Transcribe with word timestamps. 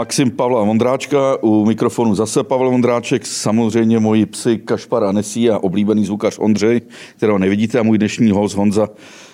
Maxim 0.00 0.30
Pavla 0.30 0.64
Vondráčka, 0.64 1.36
u 1.42 1.64
mikrofonu 1.64 2.14
zase 2.14 2.42
Pavel 2.42 2.70
Vondráček, 2.70 3.26
samozřejmě 3.26 3.98
moji 3.98 4.26
psy 4.26 4.58
Kašpar 4.58 5.04
a 5.04 5.12
Nesí 5.12 5.50
a 5.50 5.58
oblíbený 5.58 6.04
zvukař 6.04 6.38
Ondřej, 6.38 6.80
kterého 7.16 7.38
nevidíte, 7.38 7.78
a 7.78 7.82
můj 7.82 7.98
dnešní 7.98 8.30
host 8.30 8.56
Honza 8.56 8.88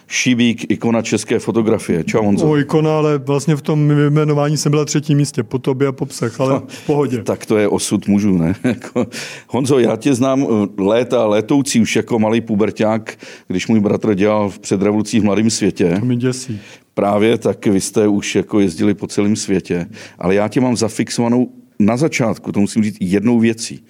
Šibík, 0.08 0.70
ikona 0.70 1.02
české 1.02 1.38
fotografie. 1.38 2.04
Čau 2.04 2.22
Honzo. 2.22 2.50
O 2.50 2.56
ikona, 2.56 2.98
ale 2.98 3.18
vlastně 3.18 3.56
v 3.56 3.62
tom 3.62 3.90
jmenování 3.90 4.56
jsem 4.56 4.70
byla 4.70 4.84
třetí 4.84 5.14
místě, 5.14 5.42
po 5.42 5.58
tobě 5.58 5.88
a 5.88 5.92
po 5.92 6.06
psech, 6.06 6.40
ale 6.40 6.60
v 6.68 6.86
pohodě. 6.86 7.22
Tak 7.22 7.46
to 7.46 7.56
je 7.56 7.68
osud 7.68 8.08
mužů, 8.08 8.38
ne? 8.38 8.54
Jako, 8.64 9.06
Honzo, 9.48 9.78
já 9.78 9.96
tě 9.96 10.14
znám 10.14 10.46
eh, 10.50 10.82
léta, 10.82 11.26
létoucí 11.26 11.80
už 11.80 11.96
jako 11.96 12.18
malý 12.18 12.40
puberták, 12.40 13.18
když 13.48 13.68
můj 13.68 13.80
bratr 13.80 14.14
dělal 14.14 14.50
v 14.50 14.58
předrevolucí 14.58 15.20
v 15.20 15.24
Mladém 15.24 15.50
světě. 15.50 15.96
To 16.00 16.06
mi 16.06 16.16
děsí. 16.16 16.60
Právě 16.96 17.38
tak 17.38 17.66
vy 17.66 17.80
jste 17.80 18.08
už 18.08 18.34
jako 18.34 18.60
jezdili 18.60 18.94
po 18.94 19.06
celém 19.06 19.36
světě, 19.36 19.86
ale 20.18 20.34
já 20.34 20.48
tě 20.48 20.60
mám 20.60 20.76
zafixovanou 20.76 21.52
na 21.78 21.96
začátku, 21.96 22.52
to 22.52 22.60
musím 22.60 22.82
říct 22.82 22.96
jednou 23.00 23.40
věcí, 23.40 23.84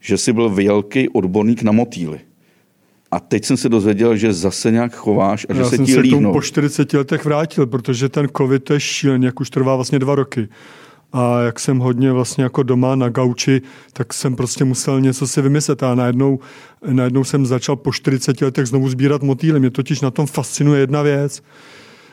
že 0.00 0.18
jsi 0.18 0.32
byl 0.32 0.50
velký 0.50 1.08
odborník 1.08 1.62
na 1.62 1.72
motýly. 1.72 2.20
A 3.10 3.20
teď 3.20 3.44
jsem 3.44 3.56
se 3.56 3.68
dozvěděl, 3.68 4.16
že 4.16 4.32
zase 4.32 4.70
nějak 4.70 4.94
chováš 4.94 5.46
a 5.48 5.54
že 5.54 5.60
Já 5.60 5.68
se 5.68 5.76
jsem 5.76 5.86
ti 5.86 5.92
se 5.92 5.98
k 5.98 6.02
tomu 6.02 6.16
líhnou. 6.16 6.32
po 6.32 6.42
40 6.42 6.92
letech 6.92 7.24
vrátil, 7.24 7.66
protože 7.66 8.08
ten 8.08 8.28
covid 8.36 8.64
to 8.64 8.72
je 8.74 8.80
šílený, 8.80 9.26
jak 9.26 9.40
už 9.40 9.50
trvá 9.50 9.76
vlastně 9.76 9.98
dva 9.98 10.14
roky. 10.14 10.48
A 11.12 11.40
jak 11.40 11.60
jsem 11.60 11.78
hodně 11.78 12.12
vlastně 12.12 12.44
jako 12.44 12.62
doma 12.62 12.94
na 12.94 13.08
gauči, 13.08 13.62
tak 13.92 14.12
jsem 14.12 14.36
prostě 14.36 14.64
musel 14.64 15.00
něco 15.00 15.26
si 15.26 15.42
vymyslet. 15.42 15.82
A 15.82 15.94
najednou, 15.94 16.38
najednou 16.86 17.24
jsem 17.24 17.46
začal 17.46 17.76
po 17.76 17.92
40 17.92 18.40
letech 18.40 18.66
znovu 18.66 18.88
sbírat 18.88 19.22
motýly. 19.22 19.60
Mě 19.60 19.70
totiž 19.70 20.00
na 20.00 20.10
tom 20.10 20.26
fascinuje 20.26 20.80
jedna 20.80 21.02
věc. 21.02 21.42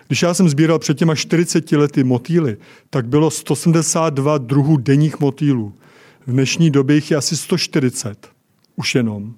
Když 0.09 0.22
já 0.22 0.34
jsem 0.34 0.49
sbíral 0.49 0.80
před 0.80 0.98
těma 0.98 1.16
40 1.16 1.72
lety 1.72 2.04
motýly, 2.04 2.57
tak 2.90 3.07
bylo 3.07 3.32
182 3.32 4.38
druhů 4.38 4.77
denních 4.77 5.20
motýlů. 5.20 5.74
V 6.27 6.32
dnešní 6.32 6.70
době 6.71 6.96
jich 6.96 7.12
je 7.12 7.18
asi 7.18 7.38
140. 7.38 8.29
Už 8.76 8.96
jenom. 8.96 9.34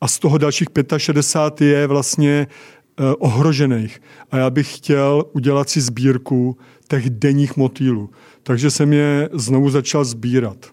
A 0.00 0.08
z 0.08 0.18
toho 0.18 0.38
dalších 0.38 0.68
65 0.96 1.66
je 1.66 1.86
vlastně 1.86 2.46
eh, 2.46 3.02
ohrožených. 3.18 4.02
A 4.30 4.36
já 4.36 4.50
bych 4.50 4.76
chtěl 4.76 5.24
udělat 5.32 5.70
si 5.70 5.80
sbírku 5.80 6.56
těch 6.88 7.10
denních 7.10 7.56
motýlů. 7.56 8.10
Takže 8.42 8.70
jsem 8.70 8.92
je 8.92 9.28
znovu 9.32 9.70
začal 9.70 10.04
sbírat. 10.04 10.66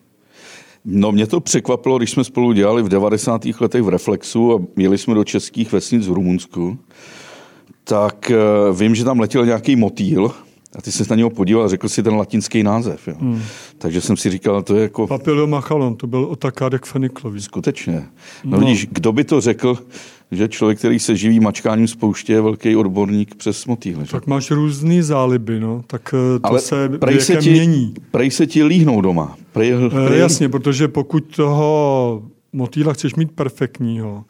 No 0.86 1.11
mě 1.11 1.28
to 1.28 1.39
překvapilo, 1.39 1.97
když 1.97 2.11
jsme 2.11 2.23
spolu 2.23 2.53
dělali 2.53 2.84
v 2.84 2.89
90. 2.89 3.41
letech 3.59 3.81
v 3.81 3.89
Reflexu 3.89 4.56
a 4.56 4.59
jeli 4.78 4.97
jsme 4.97 5.13
do 5.13 5.23
českých 5.23 5.72
vesnic 5.72 6.08
v 6.08 6.11
Rumunsku, 6.11 6.78
tak 7.83 8.31
eh, 8.31 8.38
vím, 8.73 8.95
že 8.95 9.03
tam 9.03 9.19
letěl 9.19 9.45
nějaký 9.45 9.75
motýl 9.75 10.31
a 10.77 10.81
ty 10.81 10.91
se 10.91 11.03
na 11.09 11.16
něho 11.16 11.30
podíval 11.30 11.63
a 11.63 11.67
řekl 11.67 11.89
si 11.89 12.03
ten 12.03 12.13
latinský 12.13 12.63
název. 12.63 13.08
Jo. 13.08 13.13
Hmm. 13.19 13.41
Takže 13.77 14.02
jsem 14.02 14.17
si 14.17 14.30
říkal, 14.30 14.63
to 14.63 14.75
je 14.75 14.81
jako 14.81 15.08
Papilio 15.08 15.47
machalon, 15.47 15.95
to 15.95 16.07
byl 16.07 16.23
otakádek 16.23 16.85
feniklový. 16.85 17.41
skutečně. 17.41 18.03
No, 18.44 18.52
no 18.52 18.57
vidíš, 18.59 18.88
kdo 18.91 19.11
by 19.11 19.23
to 19.23 19.41
řekl, 19.41 19.77
že 20.31 20.47
člověk, 20.47 20.77
který 20.80 21.00
se 21.00 21.16
živí 21.16 21.39
mačkáním 21.39 21.88
z 21.88 21.95
pouště, 21.95 22.33
je 22.33 22.41
velký 22.41 22.75
odborník 22.75 23.35
přes 23.35 23.66
motýly. 23.66 24.05
že? 24.05 24.11
Tak 24.11 24.27
máš 24.27 24.52
různý 24.52 25.02
záliby, 25.02 25.59
no. 25.59 25.81
Tak 25.88 26.13
eh, 26.35 26.39
to 26.39 26.47
Ale 26.47 26.59
se 26.59 26.89
prej 26.89 27.19
se, 27.22 27.35
ti, 27.35 27.50
mění. 27.52 27.94
prej 28.11 28.31
se 28.31 28.47
ti 28.47 28.63
líhnou 28.63 29.02
doma. 29.02 29.35
Prej, 29.52 29.73
Eh, 29.73 30.05
prej, 30.07 30.19
Jasně, 30.19 30.50
protože 30.50 30.88
pokud 30.88 31.35
toho 31.35 32.23
motýla 32.53 32.94
chceš 32.94 33.16
mít 33.16 33.31
perfektního, 33.31 34.23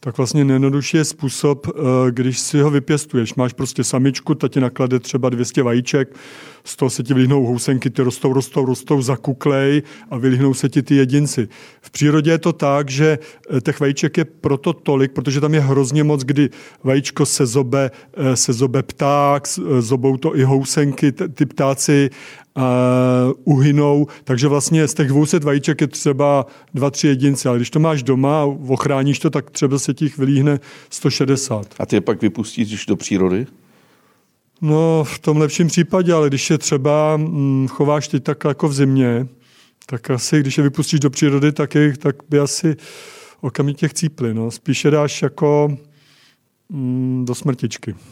tak 0.00 0.16
vlastně 0.16 0.44
nejjednodušší 0.44 0.96
je 0.96 1.04
způsob, 1.04 1.66
eh, 1.68 1.70
když 2.10 2.38
si 2.38 2.60
ho 2.60 2.70
vypěstuješ. 2.70 3.34
Máš 3.34 3.52
prostě 3.52 3.84
samičku, 3.84 4.34
ta 4.34 4.48
ti 4.48 4.60
naklade 4.60 4.98
třeba 4.98 5.28
200 5.28 5.62
vajíček, 5.62 6.16
z 6.64 6.76
toho 6.76 6.90
se 6.90 7.02
ti 7.02 7.14
vylíhnou 7.14 7.46
housenky, 7.46 7.90
ty 7.90 8.02
rostou, 8.02 8.32
rostou, 8.32 8.64
rostou, 8.64 9.02
zakuklej 9.02 9.82
a 10.10 10.18
vylíhnou 10.18 10.54
se 10.54 10.68
ti 10.68 10.82
ty 10.82 10.94
jedinci. 10.94 11.48
V 11.80 11.90
přírodě 11.90 12.30
je 12.30 12.38
to 12.38 12.52
tak, 12.52 12.90
že 12.90 13.18
eh, 13.56 13.60
těch 13.60 13.80
vajíček 13.80 14.16
je 14.16 14.24
proto 14.24 14.72
tolik, 14.72 15.12
protože 15.12 15.40
tam 15.40 15.54
je 15.54 15.60
hrozně 15.60 16.04
moc, 16.04 16.24
kdy 16.24 16.50
vajíčko 16.84 17.26
se 17.26 17.46
zobe, 17.46 17.90
eh, 18.16 18.36
se 18.36 18.52
zobe 18.52 18.82
pták, 18.82 19.48
zobou 19.78 20.16
to 20.16 20.36
i 20.36 20.42
housenky, 20.42 21.12
ty 21.12 21.46
ptáci 21.46 22.10
uh, 22.58 22.64
uhynou, 23.44 24.06
takže 24.24 24.48
vlastně 24.48 24.88
z 24.88 24.94
těch 24.94 25.08
200 25.08 25.38
vajíček 25.38 25.80
je 25.80 25.86
třeba 25.86 26.46
dva, 26.74 26.90
tři 26.90 27.06
jedinci, 27.06 27.48
ale 27.48 27.58
když 27.58 27.70
to 27.70 27.80
máš 27.80 28.02
doma 28.02 28.42
a 28.42 28.44
ochráníš 28.44 29.18
to, 29.18 29.30
tak 29.30 29.50
třeba 29.50 29.78
se 29.78 29.94
ti 29.94 30.04
jich 30.04 30.18
vylíhne 30.18 30.60
160. 30.90 31.74
A 31.78 31.86
ty 31.86 31.96
je 31.96 32.00
pak 32.00 32.22
vypustíš 32.22 32.86
do 32.86 32.96
přírody? 32.96 33.46
No, 34.60 35.04
v 35.04 35.18
tom 35.18 35.36
lepším 35.36 35.68
případě, 35.68 36.12
ale 36.12 36.28
když 36.28 36.50
je 36.50 36.58
třeba 36.58 37.16
hm, 37.16 37.66
chováš 37.68 38.08
teď 38.08 38.22
tak 38.22 38.44
jako 38.44 38.68
v 38.68 38.74
zimě, 38.74 39.26
tak 39.86 40.10
asi, 40.10 40.40
když 40.40 40.58
je 40.58 40.64
vypustíš 40.64 41.00
do 41.00 41.10
přírody, 41.10 41.52
tak, 41.52 41.74
je, 41.74 41.96
tak 41.96 42.16
by 42.28 42.38
asi 42.38 42.76
okamžitě 43.40 43.88
chcípli. 43.88 44.34
No. 44.34 44.50
Spíš 44.50 44.84
je 44.84 44.90
dáš 44.90 45.22
jako 45.22 45.76
hm, 46.72 47.24
do 47.28 47.34
smrtičky. 47.34 47.94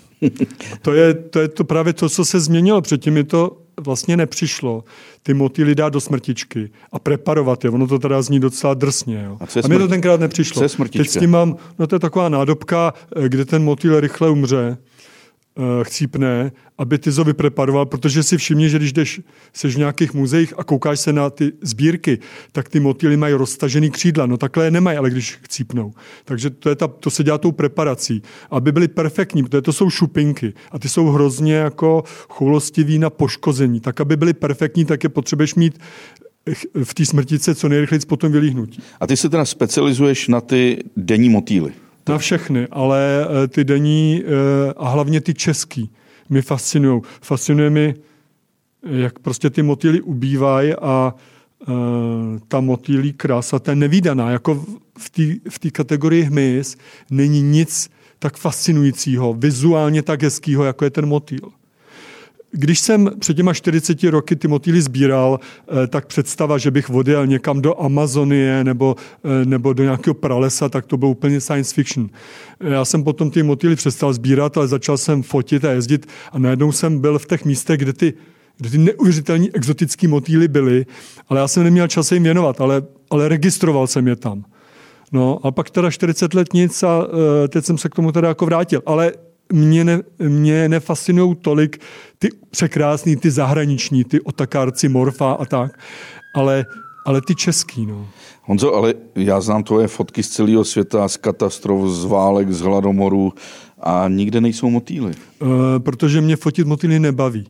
To 0.82 0.92
je, 0.92 1.14
to 1.14 1.40
je 1.40 1.48
to 1.48 1.64
právě 1.64 1.92
to, 1.92 2.08
co 2.08 2.24
se 2.24 2.40
změnilo. 2.40 2.82
Předtím 2.82 3.14
mi 3.14 3.24
to 3.24 3.66
vlastně 3.81 4.16
nepřišlo. 4.16 4.84
Ty 5.22 5.34
motýly 5.34 5.75
dát 5.75 5.92
do 5.92 6.00
smrtičky 6.00 6.70
a 6.92 6.98
preparovat 6.98 7.64
je. 7.64 7.70
Ono 7.70 7.87
to 7.87 7.98
teda 7.98 8.22
zní 8.22 8.41
docela 8.41 8.75
drsně. 8.75 9.22
Jo. 9.26 9.37
A 9.41 9.47
co 9.47 9.60
a 9.64 9.69
mě 9.69 9.78
to 9.78 9.88
tenkrát 9.88 10.20
nepřišlo. 10.20 10.60
co 10.60 10.64
je 10.64 10.69
smrtička? 10.69 11.03
Teď 11.03 11.10
s 11.10 11.19
tím 11.19 11.31
mám, 11.31 11.56
no 11.78 11.86
to 11.86 11.97
je 11.97 12.00
taková 12.00 12.28
nádobka, 12.28 12.94
eh, 13.16 13.28
kde 13.28 13.44
ten 13.44 13.65
motýl 13.65 14.00
rychle 14.00 14.31
umře 14.31 14.78
chcípne, 15.82 16.52
aby 16.78 16.98
ty 16.98 17.12
zo 17.12 17.24
vypreparoval, 17.24 17.86
protože 17.86 18.22
si 18.22 18.36
všimni, 18.36 18.70
že 18.70 18.78
když 18.78 18.92
jdeš, 18.92 19.20
seš 19.52 19.74
v 19.74 19.78
nějakých 19.78 20.14
muzeích 20.14 20.54
a 20.56 20.64
koukáš 20.64 21.00
se 21.00 21.12
na 21.12 21.30
ty 21.30 21.52
sbírky, 21.62 22.18
tak 22.52 22.68
ty 22.68 22.80
motýly 22.80 23.16
mají 23.16 23.34
roztažený 23.34 23.90
křídla. 23.90 24.26
No 24.26 24.36
takhle 24.36 24.64
je 24.64 24.70
nemají, 24.70 24.98
ale 24.98 25.10
když 25.10 25.38
chcípnou. 25.42 25.92
Takže 26.24 26.50
to, 26.50 26.68
je 26.68 26.74
ta, 26.74 26.88
to 26.88 27.10
se 27.10 27.24
dělá 27.24 27.38
tou 27.38 27.52
preparací, 27.52 28.22
aby 28.50 28.72
byly 28.72 28.88
perfektní, 28.88 29.42
protože 29.42 29.62
to 29.62 29.72
jsou 29.72 29.90
šupinky 29.90 30.52
a 30.70 30.78
ty 30.78 30.88
jsou 30.88 31.06
hrozně 31.06 31.54
jako 31.54 32.04
choulostivý 32.28 32.98
na 32.98 33.10
poškození. 33.10 33.80
Tak, 33.80 34.00
aby 34.00 34.16
byly 34.16 34.34
perfektní, 34.34 34.84
tak 34.84 35.04
je 35.04 35.08
potřebuješ 35.08 35.54
mít 35.54 35.78
ch- 36.54 36.84
v 36.84 36.94
té 36.94 37.04
smrtice 37.04 37.54
co 37.54 37.68
nejrychleji 37.68 38.00
potom 38.08 38.32
vylíhnutí. 38.32 38.82
A 39.00 39.06
ty 39.06 39.16
se 39.16 39.28
teda 39.28 39.44
specializuješ 39.44 40.28
na 40.28 40.40
ty 40.40 40.84
denní 40.96 41.28
motýly. 41.28 41.72
Na 42.08 42.18
všechny, 42.18 42.68
ale 42.70 43.26
eh, 43.44 43.48
ty 43.48 43.64
denní 43.64 44.22
eh, 44.24 44.72
a 44.76 44.88
hlavně 44.88 45.20
ty 45.20 45.34
český 45.34 45.90
mě 46.28 46.42
fascinují. 46.42 47.02
Fascinuje 47.22 47.70
mi, 47.70 47.94
jak 48.82 49.18
prostě 49.18 49.50
ty 49.50 49.62
motýly 49.62 50.00
ubývají 50.00 50.74
a 50.74 51.14
eh, 51.62 51.72
ta 52.48 52.60
motýlí 52.60 53.12
krása, 53.12 53.58
ta 53.58 53.74
nevýdaná. 53.74 54.30
Jako 54.30 54.54
v- 54.98 55.10
té 55.10 55.22
v 55.50 55.70
kategorii 55.72 56.22
hmyz 56.22 56.76
není 57.10 57.42
nic 57.42 57.90
tak 58.18 58.36
fascinujícího, 58.36 59.34
vizuálně 59.34 60.02
tak 60.02 60.22
hezkýho, 60.22 60.64
jako 60.64 60.84
je 60.84 60.90
ten 60.90 61.06
motýl. 61.06 61.50
Když 62.58 62.80
jsem 62.80 63.10
před 63.18 63.34
těma 63.34 63.54
40 63.54 64.10
roky 64.10 64.36
ty 64.36 64.48
motýly 64.48 64.82
sbíral, 64.82 65.40
eh, 65.40 65.86
tak 65.86 66.06
představa, 66.06 66.58
že 66.58 66.70
bych 66.70 66.90
odjel 66.90 67.26
někam 67.26 67.62
do 67.62 67.80
Amazonie 67.80 68.64
nebo, 68.64 68.96
eh, 69.24 69.44
nebo 69.44 69.72
do 69.72 69.82
nějakého 69.82 70.14
pralesa, 70.14 70.68
tak 70.68 70.86
to 70.86 70.96
bylo 70.96 71.10
úplně 71.10 71.40
science 71.40 71.74
fiction. 71.74 72.08
Eh, 72.60 72.72
Já 72.72 72.84
jsem 72.84 73.04
potom 73.04 73.30
ty 73.30 73.42
motýly 73.42 73.76
přestal 73.76 74.12
sbírat, 74.12 74.56
ale 74.56 74.68
začal 74.68 74.96
jsem 74.98 75.22
fotit 75.22 75.64
a 75.64 75.70
jezdit 75.70 76.06
a 76.32 76.38
najednou 76.38 76.72
jsem 76.72 76.98
byl 76.98 77.18
v 77.18 77.26
těch 77.26 77.44
místech, 77.44 77.78
kde 77.80 77.92
ty 77.92 78.14
kde 78.58 78.70
ty 78.70 78.78
neuvěřitelní 78.78 79.54
exotický 79.54 80.06
motýly 80.06 80.48
byly, 80.48 80.86
ale 81.28 81.40
já 81.40 81.48
jsem 81.48 81.64
neměl 81.64 81.88
čas 81.88 82.12
jim 82.12 82.22
věnovat, 82.22 82.60
ale, 82.60 82.82
ale 83.10 83.28
registroval 83.28 83.86
jsem 83.86 84.08
je 84.08 84.16
tam. 84.16 84.44
No 85.12 85.38
a 85.46 85.50
pak 85.50 85.70
teda 85.70 85.90
40 85.90 86.34
let 86.34 86.52
nic 86.54 86.82
a 86.82 87.06
teď 87.48 87.64
jsem 87.64 87.78
se 87.78 87.88
k 87.88 87.94
tomu 87.94 88.12
teda 88.12 88.28
jako 88.28 88.46
vrátil. 88.46 88.82
Ale 88.86 89.12
mě, 89.52 89.84
ne, 89.84 90.02
mě 90.18 90.68
nefascinují 90.68 91.34
tolik 91.34 91.80
ty 92.18 92.28
překrásný, 92.50 93.16
ty 93.16 93.30
zahraniční, 93.30 94.04
ty 94.04 94.21
otakárci, 94.21 94.88
morfa 94.88 95.32
a 95.32 95.44
tak, 95.44 95.78
ale, 96.34 96.66
ale 97.06 97.21
ty 97.21 97.34
český, 97.34 97.86
no. 97.86 98.09
Honzo, 98.42 98.74
ale 98.74 98.94
já 99.15 99.41
znám 99.41 99.62
tvoje 99.62 99.88
fotky 99.88 100.22
z 100.22 100.28
celého 100.28 100.65
světa, 100.65 101.09
z 101.09 101.16
katastrof, 101.16 101.91
z 101.91 102.04
válek, 102.04 102.53
z 102.53 102.60
hladomoru 102.60 103.32
a 103.80 104.04
nikde 104.09 104.41
nejsou 104.41 104.71
motýly. 104.71 105.12
Uh, 105.41 105.48
protože 105.78 106.21
mě 106.21 106.36
fotit 106.36 106.66
motýly 106.66 106.98
nebaví. 106.98 107.47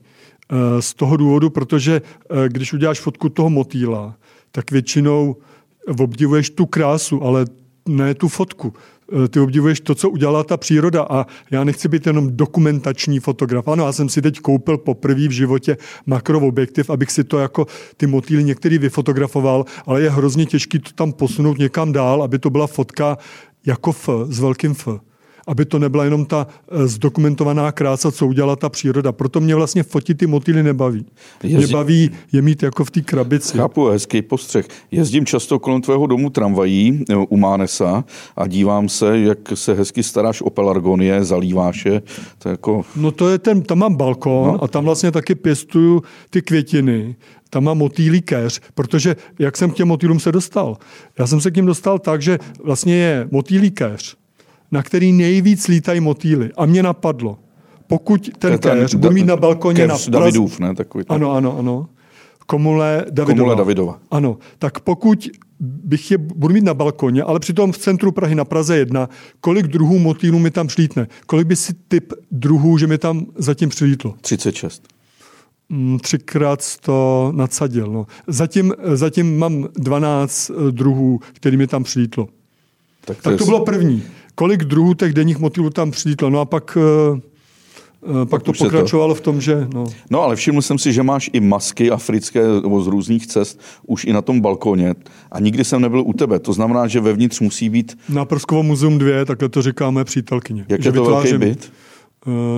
Uh, 0.52 0.80
z 0.80 0.94
toho 0.94 1.16
důvodu, 1.16 1.50
protože 1.50 2.02
uh, 2.30 2.44
když 2.44 2.72
uděláš 2.72 3.00
fotku 3.00 3.28
toho 3.28 3.50
motýla, 3.50 4.16
tak 4.52 4.70
většinou 4.70 5.36
obdivuješ 5.98 6.50
tu 6.50 6.66
krásu, 6.66 7.22
ale 7.22 7.46
ne 7.88 8.14
tu 8.14 8.28
fotku. 8.28 8.74
Uh, 9.12 9.28
Ty 9.28 9.40
obdivuješ 9.40 9.80
to, 9.80 9.94
co 9.94 10.10
udělala 10.10 10.44
ta 10.44 10.56
příroda 10.56 11.02
a 11.10 11.26
já 11.50 11.64
nechci 11.64 11.88
být 11.88 12.06
jenom 12.06 12.36
dokumentační 12.36 13.20
fotograf. 13.20 13.68
Ano, 13.68 13.86
já 13.86 13.92
jsem 13.92 14.08
si 14.08 14.22
teď 14.22 14.40
koupil 14.40 14.78
poprvé 14.78 15.28
v 15.28 15.30
životě 15.30 15.76
makroobjektiv, 16.06 16.90
abych 16.90 17.10
si 17.10 17.24
to 17.24 17.38
jako 17.38 17.66
ty 17.96 18.06
motýly 18.06 18.44
některý 18.44 18.78
vyfotografoval, 18.78 19.64
ale 19.86 20.02
je 20.02 20.10
hrozně 20.10 20.46
těžký 20.46 20.78
to 20.78 20.90
tam 20.94 21.12
posunout 21.12 21.58
někam 21.58 21.92
dál, 21.92 22.22
aby 22.22 22.38
to 22.38 22.50
byla 22.50 22.66
fotka 22.66 23.18
jako 23.66 23.90
F, 23.90 24.08
s 24.28 24.40
velkým 24.40 24.70
F. 24.70 24.88
aby 25.46 25.64
to 25.64 25.78
nebyla 25.78 26.04
jenom 26.04 26.24
ta 26.24 26.46
eh, 26.46 26.88
zdokumentovaná 26.88 27.72
krása, 27.72 28.12
co 28.12 28.26
udělala 28.26 28.56
ta 28.56 28.68
příroda. 28.68 29.12
Proto 29.12 29.40
mě 29.40 29.54
vlastně 29.54 29.82
fotit 29.82 30.18
ty 30.18 30.26
motýly 30.26 30.62
nebaví. 30.62 31.06
Jezdí... 31.42 31.56
Mě 31.56 31.66
baví 31.66 32.10
je 32.32 32.42
mít 32.42 32.62
jako 32.62 32.84
v 32.84 32.90
té 32.90 33.00
krabici. 33.00 33.58
Chápu, 33.58 33.86
hezký 33.86 34.22
postřeh. 34.22 34.68
Jezdím 34.90 35.26
často 35.26 35.58
kolem 35.58 35.80
tvého 35.80 36.06
domu 36.06 36.30
tramvají 36.30 37.04
eh, 37.10 37.16
u 37.16 37.36
Mánesa 37.36 38.04
a 38.36 38.46
dívám 38.46 38.88
se, 38.88 39.18
jak 39.18 39.38
se 39.54 39.74
hezky 39.74 40.02
staráš 40.02 40.42
o 40.42 40.50
pelargonie, 40.50 41.24
zalíváš 41.24 41.86
je. 41.86 42.02
To 42.38 42.48
je 42.48 42.50
jako... 42.50 42.84
No 42.96 43.10
to 43.10 43.28
je 43.28 43.38
ten, 43.38 43.62
tam 43.62 43.78
mám 43.78 43.94
balkon 43.94 44.46
no. 44.46 44.64
a 44.64 44.68
tam 44.68 44.84
vlastně 44.84 45.12
taky 45.12 45.34
pěstuju 45.34 46.02
ty 46.30 46.42
květiny 46.42 47.16
tam 47.50 47.64
má 47.64 47.74
motýlí 47.74 48.22
keř, 48.22 48.60
protože 48.74 49.16
jak 49.38 49.56
jsem 49.56 49.70
k 49.70 49.74
těm 49.74 49.88
motýlům 49.88 50.20
se 50.20 50.32
dostal? 50.32 50.76
Já 51.18 51.26
jsem 51.26 51.40
se 51.40 51.50
k 51.50 51.56
ním 51.56 51.66
dostal 51.66 51.98
tak, 51.98 52.22
že 52.22 52.38
vlastně 52.64 52.94
je 52.94 53.28
motýlí 53.30 53.70
keř, 53.70 54.16
na 54.72 54.82
který 54.82 55.12
nejvíc 55.12 55.68
lítají 55.68 56.00
motýly. 56.00 56.50
A 56.56 56.66
mě 56.66 56.82
napadlo, 56.82 57.38
pokud 57.86 58.30
ten, 58.38 58.58
keř 58.58 58.94
budu 58.94 59.14
mít 59.14 59.26
na 59.26 59.36
balkoně 59.36 59.86
na 59.86 59.96
Davidův, 60.08 60.58
ne? 60.58 60.74
Takový 60.74 61.04
ten. 61.04 61.14
Ano, 61.14 61.32
ano, 61.32 61.58
ano. 61.58 61.88
Komule 62.46 63.04
Davidova. 63.10 63.38
Komule 63.38 63.56
Davidova. 63.56 63.98
Ano, 64.10 64.38
tak 64.58 64.80
pokud 64.80 65.28
bych 65.60 66.10
je 66.10 66.18
budu 66.18 66.54
mít 66.54 66.64
na 66.64 66.74
balkoně, 66.74 67.22
ale 67.22 67.40
přitom 67.40 67.72
v 67.72 67.78
centru 67.78 68.12
Prahy 68.12 68.34
na 68.34 68.44
Praze 68.44 68.76
1, 68.76 69.08
kolik 69.40 69.66
druhů 69.66 69.98
motýlů 69.98 70.38
mi 70.38 70.50
tam 70.50 70.66
přilítne? 70.66 71.08
Kolik 71.26 71.46
by 71.46 71.56
si 71.56 71.74
typ 71.88 72.12
druhů, 72.30 72.78
že 72.78 72.86
mi 72.86 72.98
tam 72.98 73.26
zatím 73.36 73.68
přilítlo? 73.68 74.14
36. 74.20 74.82
Mm, 75.68 75.98
třikrát 75.98 76.76
to 76.80 77.32
nadsadil. 77.36 77.92
No. 77.92 78.06
Zatím, 78.26 78.74
zatím 78.94 79.38
mám 79.38 79.68
12 79.74 80.50
eh, 80.50 80.72
druhů, 80.72 81.20
který 81.32 81.56
mi 81.56 81.66
tam 81.66 81.84
přilítlo. 81.84 82.28
Tak 83.04 83.16
to, 83.16 83.30
tak 83.30 83.38
to 83.38 83.44
bylo 83.44 83.64
první. 83.64 84.02
Kolik 84.38 84.64
druhů 84.64 84.94
těch 84.94 85.12
denních 85.12 85.38
motýlů 85.38 85.70
tam 85.70 85.90
přilítlo? 85.90 86.30
No 86.30 86.40
a 86.40 86.44
pak, 86.44 86.78
uh, 88.12 88.24
pak 88.24 88.42
to 88.42 88.52
pokračovalo 88.52 89.14
to... 89.14 89.18
v 89.18 89.20
tom, 89.20 89.40
že... 89.40 89.66
No. 89.74 89.86
no 90.10 90.22
ale 90.22 90.36
všiml 90.36 90.62
jsem 90.62 90.78
si, 90.78 90.92
že 90.92 91.02
máš 91.02 91.30
i 91.32 91.40
masky 91.40 91.90
africké 91.90 92.42
nebo 92.62 92.82
z 92.82 92.86
různých 92.86 93.26
cest 93.26 93.60
už 93.86 94.04
i 94.04 94.12
na 94.12 94.22
tom 94.22 94.40
balkóně 94.40 94.94
a 95.32 95.40
nikdy 95.40 95.64
jsem 95.64 95.80
nebyl 95.80 96.00
u 96.00 96.12
tebe. 96.12 96.38
To 96.38 96.52
znamená, 96.52 96.86
že 96.86 97.00
vevnitř 97.00 97.40
musí 97.40 97.68
být... 97.68 97.98
Na 98.08 98.24
Prskovo 98.24 98.62
muzeum 98.62 98.98
2, 98.98 99.24
takhle 99.24 99.48
to 99.48 99.62
říkáme 99.62 100.04
přítelkyně. 100.04 100.64
Jak 100.68 100.84
je 100.84 100.92
to 100.92 101.04
velký 101.04 101.38
byt? 101.38 101.72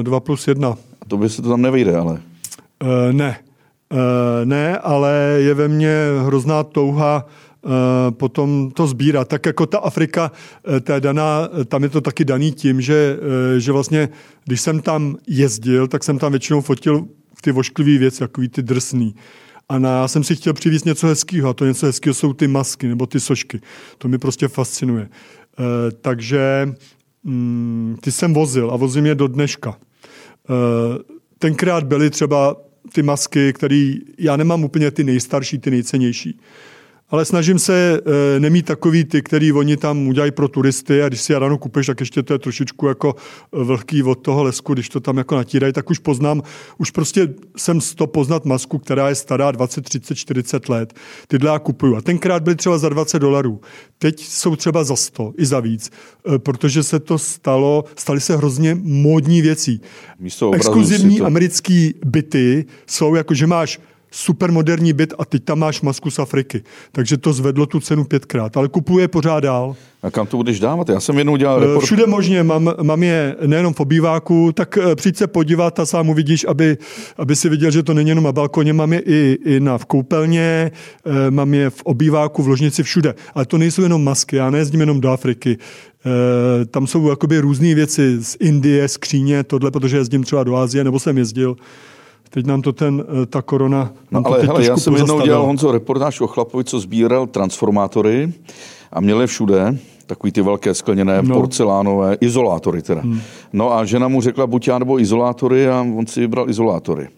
2 0.02 0.20
plus 0.20 0.48
1. 0.48 0.68
A 1.02 1.04
to 1.08 1.16
by 1.16 1.28
se 1.28 1.42
to 1.42 1.48
tam 1.48 1.62
nevejde, 1.62 1.96
ale... 1.96 2.12
Uh, 2.12 3.12
ne. 3.12 3.38
Uh, 3.92 3.98
ne, 4.44 4.78
ale 4.78 5.36
je 5.38 5.54
ve 5.54 5.68
mně 5.68 5.94
hrozná 6.26 6.62
touha 6.62 7.24
uh, 7.24 7.30
potom 8.10 8.70
to 8.70 8.86
sbírat. 8.86 9.28
Tak 9.28 9.46
jako 9.46 9.66
ta 9.66 9.78
Afrika, 9.78 10.32
ta 10.82 10.94
je 10.94 11.00
daná, 11.00 11.48
tam 11.68 11.82
je 11.82 11.88
to 11.88 12.00
taky 12.00 12.24
daný 12.24 12.52
tím, 12.52 12.80
že, 12.80 13.16
že 13.58 13.72
vlastně, 13.72 14.08
když 14.44 14.60
jsem 14.60 14.80
tam 14.80 15.16
jezdil, 15.26 15.88
tak 15.88 16.04
jsem 16.04 16.18
tam 16.18 16.32
většinou 16.32 16.60
fotil 16.60 17.06
ty 17.40 17.52
vošklivé 17.52 17.98
věci, 17.98 18.18
takový 18.18 18.48
ty 18.48 18.62
drsný. 18.62 19.14
A 19.68 19.78
na, 19.78 20.00
já 20.00 20.08
jsem 20.08 20.24
si 20.24 20.36
chtěl 20.36 20.52
přivést 20.52 20.84
něco 20.84 21.06
hezkého 21.06 21.48
a 21.48 21.54
to 21.54 21.66
něco 21.66 21.86
hezkého 21.86 22.14
jsou 22.14 22.32
ty 22.32 22.48
masky 22.48 22.88
nebo 22.88 23.06
ty 23.06 23.20
sošky. 23.20 23.60
To 23.98 24.08
mi 24.08 24.18
prostě 24.18 24.48
fascinuje. 24.48 25.02
E, 25.02 25.10
takže 26.00 26.68
mm, 27.24 27.96
ty 28.00 28.12
jsem 28.12 28.34
vozil 28.34 28.70
a 28.70 28.76
vozím 28.76 29.06
je 29.06 29.14
do 29.14 29.28
dneška. 29.28 29.70
E, 29.70 30.54
tenkrát 31.38 31.84
byly 31.84 32.10
třeba 32.10 32.56
ty 32.92 33.02
masky, 33.02 33.52
které 33.52 33.94
já 34.18 34.36
nemám 34.36 34.64
úplně 34.64 34.90
ty 34.90 35.04
nejstarší, 35.04 35.58
ty 35.58 35.70
nejcennější. 35.70 36.40
Ale 37.10 37.24
snažím 37.24 37.58
se 37.58 38.00
e, 38.36 38.40
nemít 38.40 38.66
takový 38.66 39.04
ty, 39.04 39.22
který 39.22 39.52
oni 39.52 39.76
tam 39.76 40.08
udělají 40.08 40.32
pro 40.32 40.48
turisty 40.48 41.02
a 41.02 41.08
když 41.08 41.20
si 41.20 41.32
já 41.32 41.38
ráno 41.38 41.58
kupeš, 41.58 41.86
tak 41.86 42.00
ještě 42.00 42.22
to 42.22 42.32
je 42.32 42.38
trošičku 42.38 42.86
jako 42.86 43.14
eh, 43.16 43.64
vlhký 43.64 44.02
od 44.02 44.14
toho 44.14 44.42
lesku, 44.42 44.74
když 44.74 44.88
to 44.88 45.00
tam 45.00 45.18
jako 45.18 45.36
natírají, 45.36 45.72
tak 45.72 45.90
už 45.90 45.98
poznám, 45.98 46.42
už 46.78 46.90
prostě 46.90 47.28
jsem 47.56 47.80
z 47.80 47.94
to 47.94 48.06
poznat 48.06 48.44
masku, 48.44 48.78
která 48.78 49.08
je 49.08 49.14
stará 49.14 49.50
20, 49.50 49.84
30, 49.84 50.14
40 50.14 50.68
let. 50.68 50.94
Tyhle 51.28 51.50
já 51.50 51.58
kupuju. 51.58 51.96
A 51.96 52.00
tenkrát 52.00 52.42
byly 52.42 52.56
třeba 52.56 52.78
za 52.78 52.88
20 52.88 53.18
dolarů. 53.18 53.60
Teď 53.98 54.20
jsou 54.20 54.56
třeba 54.56 54.84
za 54.84 54.96
100 54.96 55.32
i 55.38 55.46
za 55.46 55.60
víc, 55.60 55.90
e, 56.34 56.38
protože 56.38 56.82
se 56.82 57.00
to 57.00 57.18
stalo, 57.18 57.84
staly 57.96 58.20
se 58.20 58.36
hrozně 58.36 58.74
módní 58.82 59.42
věcí. 59.42 59.80
Místo 60.20 60.50
Exkluzivní 60.52 61.18
to... 61.18 61.26
americký 61.26 61.94
byty 62.04 62.64
jsou 62.86 63.14
jako, 63.14 63.34
že 63.34 63.46
máš 63.46 63.80
supermoderní 64.10 64.92
byt 64.92 65.14
a 65.18 65.24
teď 65.24 65.44
tam 65.44 65.58
máš 65.58 65.80
masku 65.80 66.10
z 66.10 66.18
Afriky. 66.18 66.62
Takže 66.92 67.16
to 67.16 67.32
zvedlo 67.32 67.66
tu 67.66 67.80
cenu 67.80 68.04
pětkrát, 68.04 68.56
ale 68.56 68.68
kupuje 68.68 69.08
pořád 69.08 69.40
dál. 69.40 69.76
A 70.02 70.10
kam 70.10 70.26
to 70.26 70.36
budeš 70.36 70.60
dávat? 70.60 70.88
Já 70.88 71.00
jsem 71.00 71.18
jednou 71.18 71.36
dělal 71.36 71.60
report... 71.60 71.84
Všude 71.84 72.06
možně, 72.06 72.42
mám, 72.42 72.74
mám 72.82 73.02
je 73.02 73.36
nejenom 73.46 73.74
v 73.74 73.80
obýváku, 73.80 74.52
tak 74.52 74.78
eh, 74.78 74.96
přijď 74.96 75.16
se 75.16 75.26
podívat 75.26 75.80
a 75.80 75.86
sám 75.86 76.08
uvidíš, 76.08 76.46
aby, 76.48 76.78
aby 77.16 77.36
si 77.36 77.48
viděl, 77.48 77.70
že 77.70 77.82
to 77.82 77.94
není 77.94 78.08
jenom 78.08 78.24
na 78.24 78.32
balkoně, 78.32 78.72
mám 78.72 78.92
je 78.92 79.00
i, 79.00 79.38
i 79.44 79.60
na 79.60 79.78
v 79.78 79.84
koupelně, 79.84 80.70
eh, 81.06 81.30
mám 81.30 81.54
je 81.54 81.70
v 81.70 81.82
obýváku, 81.82 82.42
v 82.42 82.48
ložnici, 82.48 82.82
všude. 82.82 83.14
Ale 83.34 83.46
to 83.46 83.58
nejsou 83.58 83.82
jenom 83.82 84.04
masky, 84.04 84.36
já 84.36 84.50
nejezdím 84.50 84.80
jenom 84.80 85.00
do 85.00 85.10
Afriky. 85.10 85.58
Eh, 86.06 86.64
tam 86.64 86.86
jsou 86.86 87.08
jakoby 87.08 87.38
různé 87.38 87.74
věci 87.74 88.24
z 88.24 88.36
Indie, 88.40 88.88
skříně, 88.88 89.44
tohle, 89.44 89.70
protože 89.70 89.96
jezdím 89.96 90.24
třeba 90.24 90.44
do 90.44 90.56
Asie, 90.56 90.84
nebo 90.84 90.98
jsem 90.98 91.18
jezdil 91.18 91.56
Teď 92.30 92.46
nám 92.46 92.62
to 92.62 92.72
ten, 92.72 93.04
eh, 93.22 93.26
ta 93.26 93.42
korona... 93.42 93.90
No, 94.10 94.22
ale 94.24 94.42
hele, 94.42 94.64
já 94.64 94.76
jsem 94.76 94.94
jednou 94.94 95.20
dělal 95.20 95.46
Honzo 95.46 95.72
reportáž 95.72 96.20
o 96.20 96.26
chlapovi, 96.26 96.64
co 96.64 96.80
sbíral 96.80 97.26
transformátory 97.26 98.32
a 98.92 99.00
měl 99.00 99.20
je 99.20 99.26
všude, 99.26 99.78
takový 100.06 100.32
ty 100.32 100.42
velké 100.42 100.74
skleněné 100.74 101.22
no. 101.22 101.34
porcelánové, 101.34 102.16
izolátory 102.20 102.82
teda. 102.82 103.00
Hmm. 103.00 103.20
No 103.52 103.72
a 103.72 103.84
žena 103.84 104.08
mu 104.08 104.20
řekla 104.20 104.46
buď 104.46 104.68
já 104.68 104.78
nebo 104.78 105.00
izolátory 105.00 105.68
a 105.68 105.86
on 105.96 106.06
si 106.06 106.20
vybral 106.20 106.50
izolátory. 106.50 107.08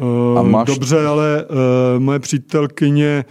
Uh, 0.00 0.38
a 0.38 0.42
máš... 0.42 0.66
Dobře, 0.66 1.06
ale 1.06 1.44
uh, 1.44 2.02
moje 2.02 2.18
přítelkyně 2.18 3.24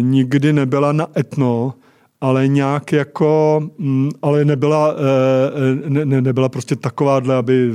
nikdy 0.00 0.52
nebyla 0.52 0.92
na 0.92 1.06
etno, 1.16 1.74
ale 2.22 2.48
nějak 2.48 2.92
jako, 2.92 3.62
mm, 3.78 4.10
ale 4.22 4.44
nebyla, 4.44 4.94
eh, 4.94 5.90
ne, 5.90 6.04
ne, 6.04 6.20
nebyla 6.20 6.48
prostě 6.48 6.76
takováhle, 6.76 7.34
aby 7.34 7.70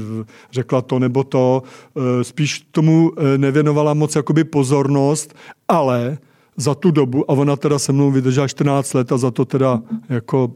řekla 0.51 0.81
to 0.81 0.99
nebo 0.99 1.23
to. 1.23 1.63
Eh, 1.97 2.23
spíš 2.23 2.67
tomu 2.71 3.11
eh, 3.17 3.37
nevěnovala 3.37 3.93
moc 3.93 4.15
jakoby 4.15 4.43
pozornost, 4.43 5.35
ale 5.67 6.17
za 6.57 6.75
tu 6.75 6.91
dobu, 6.91 7.31
a 7.31 7.33
ona 7.33 7.55
teda 7.55 7.79
se 7.79 7.91
mnou 7.93 8.11
vydržela 8.11 8.47
14 8.47 8.93
let 8.93 9.11
a 9.11 9.17
za 9.17 9.31
to 9.31 9.45
teda 9.45 9.81
jako 10.09 10.51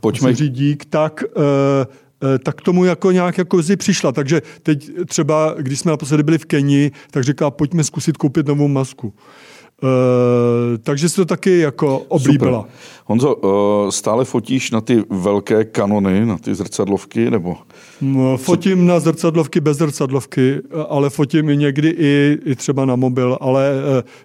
Pojďme. 0.00 0.34
řídík, 0.34 0.84
tak 0.84 1.24
tak 2.44 2.60
tomu 2.60 2.84
jako 2.84 3.10
nějak 3.10 3.38
jako 3.38 3.62
zi 3.62 3.76
přišla. 3.76 4.12
Takže 4.12 4.42
teď 4.62 4.90
třeba, 5.06 5.54
když 5.58 5.80
jsme 5.80 5.90
naposledy 5.90 6.22
byli 6.22 6.38
v 6.38 6.44
Keni, 6.44 6.90
tak 7.10 7.24
říká, 7.24 7.50
pojďme 7.50 7.84
zkusit 7.84 8.16
koupit 8.16 8.46
novou 8.46 8.68
masku. 8.68 9.14
Uh, 9.82 10.78
takže 10.82 11.08
si 11.08 11.16
to 11.16 11.24
taky 11.24 11.58
jako 11.58 11.98
oblíbila. 11.98 12.58
Super. 12.58 12.72
Honzo, 13.04 13.34
uh, 13.34 13.90
stále 13.90 14.24
fotíš 14.24 14.70
na 14.70 14.80
ty 14.80 15.04
velké 15.10 15.64
kanony, 15.64 16.26
na 16.26 16.38
ty 16.38 16.54
zrcadlovky, 16.54 17.30
nebo? 17.30 17.56
No, 18.00 18.36
fotím 18.36 18.86
na 18.86 19.00
zrcadlovky 19.00 19.60
bez 19.60 19.76
zrcadlovky, 19.76 20.60
ale 20.88 21.10
fotím 21.10 21.48
i 21.48 21.56
někdy 21.56 21.88
i, 21.88 22.38
i 22.44 22.54
třeba 22.54 22.84
na 22.84 22.96
mobil, 22.96 23.38
ale 23.40 23.72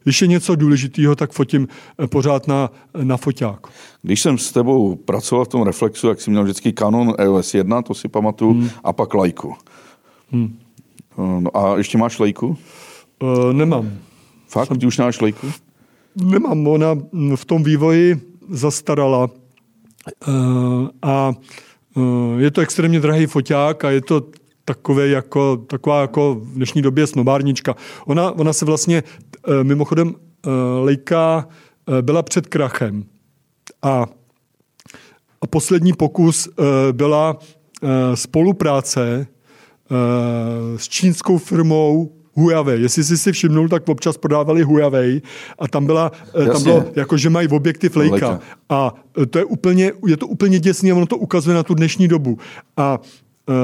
když 0.04 0.22
je 0.22 0.28
něco 0.28 0.56
důležitého, 0.56 1.16
tak 1.16 1.32
fotím 1.32 1.68
pořád 2.10 2.48
na, 2.48 2.72
na 3.04 3.18
foťák. 3.18 3.68
Když 4.02 4.22
jsem 4.22 4.38
s 4.38 4.52
tebou 4.52 4.96
pracoval 4.96 5.46
v 5.46 5.48
tom 5.48 5.64
Reflexu, 5.64 6.08
jak 6.08 6.22
jsi 6.22 6.32
měl 6.32 6.44
vždycky 6.44 6.74
Canon 6.74 7.14
EOS 7.18 7.54
1, 7.54 7.82
to 7.82 7.94
si 7.94 8.08
pamatuju, 8.08 8.54
hmm. 8.54 8.70
a 8.84 8.94
pak 8.94 9.14
lajku. 9.14 9.54
Hmm. 10.32 10.60
No 11.18 11.58
a 11.58 11.78
ještě 11.78 11.98
máš 11.98 12.20
lajku? 12.20 12.58
Uh, 13.24 13.54
nemám. 13.54 13.92
Fakt? 14.48 14.78
Ty 14.80 14.86
už 14.86 14.98
máš 14.98 15.22
lejku? 15.22 15.52
Nemám, 16.16 16.68
ona 16.68 16.98
v 17.36 17.46
tom 17.46 17.64
vývoji 17.64 18.22
zastarala 18.50 19.30
uh, 20.28 20.88
a 21.02 21.34
uh, 21.96 22.40
je 22.40 22.52
to 22.52 22.62
extrémně 22.62 23.00
drahý 23.00 23.26
foťák 23.26 23.86
a 23.86 23.92
je 23.92 24.02
to 24.02 24.24
takové 24.66 25.08
jako, 25.08 25.58
taková 25.58 26.02
jako 26.02 26.36
v 26.36 26.54
dnešní 26.54 26.82
době 26.82 27.08
snobárnička. 27.08 27.76
Ona, 28.06 28.32
ona 28.32 28.54
se 28.54 28.66
vlastně, 28.66 29.04
uh, 29.48 29.64
mimochodem, 29.64 30.16
Lejka 30.82 31.48
byla 32.02 32.24
před 32.24 32.48
krachem 32.48 33.04
a, 33.82 34.06
a 35.42 35.48
poslední 35.48 35.94
pokus 35.94 36.50
byla 36.92 37.38
spolupráce 38.14 39.28
s 40.78 40.88
čínskou 40.88 41.38
firmou 41.38 42.17
Huawei. 42.38 42.82
Jestli 42.82 43.04
jsi 43.04 43.18
si 43.18 43.32
všimnul, 43.32 43.70
tak 43.70 43.90
občas 43.90 44.18
prodávali 44.18 44.64
Huawei 44.64 45.22
a 45.60 45.68
tam, 45.68 45.86
byla, 45.86 46.12
Jasně. 46.26 46.50
Eh, 46.50 46.54
tam 46.54 46.64
bylo, 46.64 46.86
jako 46.96 47.18
že 47.18 47.30
mají 47.30 47.48
objektiv 47.48 47.96
Leica. 47.96 48.40
A 48.70 48.94
eh, 49.22 49.26
to 49.26 49.40
je 49.40 49.46
úplně, 49.46 49.92
je 50.08 50.18
to 50.18 50.28
úplně 50.28 50.60
děsný 50.60 50.92
a 50.92 50.96
ono 50.96 51.06
to 51.06 51.18
ukazuje 51.18 51.56
na 51.56 51.64
tu 51.64 51.74
dnešní 51.74 52.08
dobu. 52.08 52.38
A 52.78 53.00
uh, 53.50 53.56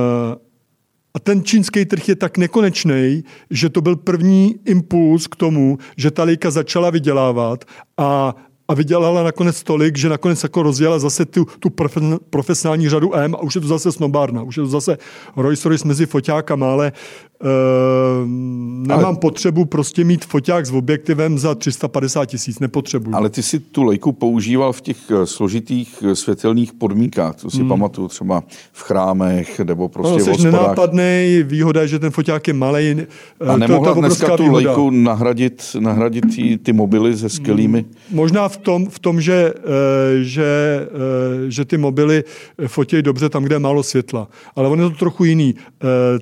a 1.15 1.19
ten 1.19 1.43
čínský 1.43 1.85
trh 1.85 2.09
je 2.09 2.15
tak 2.15 2.37
nekonečný, 2.37 3.23
že 3.49 3.69
to 3.69 3.81
byl 3.81 3.95
první 3.95 4.55
impuls 4.65 5.27
k 5.27 5.35
tomu, 5.35 5.77
že 5.97 6.11
ta 6.11 6.23
Leica 6.23 6.51
začala 6.51 6.89
vydělávat 6.89 7.65
a 7.97 8.35
a 8.67 8.73
vydělala 8.73 9.23
nakonec 9.23 9.63
tolik, 9.63 9.97
že 9.97 10.09
nakonec 10.09 10.43
jako 10.43 10.63
rozjela 10.63 10.99
zase 10.99 11.25
tu, 11.25 11.45
tu 11.59 11.69
profesionální 12.29 12.89
řadu 12.89 13.15
M 13.15 13.35
a 13.35 13.41
už 13.41 13.55
je 13.55 13.61
to 13.61 13.67
zase 13.67 13.91
snobárna, 13.91 14.43
už 14.43 14.57
je 14.57 14.63
to 14.63 14.69
zase 14.69 14.97
Rolls 15.35 15.65
Royce 15.65 15.87
mezi 15.87 16.05
foťákama, 16.05 16.71
ale 16.71 16.91
Uh, 16.91 17.32
nemám 18.87 19.05
ale, 19.05 19.15
potřebu 19.15 19.65
prostě 19.65 20.03
mít 20.03 20.25
foťák 20.25 20.65
s 20.65 20.71
objektivem 20.71 21.39
za 21.39 21.55
350 21.55 22.25
tisíc, 22.25 22.59
nepotřebuji. 22.59 23.15
Ale 23.15 23.29
ty 23.29 23.43
si 23.43 23.59
tu 23.59 23.83
lejku 23.83 24.11
používal 24.11 24.73
v 24.73 24.81
těch 24.81 24.97
eh, 25.11 25.25
složitých 25.25 26.03
eh, 26.07 26.15
světelných 26.15 26.73
podmínkách, 26.73 27.35
to 27.35 27.49
si 27.49 27.57
hmm. 27.57 27.69
pamatuju 27.69 28.07
třeba 28.07 28.43
v 28.71 28.81
chrámech 28.81 29.59
nebo 29.59 29.89
prostě 29.89 30.19
no, 30.19 30.25
v 30.25 30.27
hospodách. 30.27 30.53
nenápadný, 30.53 31.43
výhoda 31.43 31.81
je, 31.81 31.87
že 31.87 31.99
ten 31.99 32.11
foťák 32.11 32.47
je 32.47 32.53
malý. 32.53 32.95
A 33.47 33.57
nemohla 33.57 33.93
to, 33.93 33.99
dneska 33.99 34.37
tu 34.37 34.43
výhoda. 34.43 34.69
lejku 34.69 34.89
nahradit, 34.89 35.75
nahradit 35.79 36.35
ty, 36.35 36.57
ty 36.57 36.73
mobily 36.73 37.17
se 37.17 37.29
skvělými? 37.29 37.79
Hmm. 37.79 38.17
Možná 38.17 38.49
v 38.49 38.57
tom, 38.57 38.85
v 38.89 38.99
tom 38.99 39.21
že, 39.21 39.53
že, 40.21 40.79
že 41.47 41.65
ty 41.65 41.77
mobily 41.77 42.23
fotí 42.67 43.01
dobře 43.01 43.29
tam, 43.29 43.43
kde 43.43 43.55
je 43.55 43.59
málo 43.59 43.83
světla. 43.83 44.27
Ale 44.55 44.69
on 44.69 44.79
je 44.79 44.89
to 44.89 44.95
trochu 44.95 45.23
jiný. 45.23 45.55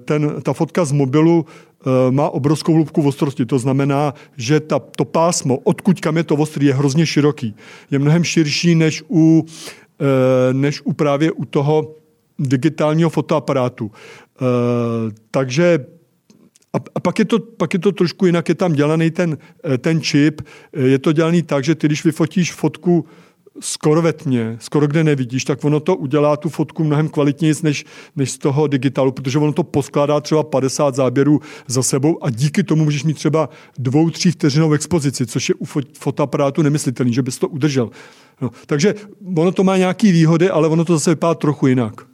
Ten, 0.06 0.36
ta 0.44 0.54
fotka 0.54 0.86
z 0.86 0.92
mobilu 0.92 1.11
mobilu 1.12 1.46
eh, 1.46 2.12
má 2.12 2.30
obrovskou 2.30 2.74
hloubku 2.74 3.04
ostrosti. 3.04 3.46
To 3.46 3.60
znamená, 3.60 4.14
že 4.38 4.60
ta, 4.60 4.80
to 4.80 5.06
pásmo, 5.06 5.58
odkud 5.68 6.00
kam 6.00 6.18
je 6.18 6.24
to 6.24 6.36
ostrý, 6.36 6.66
je 6.66 6.74
hrozně 6.74 7.06
široký. 7.06 7.56
Je 7.92 8.00
mnohem 8.00 8.24
širší 8.24 8.76
než 8.76 9.04
u, 9.12 9.44
eh, 10.00 10.54
než 10.54 10.82
u 10.84 10.94
právě 10.94 11.32
u 11.32 11.46
toho 11.46 11.96
digitálního 12.40 13.10
fotoaparátu. 13.10 13.92
Eh, 13.92 15.12
takže 15.32 15.86
a, 16.74 16.80
a 16.96 17.00
pak, 17.04 17.20
je 17.20 17.26
to, 17.26 17.40
pak 17.40 17.74
je 17.74 17.80
to 17.80 17.92
trošku 17.92 18.32
jinak, 18.32 18.50
je 18.50 18.56
tam 18.56 18.72
dělaný 18.74 19.12
ten, 19.12 19.38
ten 19.84 20.00
čip. 20.02 20.42
Je 20.72 21.00
to 21.00 21.12
dělaný 21.12 21.44
tak, 21.44 21.64
že 21.68 21.76
ty, 21.76 21.88
když 21.88 22.06
vyfotíš 22.08 22.56
fotku 22.56 23.04
skoro 23.60 24.02
ve 24.02 24.14
tmě, 24.14 24.58
skoro 24.60 24.88
kde 24.88 25.04
nevidíš, 25.04 25.44
tak 25.46 25.64
ono 25.64 25.80
to 25.80 25.96
udělá 25.96 26.38
tu 26.38 26.50
fotku 26.50 26.84
mnohem 26.84 27.10
kvalitněji 27.10 27.54
než, 27.64 27.86
než 28.16 28.32
z 28.32 28.38
toho 28.38 28.68
digitálu, 28.68 29.12
protože 29.12 29.40
ono 29.40 29.54
to 29.54 29.64
poskládá 29.64 30.20
třeba 30.20 30.44
50 30.44 30.96
záběrů 30.96 31.42
za 31.68 31.84
sebou 31.84 32.24
a 32.24 32.30
díky 32.30 32.64
tomu 32.64 32.84
můžeš 32.84 33.04
mít 33.04 33.14
třeba 33.14 33.50
dvou, 33.78 34.10
tří 34.10 34.32
vteřinou 34.32 34.74
expozici, 34.74 35.26
což 35.26 35.50
je 35.50 35.56
u 35.56 35.66
fotoaparátu 36.00 36.62
nemyslitelný, 36.62 37.14
že 37.14 37.22
bys 37.22 37.38
to 37.38 37.48
udržel. 37.48 37.90
No, 38.42 38.50
takže 38.66 38.96
ono 39.36 39.52
to 39.52 39.64
má 39.64 39.78
nějaké 39.78 40.12
výhody, 40.12 40.50
ale 40.50 40.68
ono 40.68 40.86
to 40.86 40.94
zase 40.94 41.10
vypadá 41.10 41.36
trochu 41.36 41.68
jinak. 41.68 42.11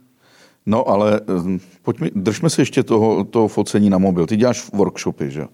No 0.70 0.90
ale 0.90 1.22
hm, 1.28 1.60
pojďme, 1.82 2.10
držme 2.16 2.50
se 2.50 2.62
ještě 2.62 2.84
toho, 2.84 3.24
toho 3.24 3.48
focení 3.48 3.90
na 3.90 3.98
mobil. 3.98 4.26
Ty 4.26 4.36
děláš 4.38 4.72
workshopy, 4.74 5.32
že? 5.32 5.46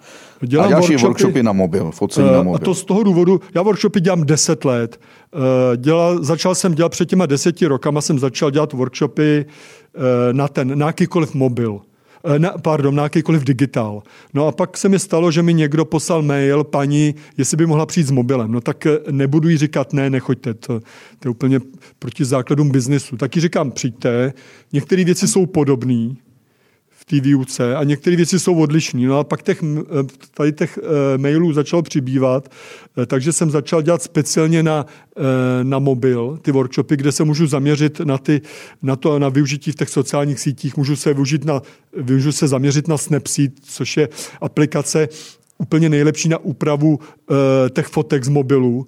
Dělám 0.42 0.66
a 0.66 0.70
děláš 0.70 0.82
workshopy, 0.82 1.08
workshopy 1.08 1.44
na 1.44 1.52
mobil, 1.52 1.92
focení 1.92 2.28
uh, 2.28 2.34
na 2.34 2.44
mobil. 2.44 2.56
A 2.56 2.66
to 2.66 2.76
z 2.76 2.84
toho 2.84 3.04
důvodu, 3.04 3.42
já 3.56 3.62
workshopy 3.62 4.02
dělám 4.02 4.26
10 4.26 4.66
let. 4.66 5.00
Uh, 5.36 5.42
dělal, 5.78 6.24
začal 6.24 6.56
jsem 6.56 6.76
dělat 6.76 6.90
před 6.90 7.10
těma 7.10 7.26
deseti 7.26 7.66
rokama, 7.66 8.02
jsem 8.02 8.20
začal 8.20 8.52
dělat 8.52 8.74
workshopy 8.74 9.46
uh, 9.96 10.04
na 10.32 10.48
ten, 10.48 10.80
na 10.80 10.88
jakýkoliv 10.88 11.34
mobil. 11.34 11.82
Eh, 12.26 12.40
na, 12.40 12.52
pardon, 12.52 12.96
na 12.96 13.04
jakýkoliv 13.04 13.44
digitál. 13.44 14.04
No 14.34 14.48
a 14.48 14.52
pak 14.52 14.78
se 14.78 14.90
mi 14.90 15.00
stalo, 15.00 15.32
že 15.32 15.44
mi 15.44 15.54
někdo 15.54 15.86
poslal 15.86 16.22
mail, 16.22 16.64
paní, 16.64 17.16
jestli 17.38 17.58
by 17.58 17.66
mohla 17.66 17.86
přijít 17.86 18.08
s 18.08 18.12
mobilem. 18.12 18.52
No 18.52 18.62
tak 18.62 18.86
eh, 18.86 19.00
nebudu 19.12 19.50
jí 19.50 19.58
říkat, 19.58 19.94
ne, 19.94 20.10
nechoďte, 20.10 20.54
to, 20.54 20.80
to 21.20 21.28
je 21.28 21.30
úplně 21.30 21.60
proti 22.00 22.26
základům 22.26 22.70
biznesu. 22.70 23.18
Taky 23.18 23.40
říkám, 23.40 23.72
přijďte, 23.72 24.34
některé 24.74 25.04
věci 25.04 25.28
jsou 25.28 25.46
podobné, 25.46 26.10
té 27.06 27.20
výuce 27.20 27.76
a 27.76 27.84
některé 27.84 28.16
věci 28.16 28.40
jsou 28.40 28.56
odlišné. 28.56 29.08
No 29.08 29.20
a 29.20 29.24
pak 29.24 29.44
těch, 29.44 29.64
eh, 29.64 30.04
tady 30.34 30.52
těch 30.52 30.80
eh, 30.84 31.18
mailů 31.18 31.54
začalo 31.54 31.82
přibývat, 31.82 32.50
eh, 32.98 33.06
takže 33.06 33.34
jsem 33.34 33.52
začal 33.52 33.82
dělat 33.82 34.02
speciálně 34.02 34.64
na, 34.64 34.86
na 35.64 35.80
mobil 35.80 36.40
ty 36.42 36.52
workshopy, 36.52 36.98
kde 36.98 37.12
se 37.12 37.24
můžu 37.24 37.48
zaměřit 37.48 38.00
na, 38.00 38.18
ty, 38.18 38.42
na 38.82 38.96
to, 38.96 39.20
na 39.20 39.30
využití 39.30 39.72
v 39.72 39.76
těch 39.76 39.90
sociálních 39.90 40.40
sítích, 40.40 40.78
můžu 40.78 40.96
se, 40.96 41.14
využít 41.14 41.46
na, 41.46 41.62
můžu 42.10 42.32
se 42.32 42.48
zaměřit 42.48 42.88
na 42.88 42.98
Snapseed, 42.98 43.52
což 43.62 43.98
je 43.98 44.10
aplikace 44.42 45.10
úplně 45.58 45.90
nejlepší 45.90 46.30
na 46.30 46.38
úpravu 46.38 47.00
těch 47.74 47.88
fotek 47.88 48.24
z 48.24 48.30
mobilu, 48.30 48.88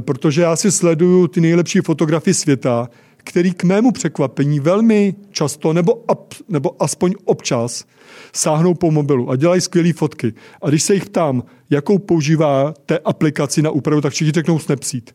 protože 0.00 0.42
já 0.42 0.56
si 0.56 0.72
sleduju 0.72 1.28
ty 1.28 1.40
nejlepší 1.40 1.80
fotografie 1.80 2.34
světa, 2.34 2.88
který 3.26 3.52
k 3.52 3.64
mému 3.64 3.92
překvapení 3.92 4.60
velmi 4.60 5.14
často 5.30 5.72
nebo, 5.72 6.04
ap, 6.08 6.34
nebo 6.48 6.82
aspoň 6.82 7.14
občas 7.24 7.84
sáhnou 8.32 8.74
po 8.74 8.90
mobilu 8.90 9.30
a 9.30 9.36
dělají 9.36 9.60
skvělé 9.60 9.92
fotky. 9.92 10.34
A 10.62 10.68
když 10.68 10.82
se 10.82 10.94
jich 10.94 11.04
ptám, 11.04 11.42
jakou 11.70 11.98
používá 11.98 12.74
té 12.86 12.98
aplikaci 12.98 13.62
na 13.62 13.70
úpravu, 13.70 14.00
tak 14.00 14.12
všichni 14.12 14.32
řeknou 14.32 14.58
Snapseed. 14.58 15.14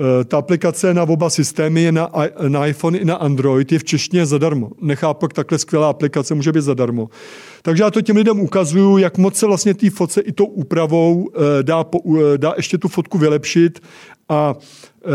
Eh, 0.00 0.24
ta 0.24 0.38
aplikace 0.38 0.94
na 0.94 1.02
oba 1.02 1.30
systémy 1.30 1.82
je 1.82 1.92
na, 1.92 2.10
na 2.48 2.66
iPhone 2.66 2.98
i 2.98 3.04
na 3.04 3.14
Android, 3.14 3.72
je 3.72 3.78
v 3.78 3.84
češtině 3.84 4.26
zadarmo. 4.26 4.70
Nechápu, 4.80 5.24
jak 5.24 5.32
takhle 5.32 5.58
skvělá 5.58 5.90
aplikace 5.90 6.34
může 6.34 6.52
být 6.52 6.62
zadarmo. 6.62 7.08
Takže 7.62 7.82
já 7.82 7.90
to 7.90 8.02
těm 8.02 8.16
lidem 8.16 8.40
ukazuju, 8.40 8.98
jak 8.98 9.18
moc 9.18 9.36
se 9.36 9.46
vlastně 9.46 9.74
té 9.74 9.90
fotce 9.90 10.20
i 10.20 10.32
tou 10.32 10.44
úpravou 10.44 11.30
eh, 11.34 11.62
dá, 11.62 11.84
eh, 11.94 12.38
dá 12.38 12.54
ještě 12.56 12.78
tu 12.78 12.88
fotku 12.88 13.18
vylepšit 13.18 13.80
a 14.28 14.54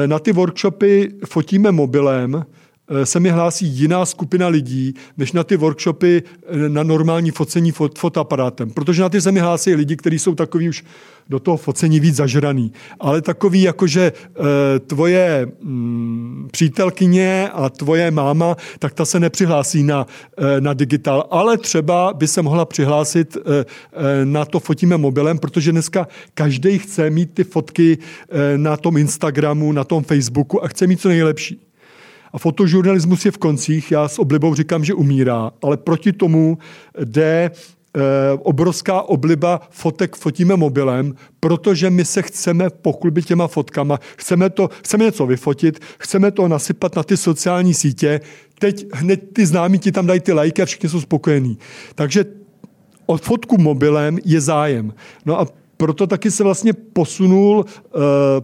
na 0.07 0.19
ty 0.19 0.31
workshopy 0.31 1.11
fotíme 1.25 1.71
mobilem, 1.71 2.35
eh, 2.35 2.58
se 3.03 3.19
mi 3.19 3.29
hlásí 3.29 3.65
jiná 3.67 4.05
skupina 4.05 4.47
lidí, 4.47 4.93
než 5.17 5.31
na 5.31 5.43
ty 5.43 5.57
workshopy 5.57 6.23
eh, 6.23 6.69
na 6.69 6.83
normální 6.83 7.31
focení 7.31 7.71
fot, 7.71 7.99
fotoaparátem. 7.99 8.69
Protože 8.69 9.01
na 9.01 9.09
ty 9.09 9.21
se 9.21 9.31
mi 9.31 9.39
hlásí 9.39 9.75
lidi, 9.75 9.95
kteří 9.95 10.19
jsou 10.19 10.35
takový 10.35 10.69
už 10.69 10.83
do 11.29 11.39
toho 11.39 11.57
focení 11.57 11.99
víc 11.99 12.15
zažraný. 12.15 12.71
Ale 12.99 13.21
takový, 13.21 13.61
jakože 13.61 14.01
e, 14.01 14.79
tvoje 14.79 15.47
mm, 15.61 16.47
přítelkyně 16.51 17.49
a 17.53 17.69
tvoje 17.69 18.11
máma, 18.11 18.55
tak 18.79 18.93
ta 18.93 19.05
se 19.05 19.19
nepřihlásí 19.19 19.83
na, 19.83 20.07
e, 20.37 20.61
na 20.61 20.73
digitál. 20.73 21.27
Ale 21.31 21.57
třeba 21.57 22.13
by 22.13 22.27
se 22.27 22.41
mohla 22.41 22.65
přihlásit 22.65 23.37
e, 23.37 23.59
e, 23.59 23.65
na 24.25 24.45
to 24.45 24.59
fotíme 24.59 24.97
mobilem, 24.97 25.37
protože 25.37 25.71
dneska 25.71 26.07
každý 26.33 26.79
chce 26.79 27.09
mít 27.09 27.33
ty 27.33 27.43
fotky 27.43 27.97
e, 28.29 28.57
na 28.57 28.77
tom 28.77 28.97
Instagramu, 28.97 29.71
na 29.71 29.83
tom 29.83 30.03
Facebooku 30.03 30.63
a 30.63 30.67
chce 30.67 30.87
mít 30.87 31.01
co 31.01 31.09
nejlepší. 31.09 31.68
A 32.33 32.39
fotožurnalismus 32.39 33.25
je 33.25 33.31
v 33.31 33.37
koncích, 33.37 33.91
já 33.91 34.07
s 34.07 34.19
oblibou 34.19 34.55
říkám, 34.55 34.85
že 34.85 34.93
umírá, 34.93 35.51
ale 35.61 35.77
proti 35.77 36.13
tomu 36.13 36.57
jde 37.03 37.51
Eh, 37.97 38.37
obrovská 38.43 39.01
obliba 39.01 39.61
fotek 39.69 40.15
fotíme 40.15 40.55
mobilem, 40.55 41.15
protože 41.39 41.89
my 41.89 42.05
se 42.05 42.21
chceme 42.21 42.69
pochlubit 42.69 43.25
těma 43.25 43.47
fotkama, 43.47 43.99
chceme, 44.17 44.49
to, 44.49 44.69
chceme 44.83 45.05
něco 45.05 45.25
vyfotit, 45.25 45.79
chceme 45.99 46.31
to 46.31 46.47
nasypat 46.47 46.95
na 46.95 47.03
ty 47.03 47.17
sociální 47.17 47.73
sítě, 47.73 48.21
teď 48.59 48.85
hned 48.93 49.33
ty 49.33 49.45
známí 49.45 49.79
ti 49.79 49.91
tam 49.91 50.07
dají 50.07 50.19
ty 50.19 50.33
lajky 50.33 50.61
a 50.61 50.65
všichni 50.65 50.89
jsou 50.89 51.01
spokojení. 51.01 51.57
Takže 51.95 52.25
od 53.05 53.21
fotku 53.21 53.57
mobilem 53.57 54.19
je 54.25 54.41
zájem. 54.41 54.93
No 55.25 55.39
a 55.39 55.47
proto 55.77 56.07
taky 56.07 56.31
se 56.31 56.43
vlastně 56.43 56.73
posunul, 56.73 57.65
uh, 57.65 58.01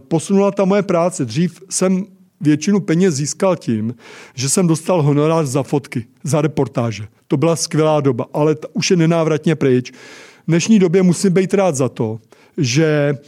posunula 0.08 0.50
ta 0.50 0.64
moje 0.64 0.82
práce. 0.82 1.24
Dřív 1.24 1.62
jsem 1.70 2.04
většinu 2.40 2.80
peněz 2.80 3.14
získal 3.14 3.56
tím, 3.56 3.94
že 4.34 4.48
jsem 4.48 4.66
dostal 4.66 5.02
honorář 5.02 5.46
za 5.46 5.62
fotky, 5.62 6.04
za 6.24 6.40
reportáže. 6.40 7.06
To 7.28 7.36
byla 7.36 7.56
skvělá 7.56 8.00
doba, 8.00 8.26
ale 8.32 8.54
ta 8.54 8.68
už 8.72 8.90
je 8.90 8.96
nenávratně 8.96 9.54
pryč. 9.54 9.92
V 9.92 9.94
dnešní 10.48 10.78
době 10.78 11.02
musím 11.02 11.32
být 11.32 11.54
rád 11.54 11.74
za 11.76 11.88
to, 11.88 12.18
že 12.58 13.18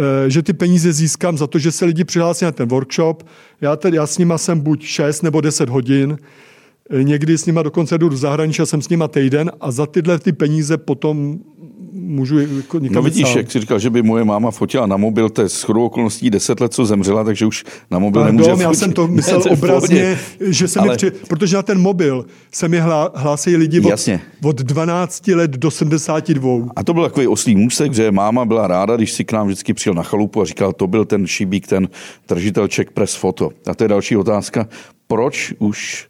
eh, 0.00 0.30
že 0.30 0.42
ty 0.42 0.52
peníze 0.52 0.92
získám 0.92 1.38
za 1.38 1.46
to, 1.46 1.58
že 1.58 1.72
se 1.72 1.84
lidi 1.84 2.04
přihlásí 2.04 2.44
na 2.44 2.52
ten 2.52 2.68
workshop. 2.68 3.22
Já, 3.60 3.76
tedy, 3.76 3.96
já 3.96 4.06
s 4.06 4.18
nima 4.18 4.38
jsem 4.38 4.60
buď 4.60 4.82
6 4.82 5.22
nebo 5.22 5.40
10 5.40 5.68
hodin, 5.68 6.18
eh, 6.90 7.02
někdy 7.02 7.38
s 7.38 7.46
nima 7.46 7.62
dokonce 7.62 7.98
jdu 7.98 8.08
do 8.08 8.16
zahraničí 8.16 8.62
a 8.62 8.66
jsem 8.66 8.82
s 8.82 8.88
nima 8.88 9.08
týden 9.08 9.52
a 9.60 9.70
za 9.70 9.86
tyhle 9.86 10.18
ty 10.18 10.32
peníze 10.32 10.76
potom 10.76 11.38
můžu 11.92 12.38
jako 12.38 12.80
No 12.90 13.02
vidíš, 13.02 13.34
jak 13.34 13.50
jsi 13.50 13.60
říkal, 13.60 13.78
že 13.78 13.90
by 13.90 14.02
moje 14.02 14.24
máma 14.24 14.50
fotila 14.50 14.86
na 14.86 14.96
mobil, 14.96 15.30
to 15.30 15.42
je 15.42 15.48
shodou 15.48 15.84
okolností 15.84 16.30
deset 16.30 16.60
let, 16.60 16.74
co 16.74 16.86
zemřela, 16.86 17.24
takže 17.24 17.46
už 17.46 17.64
na 17.90 17.98
mobil 17.98 18.22
Pardon, 18.22 18.36
nemůže 18.36 18.62
já 18.62 18.74
jsem 18.74 18.92
to 18.92 19.06
myslel 19.08 19.42
ne, 19.44 19.50
obrazně, 19.50 20.18
že 20.40 20.68
se 20.68 20.80
Ale... 20.80 20.88
mi 20.88 20.96
při... 20.96 21.10
protože 21.10 21.56
na 21.56 21.62
ten 21.62 21.80
mobil 21.80 22.26
se 22.52 22.68
mi 22.68 22.78
hlá, 22.78 23.12
hlásí 23.14 23.56
lidi 23.56 23.80
od, 23.80 23.88
Jasně. 23.88 24.20
od 24.44 24.56
12 24.56 25.28
let 25.28 25.50
do 25.50 25.70
72. 25.70 26.50
A 26.76 26.84
to 26.84 26.94
byl 26.94 27.02
takový 27.02 27.26
oslý 27.26 27.56
můstek, 27.56 27.94
že 27.94 28.10
máma 28.10 28.44
byla 28.44 28.66
ráda, 28.66 28.96
když 28.96 29.12
si 29.12 29.24
k 29.24 29.32
nám 29.32 29.46
vždycky 29.46 29.74
přijel 29.74 29.94
na 29.94 30.02
chalupu 30.02 30.42
a 30.42 30.44
říkal, 30.44 30.72
to 30.72 30.86
byl 30.86 31.04
ten 31.04 31.26
šibík, 31.26 31.66
ten 31.66 31.88
držitel 32.28 32.68
Czech 32.68 32.90
Press 32.90 33.14
Foto. 33.14 33.50
A 33.66 33.74
to 33.74 33.84
je 33.84 33.88
další 33.88 34.16
otázka, 34.16 34.68
proč 35.06 35.54
už 35.58 36.07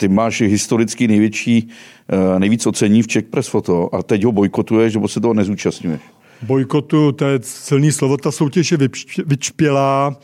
ty 0.00 0.08
máš 0.08 0.40
historicky 0.40 1.08
největší, 1.08 1.68
eh, 2.08 2.38
nejvíc 2.38 2.66
ocení 2.66 3.02
v 3.02 3.06
Czech 3.06 3.24
Press 3.24 3.48
Photo 3.48 3.94
a 3.94 4.02
teď 4.02 4.24
ho 4.24 4.32
bojkotuješ, 4.32 4.94
nebo 4.94 5.08
se 5.08 5.20
toho 5.20 5.34
nezúčastňuješ? 5.34 6.00
Bojkotu, 6.42 7.12
to 7.12 7.24
je 7.28 7.38
silný 7.42 7.92
slovo, 7.92 8.16
ta 8.16 8.32
soutěž 8.32 8.72
je 8.72 8.78
vyčpělá, 9.26 10.16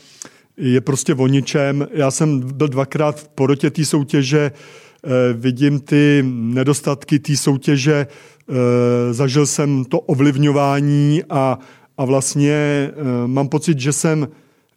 je 0.57 0.81
prostě 0.81 1.13
o 1.13 1.27
ničem. 1.27 1.87
Já 1.93 2.11
jsem 2.11 2.39
byl 2.39 2.67
dvakrát 2.67 3.19
v 3.19 3.27
porotě 3.27 3.69
té 3.69 3.85
soutěže, 3.85 4.51
eh, 4.51 5.09
vidím 5.33 5.79
ty 5.79 6.25
nedostatky 6.25 7.19
té 7.19 7.37
soutěže, 7.37 8.07
eh, 8.09 9.13
zažil 9.13 9.45
jsem 9.45 9.85
to 9.85 9.99
ovlivňování 9.99 11.23
a, 11.29 11.59
a 11.97 12.05
vlastně 12.05 12.89
mám 13.25 13.49
pocit, 13.49 13.79
že 13.79 13.93
jsem 13.93 14.27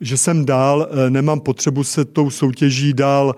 že 0.00 0.16
jsem 0.16 0.44
dál, 0.44 0.88
nemám 1.08 1.40
potřebu 1.40 1.84
se 1.84 2.04
tou 2.04 2.30
soutěží 2.30 2.92
dál, 2.92 3.34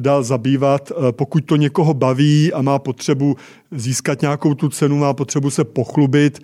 dál 0.00 0.22
zabývat. 0.22 0.92
Pokud 1.10 1.44
to 1.44 1.56
někoho 1.56 1.94
baví 1.94 2.52
a 2.52 2.62
má 2.62 2.78
potřebu 2.78 3.36
získat 3.70 4.22
nějakou 4.22 4.54
tu 4.54 4.68
cenu, 4.68 4.98
má 4.98 5.14
potřebu 5.14 5.50
se 5.50 5.64
pochlubit, 5.64 6.38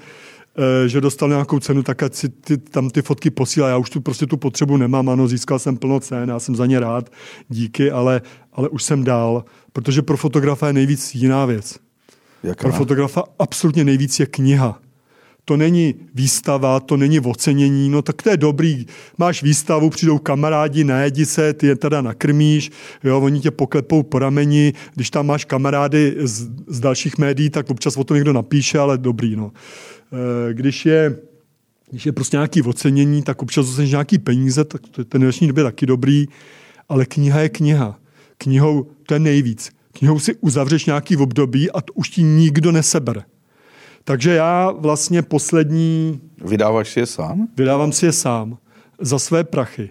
že 0.86 1.00
dostal 1.00 1.28
nějakou 1.28 1.58
cenu, 1.58 1.82
tak 1.82 2.02
ať 2.02 2.14
si 2.14 2.28
ty, 2.28 2.58
tam 2.58 2.90
ty 2.90 3.02
fotky 3.02 3.30
posílá. 3.30 3.68
Já 3.68 3.76
už 3.76 3.90
tu 3.90 4.00
prostě 4.00 4.26
tu 4.26 4.36
potřebu 4.36 4.76
nemám, 4.76 5.08
ano, 5.08 5.28
získal 5.28 5.58
jsem 5.58 5.76
plno 5.76 6.00
cen, 6.00 6.28
já 6.28 6.38
jsem 6.38 6.56
za 6.56 6.66
ně 6.66 6.80
rád, 6.80 7.10
díky, 7.48 7.90
ale, 7.90 8.22
ale 8.52 8.68
už 8.68 8.82
jsem 8.82 9.04
dál, 9.04 9.44
protože 9.72 10.02
pro 10.02 10.16
fotografa 10.16 10.66
je 10.66 10.72
nejvíc 10.72 11.14
jiná 11.14 11.44
věc. 11.44 11.78
Jaká? 12.42 12.62
Pro 12.62 12.72
fotografa 12.72 13.24
absolutně 13.38 13.84
nejvíc 13.84 14.20
je 14.20 14.26
kniha. 14.26 14.78
To 15.44 15.56
není 15.56 15.94
výstava, 16.14 16.80
to 16.80 16.96
není 16.96 17.20
ocenění, 17.20 17.88
no 17.88 18.02
tak 18.02 18.22
to 18.22 18.30
je 18.30 18.36
dobrý. 18.36 18.86
Máš 19.18 19.42
výstavu, 19.42 19.90
přijdou 19.90 20.18
kamarádi, 20.18 20.84
najedí 20.84 21.26
se, 21.26 21.52
ty 21.52 21.66
je 21.66 21.76
teda 21.76 22.02
nakrmíš, 22.02 22.70
jo, 23.04 23.20
oni 23.20 23.40
tě 23.40 23.50
poklepou 23.50 24.02
po 24.02 24.18
rameni, 24.18 24.72
když 24.94 25.10
tam 25.10 25.26
máš 25.26 25.44
kamarády 25.44 26.16
z, 26.18 26.48
z 26.66 26.80
dalších 26.80 27.18
médií, 27.18 27.50
tak 27.50 27.70
občas 27.70 27.96
o 27.96 28.04
to 28.04 28.14
někdo 28.14 28.32
napíše, 28.32 28.78
ale 28.78 28.98
dobrý, 28.98 29.36
no. 29.36 29.52
E, 30.50 30.54
když 30.54 30.86
je 30.86 31.16
když 31.90 32.06
je 32.06 32.12
prostě 32.12 32.36
nějaký 32.36 32.62
ocenění, 32.62 33.22
tak 33.22 33.42
občas 33.42 33.66
dostaneš 33.66 33.90
nějaký 33.90 34.18
peníze, 34.18 34.64
tak 34.64 34.80
to 34.90 35.00
je 35.00 35.04
ten 35.04 35.20
dnešní 35.20 35.46
době 35.46 35.64
taky 35.64 35.86
dobrý, 35.86 36.26
ale 36.88 37.06
kniha 37.06 37.40
je 37.40 37.48
kniha. 37.48 37.98
Knihou 38.38 38.86
to 39.06 39.14
je 39.14 39.20
nejvíc. 39.20 39.70
Knihou 39.92 40.18
si 40.18 40.34
uzavřeš 40.34 40.86
nějaký 40.86 41.16
období 41.16 41.70
a 41.70 41.80
to 41.80 41.92
už 41.92 42.08
ti 42.08 42.22
nikdo 42.22 42.72
nesebere. 42.72 43.22
Takže 44.04 44.34
já 44.34 44.70
vlastně 44.70 45.22
poslední... 45.22 46.20
Vydáváš 46.44 46.88
si 46.88 47.00
je 47.00 47.06
sám? 47.06 47.48
Vydávám 47.56 47.92
si 47.92 48.06
je 48.06 48.12
sám. 48.12 48.58
Za 49.00 49.18
své 49.18 49.44
prachy. 49.44 49.90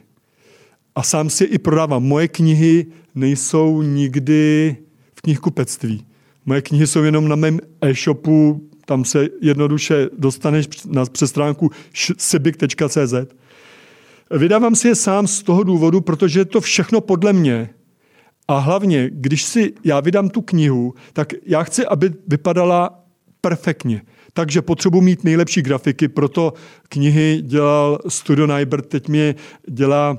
A 0.96 1.04
sám 1.04 1.30
si 1.30 1.44
je 1.44 1.48
i 1.48 1.58
prodávám. 1.58 2.04
Moje 2.04 2.28
knihy 2.28 2.86
nejsou 3.16 3.82
nikdy 3.82 4.76
v 5.16 5.22
knihkupectví. 5.22 6.06
Moje 6.46 6.62
knihy 6.62 6.88
jsou 6.88 7.04
jenom 7.04 7.28
na 7.28 7.36
mém 7.36 7.60
e-shopu, 7.82 8.70
tam 8.86 9.06
se 9.06 9.28
jednoduše 9.42 10.10
dostaneš 10.18 10.68
na 10.86 11.06
přestránku 11.06 11.72
sibik.cz. 12.18 13.14
Vydávám 14.32 14.76
si 14.76 14.88
je 14.88 14.96
sám 14.96 15.28
z 15.28 15.44
toho 15.44 15.64
důvodu, 15.64 16.02
protože 16.02 16.40
je 16.40 16.46
to 16.46 16.62
všechno 16.62 17.02
podle 17.02 17.34
mě. 17.34 17.70
A 18.48 18.58
hlavně, 18.58 19.10
když 19.14 19.44
si 19.44 19.74
já 19.84 20.00
vydám 20.00 20.30
tu 20.30 20.42
knihu, 20.42 20.94
tak 21.14 21.34
já 21.46 21.64
chci, 21.64 21.86
aby 21.86 22.14
vypadala 22.28 23.03
perfektně. 23.48 24.02
Takže 24.34 24.62
potřebuji 24.62 25.02
mít 25.02 25.24
nejlepší 25.24 25.62
grafiky, 25.62 26.08
proto 26.08 26.54
knihy 26.90 27.42
dělal 27.42 28.00
Studio 28.08 28.48
Nybert, 28.48 28.86
teď 28.86 29.08
mě 29.08 29.36
dělá 29.70 30.18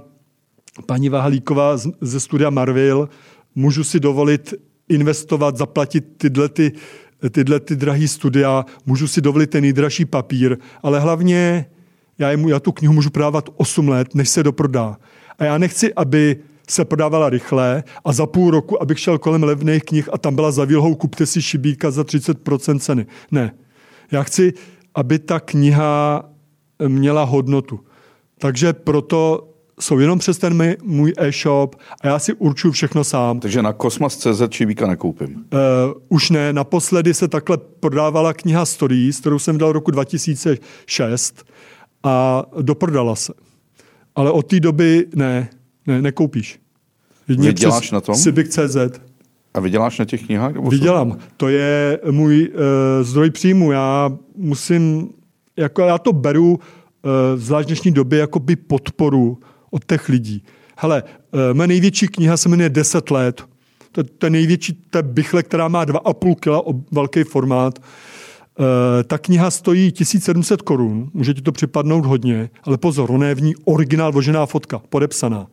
paní 0.87 1.09
Vahalíková 1.09 1.77
ze 2.01 2.21
studia 2.21 2.51
Marvel. 2.51 3.09
Můžu 3.55 3.85
si 3.85 4.01
dovolit 4.01 4.55
investovat, 4.89 5.57
zaplatit 5.57 6.05
tyhle 6.17 6.49
ty, 6.49 6.73
tyhle 7.31 7.61
ty 7.61 7.77
drahý 7.77 8.09
studia, 8.09 8.65
můžu 8.87 9.09
si 9.09 9.21
dovolit 9.21 9.51
ten 9.51 9.63
nejdražší 9.63 10.05
papír, 10.05 10.57
ale 10.83 11.01
hlavně 11.01 11.67
já, 12.19 12.31
jemu, 12.31 12.49
já 12.49 12.61
tu 12.61 12.73
knihu 12.73 12.95
můžu 12.95 13.11
prodávat 13.11 13.51
8 13.57 13.89
let, 13.89 14.15
než 14.15 14.29
se 14.29 14.43
doprodá. 14.43 14.99
A 15.39 15.45
já 15.45 15.59
nechci, 15.59 15.95
aby 15.95 16.37
se 16.69 16.85
prodávala 16.85 17.31
rychle 17.31 17.85
a 18.05 18.13
za 18.13 18.27
půl 18.27 18.51
roku, 18.51 18.83
abych 18.83 18.99
šel 18.99 19.19
kolem 19.19 19.43
levných 19.43 19.85
knih 19.85 20.09
a 20.13 20.19
tam 20.19 20.35
byla 20.35 20.51
za 20.51 20.65
výlohou 20.65 20.95
kupte 20.95 21.27
si 21.27 21.43
šibíka 21.43 21.91
za 21.91 22.03
30% 22.03 22.79
ceny. 22.79 23.07
Ne. 23.31 23.55
Já 24.13 24.23
chci, 24.23 24.53
aby 24.95 25.19
ta 25.19 25.41
kniha 25.41 26.25
měla 26.89 27.25
hodnotu. 27.25 27.81
Takže 28.39 28.73
proto 28.73 29.49
jsou 29.81 29.99
jenom 29.99 30.19
přes 30.19 30.39
ten 30.39 30.77
můj 30.83 31.13
e-shop 31.17 31.77
a 32.01 32.07
já 32.07 32.19
si 32.19 32.33
určuju 32.33 32.73
všechno 32.73 33.05
sám. 33.05 33.41
Takže 33.41 33.63
na 33.63 33.73
Kosmas.cz 33.73 34.43
šibíka 34.51 34.87
nekoupím? 34.87 35.35
Uh, 35.35 35.41
už 36.09 36.31
ne. 36.31 36.53
Naposledy 36.53 37.15
se 37.15 37.29
takhle 37.29 37.59
prodávala 37.81 38.33
kniha 38.33 38.65
Stories, 38.65 39.21
kterou 39.21 39.39
jsem 39.39 39.59
dal 39.59 39.73
roku 39.73 39.91
2006 39.91 41.45
a 42.03 42.45
doprodala 42.63 43.17
se. 43.17 43.33
Ale 44.15 44.31
od 44.31 44.47
té 44.47 44.61
doby 44.61 45.07
ne. 45.15 45.49
Ne, 45.87 46.03
nekoupíš. 46.03 46.61
Jedině 47.29 47.49
Vyděláš 47.49 47.91
na 47.91 48.01
tom? 48.01 48.15
Civic.cz. 48.15 48.77
A 49.55 49.61
vyděláš 49.61 49.99
na 49.99 50.05
těch 50.05 50.27
knihách? 50.27 50.53
Nebo 50.53 50.71
Vydělám. 50.71 51.19
To 51.37 51.49
je 51.49 52.01
můj 52.11 52.49
uh, 52.49 52.59
zdroj 53.03 53.31
příjmu. 53.31 53.73
Já 53.73 54.11
musím, 54.37 55.09
jako 55.57 55.83
já 55.83 55.99
to 55.99 56.13
beru 56.13 56.53
uh, 56.53 56.61
zvlášť 57.37 57.67
v 57.67 57.69
dnešní 57.69 57.91
době 57.91 58.19
jako 58.19 58.39
by 58.39 58.57
podporu 58.57 59.39
od 59.71 59.85
těch 59.85 60.09
lidí. 60.09 60.43
Hele, 60.77 61.03
uh, 61.03 61.41
moje 61.53 61.69
největší 61.69 62.09
kniha 62.09 62.37
se 62.37 62.49
jmenuje 62.49 62.69
10 62.69 63.11
let. 63.11 63.45
To, 63.93 64.05
to 64.05 64.27
je 64.27 64.31
největší, 64.31 64.73
to 64.91 64.99
je 64.99 65.03
bychle, 65.03 65.43
která 65.43 65.69
má 65.69 65.85
2,5 65.85 66.35
kg, 66.35 66.85
velký 66.93 67.23
formát. 67.23 67.79
Uh, 67.79 68.65
ta 69.07 69.19
kniha 69.19 69.51
stojí 69.51 69.93
1700 69.93 70.63
korun, 70.63 71.11
může 71.15 71.35
ti 71.35 71.43
to 71.43 71.53
připadnout 71.53 72.07
hodně, 72.07 72.51
ale 72.63 72.79
pozor, 72.79 73.11
ona 73.11 73.27
je 73.27 73.35
v 73.35 73.43
ní 73.43 73.55
originál 73.65 74.13
vožená 74.13 74.47
fotka, 74.47 74.79
podepsaná. 74.89 75.47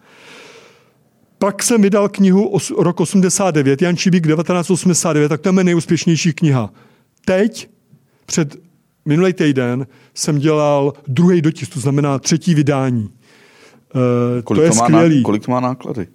Pak 1.41 1.63
jsem 1.63 1.81
vydal 1.81 2.09
knihu 2.09 2.47
os, 2.47 2.71
rok 2.77 2.99
89, 2.99 3.81
Jan 3.81 3.97
Čibík 3.97 4.27
1989, 4.27 5.29
tak 5.29 5.41
to 5.41 5.49
je 5.49 5.63
nejúspěšnější 5.63 6.33
kniha. 6.33 6.69
Teď, 7.25 7.69
před 8.25 8.55
minulý 9.05 9.33
týden, 9.33 9.87
jsem 10.13 10.39
dělal 10.39 10.93
druhý 11.07 11.41
dotisk, 11.41 11.73
to 11.73 11.79
znamená 11.79 12.19
třetí 12.19 12.55
vydání. 12.55 13.03
Uh, 13.03 14.41
kolik 14.43 14.59
to 14.59 14.63
je 14.63 14.69
to 14.69 14.75
má 14.75 14.85
skvělý. 14.85 15.17
Na, 15.17 15.23
kolik 15.23 15.45
to 15.45 15.51
má 15.51 15.59
náklady? 15.59 16.07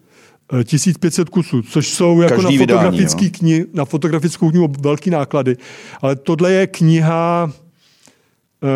1500 0.64 1.28
kusů, 1.28 1.62
což 1.62 1.88
jsou 1.88 2.20
jako 2.20 2.42
na, 2.42 2.50
fotografický 2.58 3.30
kni, 3.30 3.64
na 3.74 3.84
fotografickou 3.84 4.50
knihu 4.50 4.72
velký 4.80 5.10
náklady. 5.10 5.56
Ale 6.02 6.16
tohle 6.16 6.52
je 6.52 6.66
kniha, 6.66 7.50
eh, 7.50 7.65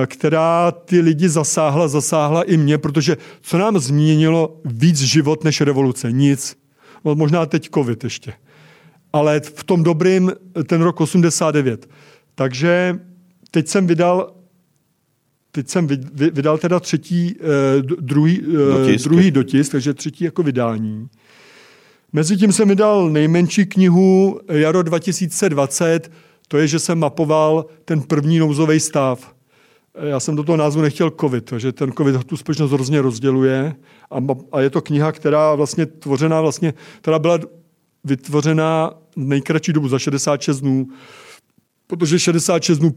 která 0.06 0.70
ty 0.70 1.00
lidi 1.00 1.28
zasáhla, 1.28 1.88
zasáhla 1.88 2.42
i 2.42 2.56
mě, 2.56 2.78
protože 2.78 3.16
co 3.40 3.58
nám 3.58 3.78
změnilo 3.78 4.60
víc 4.64 5.00
život 5.00 5.44
než 5.44 5.60
revoluce? 5.60 6.12
Nic. 6.12 6.56
No, 7.04 7.14
možná 7.14 7.46
teď 7.46 7.68
covid 7.74 8.04
ještě. 8.04 8.32
Ale 9.12 9.40
v 9.40 9.64
tom 9.64 9.82
dobrým 9.82 10.32
ten 10.66 10.82
rok 10.82 11.00
89. 11.00 11.88
Takže 12.34 12.98
teď 13.50 13.68
jsem 13.68 13.86
vydal 13.86 14.32
Teď 15.52 15.68
jsem 15.68 15.86
vydal 16.12 16.58
teda 16.58 16.80
třetí, 16.80 17.36
eh, 17.40 17.82
druhý, 17.82 18.40
eh, 18.42 18.78
dotisk. 18.78 19.04
druhý 19.04 19.30
dotisk, 19.30 19.72
takže 19.72 19.94
třetí 19.94 20.24
jako 20.24 20.42
vydání. 20.42 21.08
Mezitím 22.12 22.52
jsem 22.52 22.68
vydal 22.68 23.10
nejmenší 23.10 23.66
knihu 23.66 24.40
Jaro 24.48 24.82
2020, 24.82 26.10
to 26.48 26.58
je, 26.58 26.66
že 26.66 26.78
jsem 26.78 26.98
mapoval 26.98 27.66
ten 27.84 28.02
první 28.02 28.38
nouzový 28.38 28.80
stav. 28.80 29.34
Já 29.94 30.20
jsem 30.20 30.36
do 30.36 30.44
toho 30.44 30.56
názvu 30.56 30.82
nechtěl 30.82 31.10
COVID, 31.20 31.52
že 31.56 31.72
ten 31.72 31.92
COVID 31.92 32.24
tu 32.24 32.36
společnost 32.36 32.72
hrozně 32.72 33.02
rozděluje 33.02 33.74
a, 34.10 34.16
a 34.52 34.60
je 34.60 34.70
to 34.70 34.80
kniha, 34.80 35.12
která 35.12 35.54
vlastně 35.54 35.86
tvořená 35.86 36.40
vlastně, 36.40 36.74
která 37.00 37.18
byla 37.18 37.38
vytvořená 38.04 38.94
nejkratší 39.16 39.72
dobu 39.72 39.88
za 39.88 39.98
66 39.98 40.60
dnů, 40.60 40.88
protože 41.86 42.18
66 42.18 42.78
dnů 42.78 42.94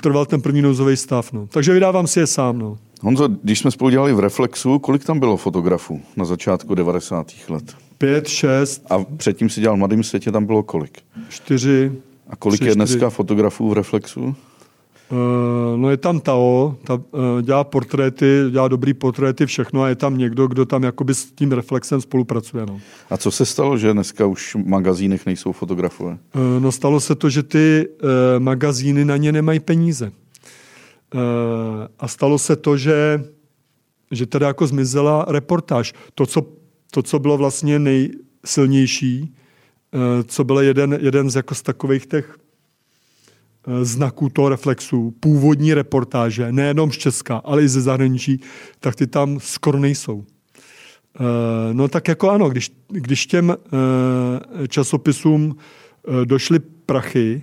trval 0.00 0.26
ten 0.26 0.40
první 0.40 0.62
nouzový 0.62 0.96
stav. 0.96 1.32
No. 1.32 1.46
Takže 1.46 1.72
vydávám 1.72 2.06
si 2.06 2.20
je 2.20 2.26
sám. 2.26 2.58
No. 2.58 2.78
Honzo, 3.00 3.28
když 3.28 3.58
jsme 3.58 3.70
spolu 3.70 3.90
dělali 3.90 4.12
v 4.12 4.20
Reflexu, 4.20 4.78
kolik 4.78 5.04
tam 5.04 5.18
bylo 5.18 5.36
fotografů 5.36 6.00
na 6.16 6.24
začátku 6.24 6.74
90. 6.74 7.32
let? 7.48 7.76
Pět, 7.98 8.28
šest. 8.28 8.86
A 8.90 9.04
předtím 9.16 9.50
si 9.50 9.60
dělal 9.60 9.76
v 9.76 9.78
Mladém 9.78 10.02
světě, 10.02 10.32
tam 10.32 10.46
bylo 10.46 10.62
kolik? 10.62 10.98
Čtyři. 11.28 11.92
A 12.28 12.36
kolik 12.36 12.60
tři, 12.60 12.68
je 12.68 12.74
dneska 12.74 12.96
čtyři. 12.96 13.10
fotografů 13.16 13.68
v 13.68 13.72
Reflexu? 13.72 14.36
Uh, 15.12 15.18
no 15.76 15.90
je 15.90 15.96
tam 15.96 16.20
Tao, 16.20 16.76
ta, 16.84 16.94
uh, 16.94 17.00
dělá 17.42 17.64
portréty, 17.64 18.44
dělá 18.50 18.68
dobrý 18.68 18.94
portréty, 18.94 19.46
všechno 19.46 19.82
a 19.82 19.88
je 19.88 19.94
tam 19.94 20.18
někdo, 20.18 20.46
kdo 20.46 20.66
tam 20.66 20.82
jakoby 20.82 21.14
s 21.14 21.24
tím 21.24 21.52
reflexem 21.52 22.00
spolupracuje. 22.00 22.66
No. 22.66 22.80
A 23.10 23.16
co 23.16 23.30
se 23.30 23.46
stalo, 23.46 23.78
že 23.78 23.92
dneska 23.92 24.26
už 24.26 24.54
v 24.54 24.66
magazínech 24.66 25.26
nejsou 25.26 25.52
fotografové? 25.52 26.10
Uh, 26.10 26.42
no 26.62 26.72
stalo 26.72 27.00
se 27.00 27.14
to, 27.14 27.30
že 27.30 27.42
ty 27.42 27.88
magazíny 28.38 29.04
na 29.04 29.16
ně 29.16 29.32
nemají 29.32 29.60
peníze. 29.60 30.12
A 31.98 32.08
stalo 32.08 32.38
se 32.38 32.56
to, 32.56 32.76
že, 32.76 33.24
že 34.10 34.26
teda 34.26 34.46
jako 34.46 34.66
zmizela 34.66 35.24
reportáž. 35.28 35.92
To, 36.14 36.26
co 36.26 36.46
to, 36.94 37.02
co 37.02 37.18
bylo 37.18 37.36
vlastně 37.36 37.78
nejsilnější, 37.78 39.34
eh, 39.94 40.22
co 40.22 40.44
byl 40.44 40.58
jeden, 40.58 40.98
jeden 41.00 41.30
z, 41.30 41.36
jako 41.36 41.54
z 41.54 41.62
takových 41.62 42.06
těch 42.06 42.36
eh, 42.36 42.41
znaků 43.82 44.28
toho 44.28 44.48
reflexu, 44.48 45.14
původní 45.20 45.74
reportáže, 45.74 46.52
nejenom 46.52 46.92
z 46.92 46.98
Česka, 46.98 47.36
ale 47.44 47.62
i 47.62 47.68
ze 47.68 47.80
zahraničí, 47.80 48.40
tak 48.80 48.94
ty 48.94 49.06
tam 49.06 49.40
skoro 49.40 49.78
nejsou. 49.78 50.24
Eh, 51.20 51.74
no 51.74 51.88
tak 51.88 52.08
jako 52.08 52.30
ano, 52.30 52.48
když, 52.48 52.72
když 52.88 53.26
těm 53.26 53.56
časopisům 54.68 55.56
došly 56.24 56.58
prachy, 56.86 57.42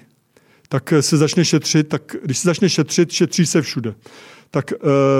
tak 0.70 0.94
se 1.00 1.18
začne 1.18 1.46
šetřit, 1.46 1.88
tak 1.88 2.16
když 2.24 2.38
se 2.38 2.48
začne 2.48 2.70
šetřit, 2.70 3.12
šetří 3.12 3.46
se 3.46 3.62
všude. 3.62 3.96
tak 4.52 4.74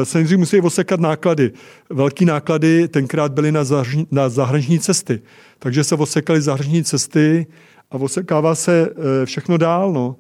se 0.04 0.18
nejdřív 0.18 0.38
musí 0.38 0.62
osekat 0.62 1.00
náklady. 1.00 1.52
Velký 1.90 2.26
náklady 2.26 2.88
tenkrát 2.88 3.32
byly 3.32 3.52
na, 3.52 3.64
zahrani, 3.64 4.08
na 4.12 4.30
zahraniční 4.30 4.80
cesty. 4.80 5.22
Takže 5.60 5.84
se 5.84 5.96
osekaly 5.96 6.42
zahraniční 6.42 6.84
cesty 6.84 7.48
a 7.92 7.96
osekává 7.96 8.56
se 8.56 8.90
všechno 9.26 9.58
dál. 9.58 9.94
No. 9.94 10.16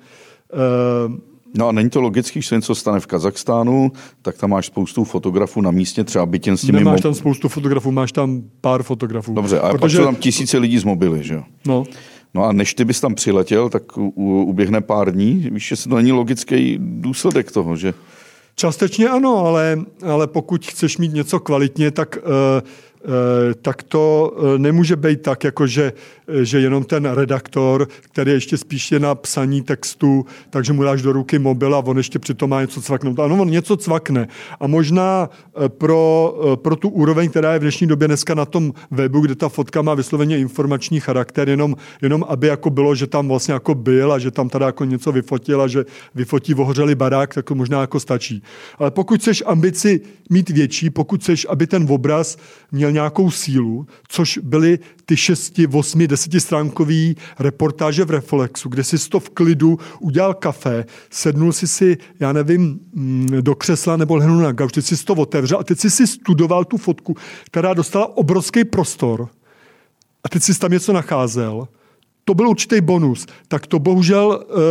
No 1.58 1.68
a 1.68 1.72
není 1.72 1.90
to 1.90 2.02
logický, 2.02 2.42
že 2.42 2.48
se 2.48 2.56
něco 2.56 2.76
stane 2.76 3.00
v 3.00 3.08
Kazachstánu, 3.08 3.92
tak 4.22 4.38
tam 4.38 4.50
máš 4.50 4.66
spoustu 4.66 5.04
fotografů 5.04 5.62
na 5.62 5.72
místě, 5.72 6.04
třeba 6.04 6.26
bytěn 6.26 6.58
s 6.58 6.62
těmi... 6.62 6.78
Nemáš 6.80 7.02
tam 7.02 7.14
spoustu 7.14 7.50
fotografů, 7.50 7.92
máš 7.92 8.12
tam 8.12 8.42
pár 8.62 8.84
fotografů. 8.84 9.34
Dobře, 9.34 9.60
a 9.60 9.70
protože... 9.70 9.98
pak 9.98 10.06
tam 10.06 10.16
tisíce 10.16 10.58
lidí 10.58 10.80
z 10.80 10.84
mobily, 10.84 11.24
že 11.24 11.34
jo? 11.34 11.44
No. 11.68 11.84
No 12.34 12.44
a 12.44 12.52
než 12.52 12.74
ty 12.74 12.86
bys 12.86 13.02
tam 13.02 13.16
přiletěl, 13.16 13.70
tak 13.70 13.98
u, 13.98 14.44
uběhne 14.44 14.82
pár 14.82 15.12
dní. 15.14 15.50
Víš, 15.52 15.68
že 15.68 15.90
to 15.90 15.96
není 15.96 16.12
logický 16.12 16.78
důsledek 16.82 17.52
toho, 17.52 17.76
že... 17.76 17.94
Částečně 18.56 19.10
ano, 19.10 19.38
ale, 19.38 19.80
ale 20.06 20.28
pokud 20.28 20.66
chceš 20.66 20.98
mít 20.98 21.14
něco 21.14 21.40
kvalitně, 21.40 21.92
tak 21.92 22.18
uh, 22.18 22.68
tak 23.62 23.84
to 23.84 24.34
eh, 24.38 24.60
nemůže 24.60 24.96
být 24.96 25.22
tak, 25.22 25.44
jako 25.44 25.68
že, 25.68 25.94
eh, 26.28 26.46
že 26.46 26.60
jenom 26.60 26.84
ten 26.84 27.06
redaktor, 27.06 27.88
který 28.02 28.32
ještě 28.32 28.58
spíše 28.58 29.00
na 29.00 29.16
psaní 29.16 29.62
textu, 29.62 30.26
takže 30.50 30.74
mu 30.74 30.84
dáš 30.84 31.02
do 31.02 31.12
ruky 31.12 31.40
mobil 31.40 31.76
a 31.76 31.80
on 31.80 31.98
ještě 31.98 32.20
přitom 32.20 32.50
má 32.50 32.62
něco 32.62 32.82
cvaknout. 32.82 33.20
Ano, 33.20 33.42
on 33.42 33.50
něco 33.50 33.78
cvakne. 33.78 34.28
A 34.60 34.68
možná 34.68 35.30
pro, 35.68 36.34
pro 36.56 36.76
tu 36.76 36.90
úroveň, 36.90 37.30
která 37.30 37.54
je 37.54 37.60
v 37.60 37.62
dnešní 37.62 37.88
době 37.88 38.08
dneska 38.08 38.34
na 38.34 38.46
tom 38.46 38.74
webu, 38.92 39.22
kde 39.22 39.36
ta 39.36 39.50
fotka 39.50 39.82
má 39.82 39.94
vysloveně 39.94 40.40
informační 40.40 41.00
charakter, 41.00 41.50
jenom, 41.50 41.76
jenom 42.02 42.26
aby 42.28 42.48
jako 42.48 42.70
bylo, 42.70 42.96
že 42.96 43.08
tam 43.08 43.28
vlastně 43.28 43.54
jako 43.54 43.76
byl 43.76 44.14
a 44.14 44.20
že 44.20 44.32
tam 44.32 44.50
teda 44.50 44.66
jako 44.66 44.86
něco 44.86 45.12
vyfotil 45.12 45.62
a 45.62 45.68
že 45.68 45.86
vyfotí 46.16 46.54
ohořelý 46.56 46.96
barák, 46.96 47.34
tak 47.34 47.46
to 47.46 47.56
možná 47.56 47.82
jako 47.82 48.00
stačí. 48.00 48.44
Ale 48.78 48.92
pokud 48.92 49.20
chceš 49.20 49.44
ambici 49.46 50.02
mít 50.30 50.50
větší, 50.50 50.90
pokud 50.90 51.22
chceš, 51.22 51.48
aby 51.50 51.68
ten 51.68 51.86
obraz 51.90 52.38
měl 52.72 52.89
měl 52.92 53.02
nějakou 53.04 53.32
sílu, 53.32 53.88
což 54.08 54.38
byly 54.38 54.80
ty 55.06 55.18
6, 55.18 55.60
8, 55.74 56.08
10 56.08 56.40
stránkový 56.40 57.16
reportáže 57.40 58.06
v 58.06 58.12
Reflexu, 58.12 58.70
kde 58.70 58.84
si 58.84 59.10
to 59.10 59.20
v 59.20 59.30
klidu 59.30 59.80
udělal 60.00 60.34
kafe, 60.34 60.86
sednul 61.10 61.54
si 61.54 61.68
si, 61.68 61.98
já 62.20 62.34
nevím, 62.34 62.80
mm, 62.94 63.28
do 63.42 63.56
křesla 63.56 63.98
nebo 63.98 64.16
lehnul 64.16 64.38
na 64.38 64.52
gauč, 64.52 64.72
teď 64.72 64.86
si 64.86 65.06
to 65.06 65.14
otevřel 65.14 65.60
a 65.60 65.64
teď 65.64 65.80
si 65.80 66.08
studoval 66.08 66.66
tu 66.66 66.78
fotku, 66.78 67.16
která 67.46 67.74
dostala 67.74 68.18
obrovský 68.18 68.64
prostor 68.66 69.30
a 70.24 70.30
teď 70.30 70.44
si 70.44 70.60
tam 70.60 70.72
něco 70.72 70.94
nacházel 70.94 71.68
to 72.30 72.34
byl 72.34 72.50
určitý 72.50 72.82
bonus. 72.82 73.26
Tak 73.48 73.68
to 73.68 73.80
bohužel 73.80 74.46
uh, 74.46 74.62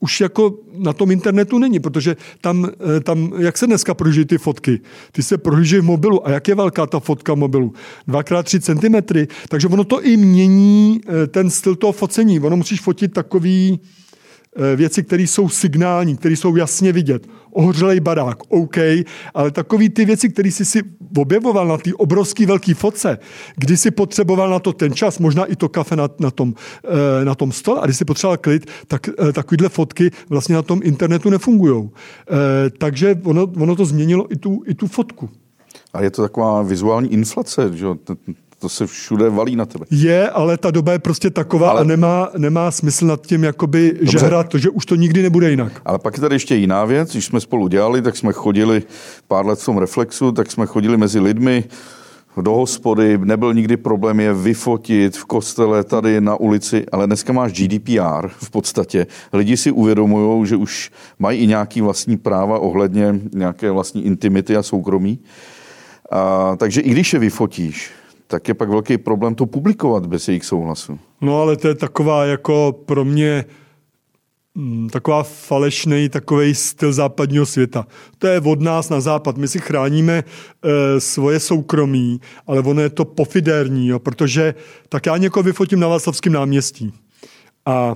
už 0.00 0.20
jako 0.20 0.54
na 0.78 0.92
tom 0.92 1.10
internetu 1.10 1.58
není, 1.58 1.80
protože 1.80 2.16
tam, 2.40 2.62
uh, 2.62 2.70
tam 3.02 3.32
jak 3.38 3.58
se 3.58 3.66
dneska 3.66 3.94
prohlíží 3.94 4.24
ty 4.24 4.38
fotky? 4.38 4.80
Ty 5.12 5.22
se 5.22 5.38
prohlíží 5.38 5.78
v 5.78 5.84
mobilu. 5.84 6.26
A 6.26 6.30
jak 6.30 6.48
je 6.48 6.54
velká 6.54 6.86
ta 6.86 7.00
fotka 7.00 7.34
mobilu? 7.34 7.72
2x3 8.08 8.60
cm. 8.60 9.26
Takže 9.48 9.68
ono 9.68 9.84
to 9.84 10.02
i 10.02 10.16
mění 10.16 11.00
uh, 11.04 11.26
ten 11.26 11.50
styl 11.50 11.76
toho 11.76 11.92
focení. 11.92 12.40
Ono 12.40 12.56
musíš 12.56 12.80
fotit 12.80 13.12
takový 13.12 13.80
uh, 13.82 14.03
věci, 14.76 15.02
které 15.02 15.22
jsou 15.22 15.48
signální, 15.48 16.16
které 16.16 16.36
jsou 16.36 16.56
jasně 16.56 16.92
vidět 16.92 17.26
ohořelej 17.54 18.00
barák, 18.00 18.38
OK, 18.48 18.76
ale 19.34 19.50
takový 19.50 19.88
ty 19.88 20.04
věci, 20.04 20.28
které 20.28 20.48
jsi 20.48 20.64
si 20.64 20.82
objevoval 21.16 21.68
na 21.68 21.76
té 21.76 21.94
obrovský 21.94 22.46
velký 22.46 22.74
foce, 22.74 23.18
kdy 23.56 23.76
si 23.76 23.90
potřeboval 23.90 24.50
na 24.50 24.58
to 24.58 24.72
ten 24.72 24.92
čas, 24.92 25.18
možná 25.18 25.44
i 25.44 25.56
to 25.56 25.68
kafe 25.68 25.96
na, 25.96 26.08
na, 26.20 26.30
tom, 26.30 26.54
eh, 26.84 27.24
na 27.24 27.34
tom 27.34 27.52
stole, 27.52 27.80
a 27.80 27.84
když 27.84 27.96
si 27.96 28.04
potřeboval 28.04 28.36
klid, 28.36 28.70
tak 28.86 29.08
eh, 29.08 29.32
takovýhle 29.32 29.68
fotky 29.68 30.10
vlastně 30.28 30.54
na 30.54 30.62
tom 30.62 30.80
internetu 30.84 31.30
nefungují. 31.30 31.90
Eh, 31.90 32.70
takže 32.78 33.20
ono, 33.24 33.42
ono 33.42 33.76
to 33.76 33.84
změnilo 33.84 34.32
i 34.32 34.36
tu, 34.36 34.62
i 34.66 34.74
tu 34.74 34.86
fotku. 34.86 35.30
A 35.92 36.02
je 36.02 36.10
to 36.10 36.22
taková 36.22 36.62
vizuální 36.62 37.12
inflace, 37.12 37.70
že 37.72 37.86
to 38.64 38.68
se 38.68 38.86
všude 38.86 39.30
valí 39.30 39.56
na 39.56 39.66
tebe. 39.66 39.84
Je, 39.90 40.30
ale 40.30 40.58
ta 40.58 40.70
doba 40.70 40.92
je 40.92 40.98
prostě 40.98 41.30
taková 41.30 41.70
ale... 41.70 41.80
a 41.80 41.84
nemá, 41.84 42.30
nemá 42.38 42.70
smysl 42.70 43.06
nad 43.06 43.26
tím 43.26 43.44
jakoby 43.44 43.92
Dobře. 43.92 44.18
žehrat, 44.18 44.48
to, 44.48 44.58
že 44.58 44.70
už 44.70 44.86
to 44.86 44.94
nikdy 44.94 45.22
nebude 45.22 45.50
jinak. 45.50 45.72
Ale 45.84 45.98
pak 45.98 46.16
je 46.16 46.20
tady 46.20 46.34
ještě 46.34 46.54
jiná 46.54 46.84
věc, 46.84 47.12
když 47.12 47.24
jsme 47.24 47.40
spolu 47.40 47.68
dělali, 47.68 48.02
tak 48.02 48.16
jsme 48.16 48.32
chodili 48.32 48.82
pár 49.28 49.46
let 49.46 49.58
v 49.58 49.64
tom 49.64 49.78
Reflexu, 49.78 50.32
tak 50.32 50.50
jsme 50.50 50.66
chodili 50.66 50.96
mezi 50.96 51.20
lidmi, 51.20 51.64
do 52.42 52.52
hospody, 52.52 53.18
nebyl 53.18 53.54
nikdy 53.54 53.76
problém 53.76 54.20
je 54.20 54.34
vyfotit 54.34 55.16
v 55.16 55.24
kostele, 55.24 55.84
tady 55.84 56.20
na 56.20 56.36
ulici, 56.36 56.86
ale 56.92 57.06
dneska 57.06 57.32
máš 57.32 57.52
GDPR 57.52 58.28
v 58.28 58.50
podstatě. 58.50 59.06
Lidi 59.32 59.56
si 59.56 59.70
uvědomují, 59.70 60.46
že 60.46 60.56
už 60.56 60.90
mají 61.18 61.40
i 61.40 61.46
nějaký 61.46 61.80
vlastní 61.80 62.16
práva 62.16 62.58
ohledně 62.58 63.20
nějaké 63.34 63.70
vlastní 63.70 64.06
intimity 64.06 64.56
a 64.56 64.62
soukromí. 64.62 65.18
A, 66.10 66.56
takže 66.56 66.80
i 66.80 66.90
když 66.90 67.12
je 67.12 67.18
vyfotíš, 67.18 67.90
tak 68.34 68.48
je 68.48 68.54
pak 68.54 68.68
velký 68.68 68.98
problém 68.98 69.34
to 69.34 69.46
publikovat 69.46 70.06
bez 70.06 70.28
jejich 70.28 70.44
souhlasu. 70.44 70.98
No 71.20 71.40
ale 71.40 71.56
to 71.56 71.68
je 71.68 71.74
taková 71.74 72.24
jako 72.24 72.82
pro 72.86 73.04
mě 73.04 73.44
mm, 74.54 74.88
taková 74.88 75.22
falešný 75.22 76.08
takový 76.08 76.54
styl 76.54 76.92
západního 76.92 77.46
světa. 77.46 77.86
To 78.18 78.26
je 78.26 78.40
od 78.40 78.60
nás 78.60 78.88
na 78.88 79.00
západ. 79.00 79.36
My 79.36 79.48
si 79.48 79.58
chráníme 79.58 80.22
e, 80.22 81.00
svoje 81.00 81.40
soukromí, 81.40 82.20
ale 82.46 82.60
ono 82.60 82.82
je 82.82 82.90
to 82.90 83.04
pofidérní, 83.04 83.88
jo, 83.88 83.98
protože 83.98 84.54
tak 84.88 85.06
já 85.06 85.16
někoho 85.16 85.42
vyfotím 85.42 85.80
na 85.80 85.88
Václavském 85.88 86.32
náměstí 86.32 86.92
a 87.66 87.94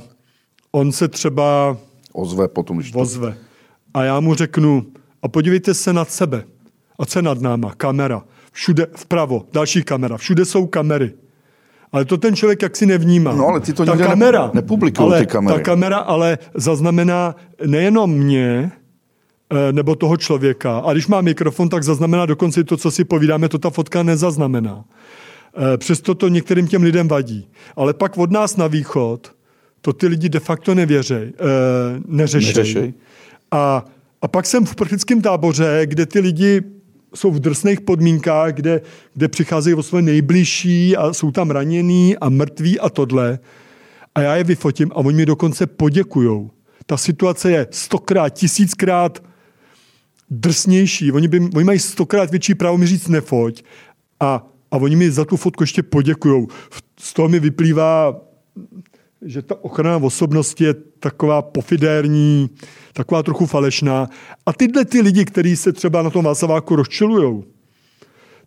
on 0.72 0.92
se 0.92 1.09
třeba 1.09 1.77
ozve 2.12 2.48
potom, 2.48 2.77
když 2.77 2.92
ozve. 2.94 3.37
A 3.94 4.05
já 4.05 4.20
mu 4.20 4.35
řeknu, 4.35 4.87
a 5.22 5.29
podívejte 5.29 5.74
se 5.74 5.92
nad 5.92 6.11
sebe. 6.11 6.44
A 6.98 7.07
co 7.07 7.18
je 7.18 7.22
nad 7.22 7.40
náma? 7.40 7.74
Kamera 7.74 8.22
všude 8.53 8.87
vpravo, 8.97 9.47
další 9.53 9.83
kamera, 9.83 10.17
všude 10.17 10.45
jsou 10.45 10.67
kamery. 10.67 11.13
Ale 11.93 12.05
to 12.05 12.17
ten 12.17 12.37
člověk 12.37 12.63
jaksi 12.63 12.87
nevnímá. 12.87 13.33
No 13.33 13.47
ale 13.47 13.61
ty 13.61 13.73
to 13.73 13.85
ta 13.85 13.97
kamera, 13.97 14.51
nepublikují 14.55 15.13
ty 15.19 15.27
kamery. 15.27 15.57
Ta 15.57 15.63
kamera 15.63 15.99
ale 15.99 16.39
zaznamená 16.55 17.37
nejenom 17.67 18.11
mě, 18.11 18.73
eh, 19.53 19.73
nebo 19.73 19.95
toho 19.95 20.17
člověka. 20.17 20.79
A 20.79 20.93
když 20.93 21.07
má 21.07 21.21
mikrofon, 21.21 21.69
tak 21.69 21.83
zaznamená 21.83 22.27
dokonce 22.27 22.65
to, 22.65 22.77
co 22.77 22.91
si 22.91 23.05
povídáme, 23.05 23.49
to 23.49 23.59
ta 23.59 23.71
fotka 23.71 24.03
nezaznamená. 24.03 24.85
Eh, 25.57 25.79
přesto 25.79 26.15
to 26.15 26.29
některým 26.29 26.67
těm 26.67 26.83
lidem 26.83 27.09
vadí. 27.09 27.49
Ale 27.77 27.95
pak 27.95 28.19
od 28.19 28.31
nás 28.31 28.57
na 28.57 28.67
východ 28.67 29.33
to 29.81 29.93
ty 29.93 30.07
lidi 30.07 30.29
de 30.29 30.41
facto 30.41 30.75
nevěřej, 30.75 31.33
eh, 31.35 32.01
neřeší. 32.07 32.47
Neřešej. 32.47 32.95
A, 33.51 33.85
a 34.23 34.29
pak 34.29 34.47
jsem 34.47 34.67
v 34.67 34.75
praktickém 34.75 35.23
táboře, 35.23 35.83
kde 35.85 36.07
ty 36.07 36.21
lidi 36.21 36.63
jsou 37.14 37.31
v 37.31 37.40
drsných 37.40 37.81
podmínkách, 37.81 38.55
kde, 38.55 38.81
kde 39.14 39.29
přicházejí 39.29 39.75
o 39.75 39.83
své 39.83 40.03
nejbližší 40.03 40.97
a 40.97 41.12
jsou 41.12 41.31
tam 41.31 41.51
ranění 41.51 42.16
a 42.16 42.29
mrtví 42.29 42.81
a 42.81 42.88
tohle. 42.88 43.38
A 44.14 44.21
já 44.21 44.37
je 44.37 44.44
vyfotím 44.44 44.92
a 44.92 44.97
oni 44.97 45.16
mi 45.16 45.27
dokonce 45.27 45.66
poděkujou. 45.66 46.51
Ta 46.87 46.97
situace 46.97 47.51
je 47.51 47.66
stokrát, 47.71 48.29
tisíckrát 48.29 49.23
drsnější. 50.31 51.12
Oni, 51.12 51.29
by, 51.29 51.40
oni 51.55 51.64
mají 51.64 51.79
stokrát 51.79 52.31
větší 52.31 52.55
právo 52.55 52.79
mi 52.79 52.87
říct 52.87 53.09
nefoť 53.09 53.62
a, 54.21 54.47
a 54.71 54.77
oni 54.77 54.97
mi 54.97 55.11
za 55.11 55.25
tu 55.25 55.37
fotku 55.37 55.62
ještě 55.62 55.83
poděkujou. 55.83 56.47
Z 57.01 57.12
toho 57.12 57.29
mi 57.29 57.40
vyplývá 57.40 58.21
že 59.22 59.42
ta 59.42 59.64
ochrana 59.64 59.96
osobnosti 59.96 60.64
je 60.64 60.74
taková 60.74 61.42
pofidérní, 61.42 62.50
taková 62.92 63.22
trochu 63.22 63.46
falešná. 63.46 64.09
A 64.46 64.52
tyhle 64.52 64.85
ty 64.85 65.00
lidi, 65.00 65.24
kteří 65.24 65.57
se 65.57 65.72
třeba 65.72 66.02
na 66.02 66.11
tom 66.11 66.24
Václaváku 66.24 66.76
rozčilujou, 66.76 67.44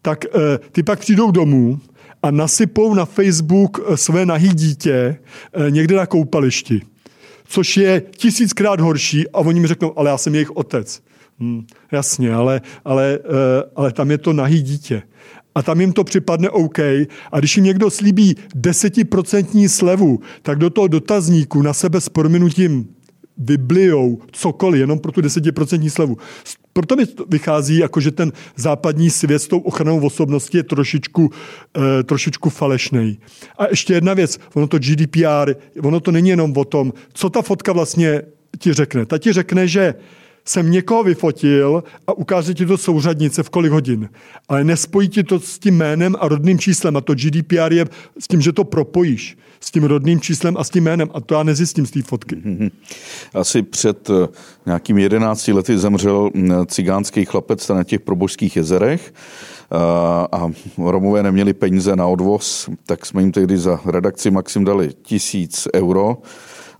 tak 0.01 0.25
eh, 0.25 0.29
ty 0.71 0.83
pak 0.83 0.99
přijdou 0.99 1.31
domů 1.31 1.79
a 2.23 2.31
nasypou 2.31 2.93
na 2.93 3.05
Facebook 3.05 3.79
eh, 3.79 3.97
své 3.97 4.25
nahý 4.25 4.49
dítě 4.49 5.19
eh, 5.53 5.71
někde 5.71 5.95
na 5.95 6.05
koupališti. 6.05 6.81
Což 7.45 7.77
je 7.77 8.01
tisíckrát 8.17 8.79
horší 8.79 9.29
a 9.29 9.37
oni 9.37 9.59
mi 9.59 9.67
řeknou, 9.67 9.99
ale 9.99 10.09
já 10.09 10.17
jsem 10.17 10.35
jejich 10.35 10.51
otec. 10.51 11.01
Hmm, 11.39 11.65
jasně, 11.91 12.33
ale, 12.33 12.61
ale, 12.85 13.19
ale 13.75 13.91
tam 13.91 14.11
je 14.11 14.17
to 14.17 14.33
nahý 14.33 14.61
dítě 14.61 15.03
a 15.55 15.61
tam 15.61 15.81
jim 15.81 15.93
to 15.93 16.03
připadne 16.03 16.49
OK. 16.49 16.79
A 17.31 17.39
když 17.39 17.57
jim 17.57 17.65
někdo 17.65 17.89
slíbí 17.89 18.35
desetiprocentní 18.55 19.69
slevu, 19.69 20.19
tak 20.41 20.59
do 20.59 20.69
toho 20.69 20.87
dotazníku 20.87 21.61
na 21.61 21.73
sebe 21.73 22.01
s 22.01 22.09
prominutím 22.09 22.87
vyblijou 23.37 24.19
cokoliv, 24.31 24.79
jenom 24.79 24.99
pro 24.99 25.11
tu 25.11 25.21
desetiprocentní 25.21 25.89
slevu. 25.89 26.17
Proto 26.73 26.95
mi 26.95 27.03
vychází, 27.27 27.77
jako 27.77 27.99
že 27.99 28.11
ten 28.11 28.31
západní 28.55 29.09
svět 29.09 29.39
s 29.39 29.47
tou 29.47 29.59
ochranou 29.59 29.99
osobnosti 30.05 30.57
je 30.57 30.63
trošičku, 30.63 31.29
eh, 31.77 32.03
trošičku 32.03 32.49
falešný. 32.49 33.19
A 33.57 33.67
ještě 33.67 33.93
jedna 33.93 34.13
věc, 34.13 34.39
ono 34.53 34.67
to 34.67 34.79
GDPR, 34.79 35.55
ono 35.83 35.99
to 35.99 36.11
není 36.11 36.29
jenom 36.29 36.53
o 36.57 36.65
tom, 36.65 36.93
co 37.13 37.29
ta 37.29 37.41
fotka 37.41 37.73
vlastně 37.73 38.21
ti 38.59 38.73
řekne. 38.73 39.05
Ta 39.05 39.17
ti 39.17 39.33
řekne, 39.33 39.67
že 39.67 39.93
jsem 40.45 40.71
někoho 40.71 41.03
vyfotil 41.03 41.83
a 42.07 42.13
ukáže 42.13 42.53
ti 42.53 42.65
to 42.65 42.77
souřadnice 42.77 43.43
v 43.43 43.49
kolik 43.49 43.71
hodin. 43.71 44.09
Ale 44.49 44.63
nespojí 44.63 45.09
ti 45.09 45.23
to 45.23 45.39
s 45.39 45.59
tím 45.59 45.77
jménem 45.77 46.15
a 46.19 46.27
rodným 46.27 46.59
číslem. 46.59 46.97
A 46.97 47.01
to 47.01 47.15
GDPR 47.15 47.73
je 47.73 47.85
s 48.19 48.27
tím, 48.27 48.41
že 48.41 48.51
to 48.51 48.63
propojíš 48.63 49.37
s 49.59 49.71
tím 49.71 49.83
rodným 49.83 50.21
číslem 50.21 50.57
a 50.57 50.63
s 50.63 50.69
tím 50.69 50.83
jménem. 50.83 51.09
A 51.13 51.21
to 51.21 51.33
já 51.35 51.43
nezjistím 51.43 51.85
z 51.85 51.91
té 51.91 52.01
fotky. 52.01 52.37
Asi 53.33 53.61
před 53.61 54.09
eh, 54.09 54.27
nějakými 54.65 55.01
11 55.01 55.47
lety 55.47 55.77
zemřel 55.77 56.29
mm, 56.33 56.65
cigánský 56.65 57.25
chlapec 57.25 57.67
na 57.69 57.83
těch 57.83 57.99
probožských 57.99 58.55
jezerech 58.55 59.13
eh, 59.13 59.77
a 60.31 60.51
Romové 60.77 61.23
neměli 61.23 61.53
peníze 61.53 61.95
na 61.95 62.07
odvoz, 62.07 62.69
tak 62.85 63.05
jsme 63.05 63.21
jim 63.21 63.31
tehdy 63.31 63.57
za 63.57 63.79
redakci 63.85 64.31
Maxim 64.31 64.65
dali 64.65 64.89
tisíc 65.01 65.67
euro 65.75 66.17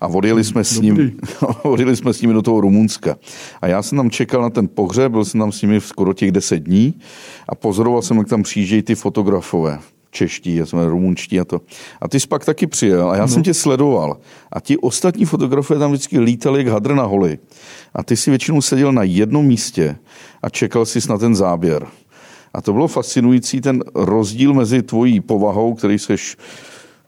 a 0.02 0.08
odjeli 0.08 0.44
jsme, 0.44 0.64
s 0.64 0.80
ním, 0.80 1.20
odjeli 1.64 1.96
jsme 1.96 2.14
s 2.14 2.22
nimi 2.22 2.34
do 2.34 2.42
toho 2.42 2.62
Rumunska. 2.62 3.18
A 3.62 3.68
já 3.68 3.82
jsem 3.82 3.98
tam 3.98 4.10
čekal 4.10 4.42
na 4.42 4.50
ten 4.50 4.68
pohřeb, 4.68 5.12
byl 5.12 5.26
jsem 5.26 5.40
tam 5.40 5.52
s 5.52 5.62
nimi 5.62 5.82
skoro 5.82 6.14
těch 6.14 6.32
deset 6.32 6.60
dní 6.60 6.94
a 7.50 7.56
pozoroval 7.56 8.02
jsem, 8.02 8.18
jak 8.18 8.28
tam 8.28 8.44
přijíždějí 8.44 8.82
ty 8.82 8.96
fotografové 8.96 9.80
čeští, 10.12 10.56
já 10.56 10.66
jsme 10.66 10.90
rumunští 10.90 11.40
a 11.40 11.46
to. 11.46 11.62
A 12.02 12.08
ty 12.08 12.20
jsi 12.20 12.28
pak 12.28 12.46
taky 12.46 12.68
přijel 12.68 13.10
a 13.10 13.16
já 13.16 13.22
no. 13.22 13.28
jsem 13.28 13.44
tě 13.44 13.54
sledoval. 13.54 14.18
A 14.52 14.60
ti 14.60 14.78
ostatní 14.78 15.26
fotografové 15.26 15.80
tam 15.80 15.92
vždycky 15.92 16.20
lítali 16.20 16.60
jak 16.60 16.68
hadr 16.68 16.94
na 16.94 17.04
holi. 17.04 17.40
A 17.94 18.04
ty 18.04 18.18
si 18.18 18.30
většinou 18.30 18.62
seděl 18.62 18.92
na 18.92 19.04
jednom 19.04 19.46
místě 19.46 19.96
a 20.44 20.50
čekal 20.50 20.86
jsi 20.86 21.00
na 21.10 21.18
ten 21.18 21.36
záběr. 21.36 21.88
A 22.54 22.62
to 22.62 22.74
bylo 22.74 22.88
fascinující, 22.88 23.62
ten 23.62 23.84
rozdíl 23.96 24.54
mezi 24.54 24.82
tvojí 24.82 25.20
povahou, 25.20 25.74
který 25.74 26.00
seš 26.00 26.38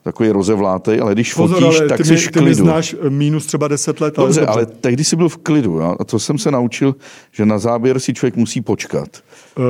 takový 0.04 0.30
rozevlátej, 0.30 1.02
ale 1.02 1.14
když 1.14 1.34
Pozor, 1.34 1.62
fotíš, 1.62 1.80
ale 1.80 1.90
tak 1.90 1.98
ty 1.98 2.04
jsi 2.04 2.16
v 2.18 2.32
klidu. 2.32 2.48
Ty 2.48 2.56
znáš 2.56 2.96
minus 3.10 3.46
třeba 3.46 3.68
10 3.68 4.02
let. 4.02 4.16
Dobře, 4.18 4.42
ale, 4.42 4.48
dobře. 4.48 4.72
ale 4.72 4.80
tehdy 4.82 5.04
jsi 5.04 5.16
byl 5.16 5.30
v 5.30 5.38
klidu. 5.38 5.72
Jo? 5.72 5.96
A 6.00 6.04
to 6.04 6.20
jsem 6.20 6.38
se 6.38 6.52
naučil, 6.52 6.96
že 7.32 7.46
na 7.46 7.58
záběr 7.58 8.00
si 8.00 8.14
člověk 8.14 8.36
musí 8.36 8.62
počkat. 8.62 9.08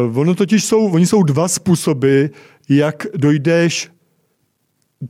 Uh, 0.09 0.19
ono 0.19 0.35
totiž 0.35 0.65
jsou, 0.65 0.91
oni 0.91 1.07
jsou 1.07 1.23
dva 1.23 1.47
způsoby, 1.47 2.25
jak 2.69 3.07
dojdeš 3.17 3.91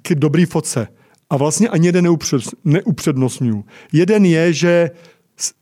k 0.02 0.16
dobrý 0.16 0.46
fotce. 0.46 0.88
A 1.30 1.38
vlastně 1.38 1.70
ani 1.70 1.88
jeden 1.88 2.04
neupřed, 2.04 2.42
neupřednostňuju. 2.64 3.66
Jeden 3.92 4.26
je, 4.26 4.54
že 4.54 4.92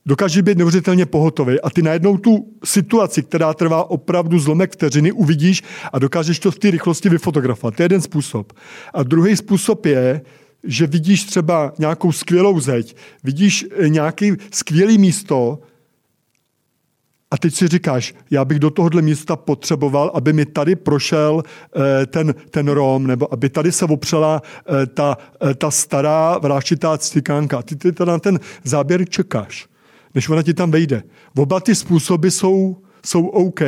dokáže 0.05 0.41
být 0.41 0.57
neuvěřitelně 0.57 1.05
pohotový 1.05 1.61
a 1.61 1.69
ty 1.69 1.81
najednou 1.81 2.17
tu 2.17 2.47
situaci, 2.63 3.23
která 3.23 3.53
trvá 3.53 3.89
opravdu 3.89 4.39
zlomek 4.39 4.73
vteřiny, 4.73 5.11
uvidíš 5.11 5.63
a 5.93 5.99
dokážeš 5.99 6.39
to 6.39 6.51
v 6.51 6.59
té 6.59 6.71
rychlosti 6.71 7.09
vyfotografovat. 7.09 7.75
To 7.75 7.83
je 7.83 7.85
jeden 7.85 8.01
způsob. 8.01 8.53
A 8.93 9.03
druhý 9.03 9.37
způsob 9.37 9.85
je, 9.85 10.21
že 10.63 10.87
vidíš 10.87 11.23
třeba 11.23 11.73
nějakou 11.79 12.11
skvělou 12.11 12.59
zeď, 12.59 12.95
vidíš 13.23 13.65
eh, 13.71 13.89
nějaký 13.89 14.33
skvělý 14.51 14.97
místo, 14.97 15.59
a 17.31 17.37
teď 17.37 17.53
si 17.53 17.67
říkáš, 17.67 18.15
já 18.31 18.45
bych 18.45 18.59
do 18.59 18.69
tohohle 18.69 19.01
místa 19.01 19.35
potřeboval, 19.35 20.11
aby 20.13 20.33
mi 20.33 20.45
tady 20.45 20.75
prošel 20.75 21.43
eh, 21.43 22.05
ten, 22.05 22.35
ten 22.49 22.67
Rom, 22.67 23.07
nebo 23.07 23.33
aby 23.33 23.49
tady 23.49 23.71
se 23.71 23.85
opřela 23.85 24.41
eh, 24.43 24.85
ta, 24.85 25.17
eh, 25.49 25.53
ta 25.53 25.71
stará 25.71 26.37
vrášitá 26.37 26.97
cikánka. 26.97 27.61
Ty, 27.61 27.75
ty 27.75 28.05
na 28.05 28.19
ten 28.19 28.39
záběr 28.63 29.09
čekáš, 29.09 29.67
než 30.15 30.29
ona 30.29 30.43
ti 30.43 30.53
tam 30.53 30.71
vejde. 30.71 31.03
Oba 31.37 31.59
ty 31.59 31.75
způsoby 31.75 32.27
jsou, 32.27 32.77
jsou 33.05 33.27
OK. 33.27 33.61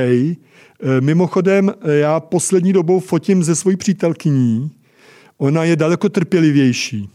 Mimochodem, 0.99 1.73
já 1.85 2.19
poslední 2.19 2.73
dobou 2.73 2.99
fotím 2.99 3.43
ze 3.43 3.55
svojí 3.55 3.77
přítelkyní. 3.77 4.71
Ona 5.37 5.63
je 5.63 5.75
daleko 5.75 6.09
trpělivější. 6.09 7.09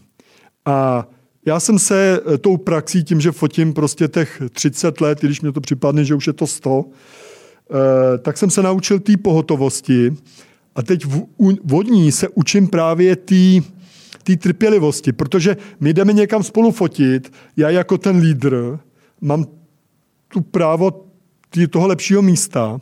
A 0.65 1.07
já 1.49 1.61
jsem 1.61 1.79
se 1.79 2.21
eh, 2.35 2.39
tou 2.39 2.57
praxí, 2.57 3.05
tím, 3.05 3.21
že 3.21 3.33
fotím 3.33 3.75
prostě 3.75 4.09
těch 4.09 4.43
30 4.53 5.01
let, 5.01 5.21
když 5.21 5.41
mě 5.41 5.53
to 5.53 5.61
připadne, 5.61 6.05
že 6.05 6.15
už 6.15 6.27
je 6.27 6.33
to 6.33 6.47
100, 6.47 6.85
eh, 6.85 8.19
tak 8.19 8.39
jsem 8.39 8.51
se 8.51 8.63
naučil 8.63 9.01
té 9.01 9.17
pohotovosti. 9.17 10.17
A 10.75 10.83
teď 10.83 11.07
vodní 11.65 12.13
se 12.13 12.29
učím 12.29 12.69
právě 12.69 13.17
té 13.17 14.37
trpělivosti, 14.39 15.13
protože 15.13 15.57
my 15.81 15.95
jdeme 15.95 16.13
někam 16.13 16.43
spolu 16.43 16.71
fotit, 16.73 17.33
já 17.57 17.71
jako 17.71 17.99
ten 17.99 18.17
lídr 18.17 18.79
mám 19.21 19.45
tu 20.29 20.41
právo 20.41 21.05
toho 21.71 21.87
lepšího 21.87 22.23
místa 22.23 22.81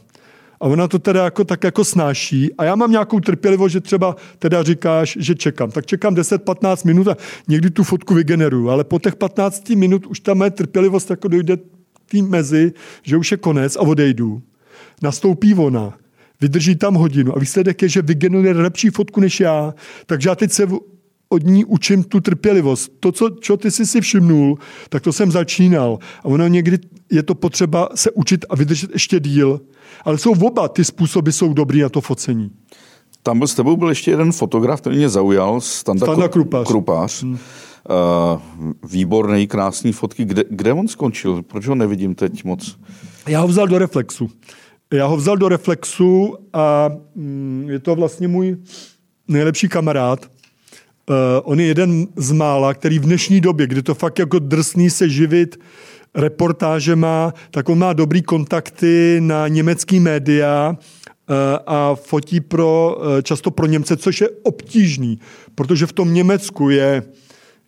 a 0.61 0.66
ona 0.66 0.88
to 0.88 0.99
teda 0.99 1.25
jako, 1.25 1.45
tak 1.45 1.64
jako 1.64 1.85
snáší. 1.85 2.55
A 2.55 2.64
já 2.64 2.75
mám 2.75 2.90
nějakou 2.90 3.21
trpělivost, 3.21 3.73
že 3.73 3.81
třeba 3.81 4.16
teda 4.38 4.62
říkáš, 4.62 5.19
že 5.21 5.35
čekám. 5.35 5.71
Tak 5.71 5.87
čekám 5.87 6.14
10-15 6.14 6.87
minut 6.87 7.09
a 7.09 7.16
někdy 7.49 7.71
tu 7.71 7.85
fotku 7.85 8.14
vygeneruju. 8.14 8.69
Ale 8.69 8.85
po 8.85 8.99
těch 8.99 9.16
15 9.16 9.71
minut 9.71 10.07
už 10.07 10.21
ta 10.21 10.35
moje 10.35 10.51
trpělivost 10.51 11.11
jako 11.11 11.29
dojde 11.29 11.57
tým 12.09 12.29
mezi, 12.29 12.73
že 13.03 13.16
už 13.16 13.31
je 13.31 13.37
konec 13.37 13.77
a 13.77 13.81
odejdu. 13.81 14.42
Nastoupí 15.03 15.55
ona, 15.55 15.95
vydrží 16.40 16.77
tam 16.77 16.95
hodinu 16.95 17.37
a 17.37 17.38
výsledek 17.38 17.83
je, 17.83 17.88
že 17.88 18.03
vygeneruje 18.03 18.53
lepší 18.53 18.90
fotku 18.90 19.21
než 19.21 19.40
já. 19.40 19.75
Takže 20.07 20.29
já 20.29 20.35
teď 20.35 20.53
se 20.53 20.69
od 21.28 21.44
ní 21.44 21.64
učím 21.64 22.04
tu 22.04 22.20
trpělivost. 22.20 22.92
To, 23.00 23.12
co, 23.12 23.30
čo 23.30 23.56
ty 23.56 23.70
jsi 23.70 23.86
si 23.86 24.00
všimnul, 24.00 24.58
tak 24.88 25.02
to 25.02 25.12
jsem 25.12 25.30
začínal. 25.32 25.98
A 26.20 26.24
ono 26.24 26.46
někdy 26.46 26.78
je 27.12 27.22
to 27.22 27.34
potřeba 27.34 27.88
se 27.94 28.10
učit 28.10 28.44
a 28.48 28.56
vydržet 28.56 28.90
ještě 28.92 29.20
díl. 29.20 29.60
Ale 30.04 30.18
jsou 30.18 30.32
oba 30.32 30.68
ty 30.68 30.84
způsoby 30.84 31.30
jsou 31.30 31.52
dobrý 31.52 31.80
na 31.80 31.88
to 31.88 32.00
focení. 32.00 32.50
Tam 33.22 33.38
byl 33.38 33.48
s 33.48 33.54
tebou 33.54 33.76
byl 33.76 33.88
ještě 33.88 34.10
jeden 34.10 34.32
fotograf, 34.32 34.80
který 34.80 34.96
mě 34.96 35.08
zaujal, 35.08 35.60
Standa, 35.60 36.06
Standa 36.06 36.28
Krupář. 36.28 36.66
Krupář. 36.66 37.22
Hmm. 37.22 37.32
Uh, 37.32 38.72
výborný, 38.90 39.46
krásný 39.46 39.92
fotky. 39.92 40.24
Kde, 40.24 40.44
kde 40.50 40.72
on 40.72 40.88
skončil? 40.88 41.42
Proč 41.42 41.66
ho 41.66 41.74
nevidím 41.74 42.14
teď 42.14 42.44
moc? 42.44 42.76
Já 43.28 43.40
ho 43.40 43.48
vzal 43.48 43.68
do 43.68 43.78
Reflexu. 43.78 44.30
Já 44.92 45.06
ho 45.06 45.16
vzal 45.16 45.36
do 45.36 45.48
Reflexu 45.48 46.36
a 46.52 46.90
mm, 47.14 47.66
je 47.70 47.78
to 47.78 47.94
vlastně 47.94 48.28
můj 48.28 48.56
nejlepší 49.28 49.68
kamarád. 49.68 50.26
Uh, 51.11 51.14
on 51.45 51.61
je 51.61 51.66
jeden 51.66 52.07
z 52.16 52.33
mála, 52.33 52.75
který 52.75 52.99
v 52.99 53.03
dnešní 53.03 53.40
době, 53.40 53.66
kdy 53.66 53.83
to 53.83 53.95
fakt 53.95 54.19
jako 54.19 54.38
drsný 54.38 54.90
se 54.90 55.09
živit 55.09 55.59
reportážema, 56.16 57.35
tak 57.51 57.69
on 57.69 57.79
má 57.79 57.92
dobrý 57.92 58.23
kontakty 58.23 59.21
na 59.21 59.49
německý 59.49 60.01
média 60.01 60.77
eh, 60.77 61.59
a 61.66 61.95
fotí 61.95 62.40
pro, 62.40 62.99
eh, 63.19 63.23
často 63.23 63.51
pro 63.51 63.66
Němce, 63.66 63.97
což 63.97 64.21
je 64.21 64.29
obtížný, 64.42 65.19
protože 65.55 65.87
v 65.87 65.92
tom 65.92 66.14
Německu 66.14 66.71
je, 66.71 67.03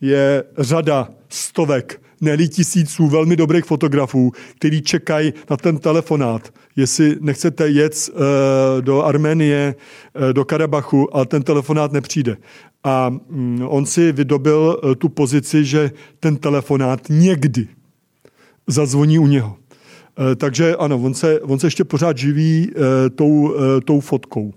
je 0.01 0.45
řada 0.59 1.09
stovek, 1.29 2.03
ne 2.21 2.49
tisíců 2.49 3.07
velmi 3.07 3.37
dobrých 3.37 3.65
fotografů, 3.65 4.33
kteří 4.55 4.83
čekají 4.83 5.33
na 5.51 5.57
ten 5.57 5.79
telefonát. 5.79 6.55
Jestli 6.77 7.17
nechcete 7.21 7.69
jet 7.69 8.11
do 8.81 9.03
Arménie, 9.03 9.75
do 10.33 10.45
Karabachu, 10.45 11.17
a 11.17 11.25
ten 11.25 11.43
telefonát 11.43 11.93
nepřijde. 11.93 12.37
A 12.85 13.09
um, 13.29 13.63
on 13.69 13.87
si 13.87 14.13
vydobil 14.13 14.81
uh, 14.83 14.95
tu 14.95 15.09
pozici, 15.09 15.65
že 15.65 15.91
ten 16.21 16.37
telefonát 16.37 17.01
někdy 17.11 17.69
zazvoní 18.67 19.19
u 19.19 19.27
něho. 19.27 19.57
Eh, 20.19 20.37
takže 20.37 20.77
ano, 20.77 20.97
on 20.97 21.15
se, 21.15 21.41
on 21.41 21.59
se 21.59 21.67
ještě 21.67 21.85
pořád 21.85 22.19
živí 22.19 22.71
eh, 22.71 23.11
tou, 23.11 23.55
eh, 23.55 23.81
tou 23.81 24.01
fotkou. 24.01 24.53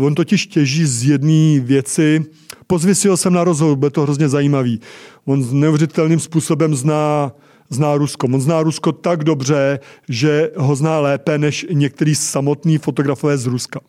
On 0.00 0.14
totiž 0.14 0.46
těží 0.46 0.86
z 0.86 1.04
jedné 1.04 1.60
věci. 1.60 2.24
Pozvysil 2.66 3.16
jsem 3.16 3.32
na 3.32 3.44
rozhovor, 3.44 3.76
bude 3.76 3.90
to 3.90 4.02
hrozně 4.02 4.28
zajímavý. 4.28 4.80
On 5.24 5.60
neuvěřitelným 5.60 6.20
způsobem 6.20 6.74
zná, 6.74 7.32
zná 7.70 7.96
Rusko. 7.96 8.26
On 8.26 8.40
zná 8.40 8.62
Rusko 8.62 8.92
tak 8.92 9.24
dobře, 9.24 9.80
že 10.08 10.50
ho 10.56 10.76
zná 10.76 11.00
lépe 11.00 11.38
než 11.38 11.66
některý 11.70 12.14
samotný 12.14 12.78
fotografové 12.78 13.38
z 13.38 13.46
Ruska. 13.46 13.80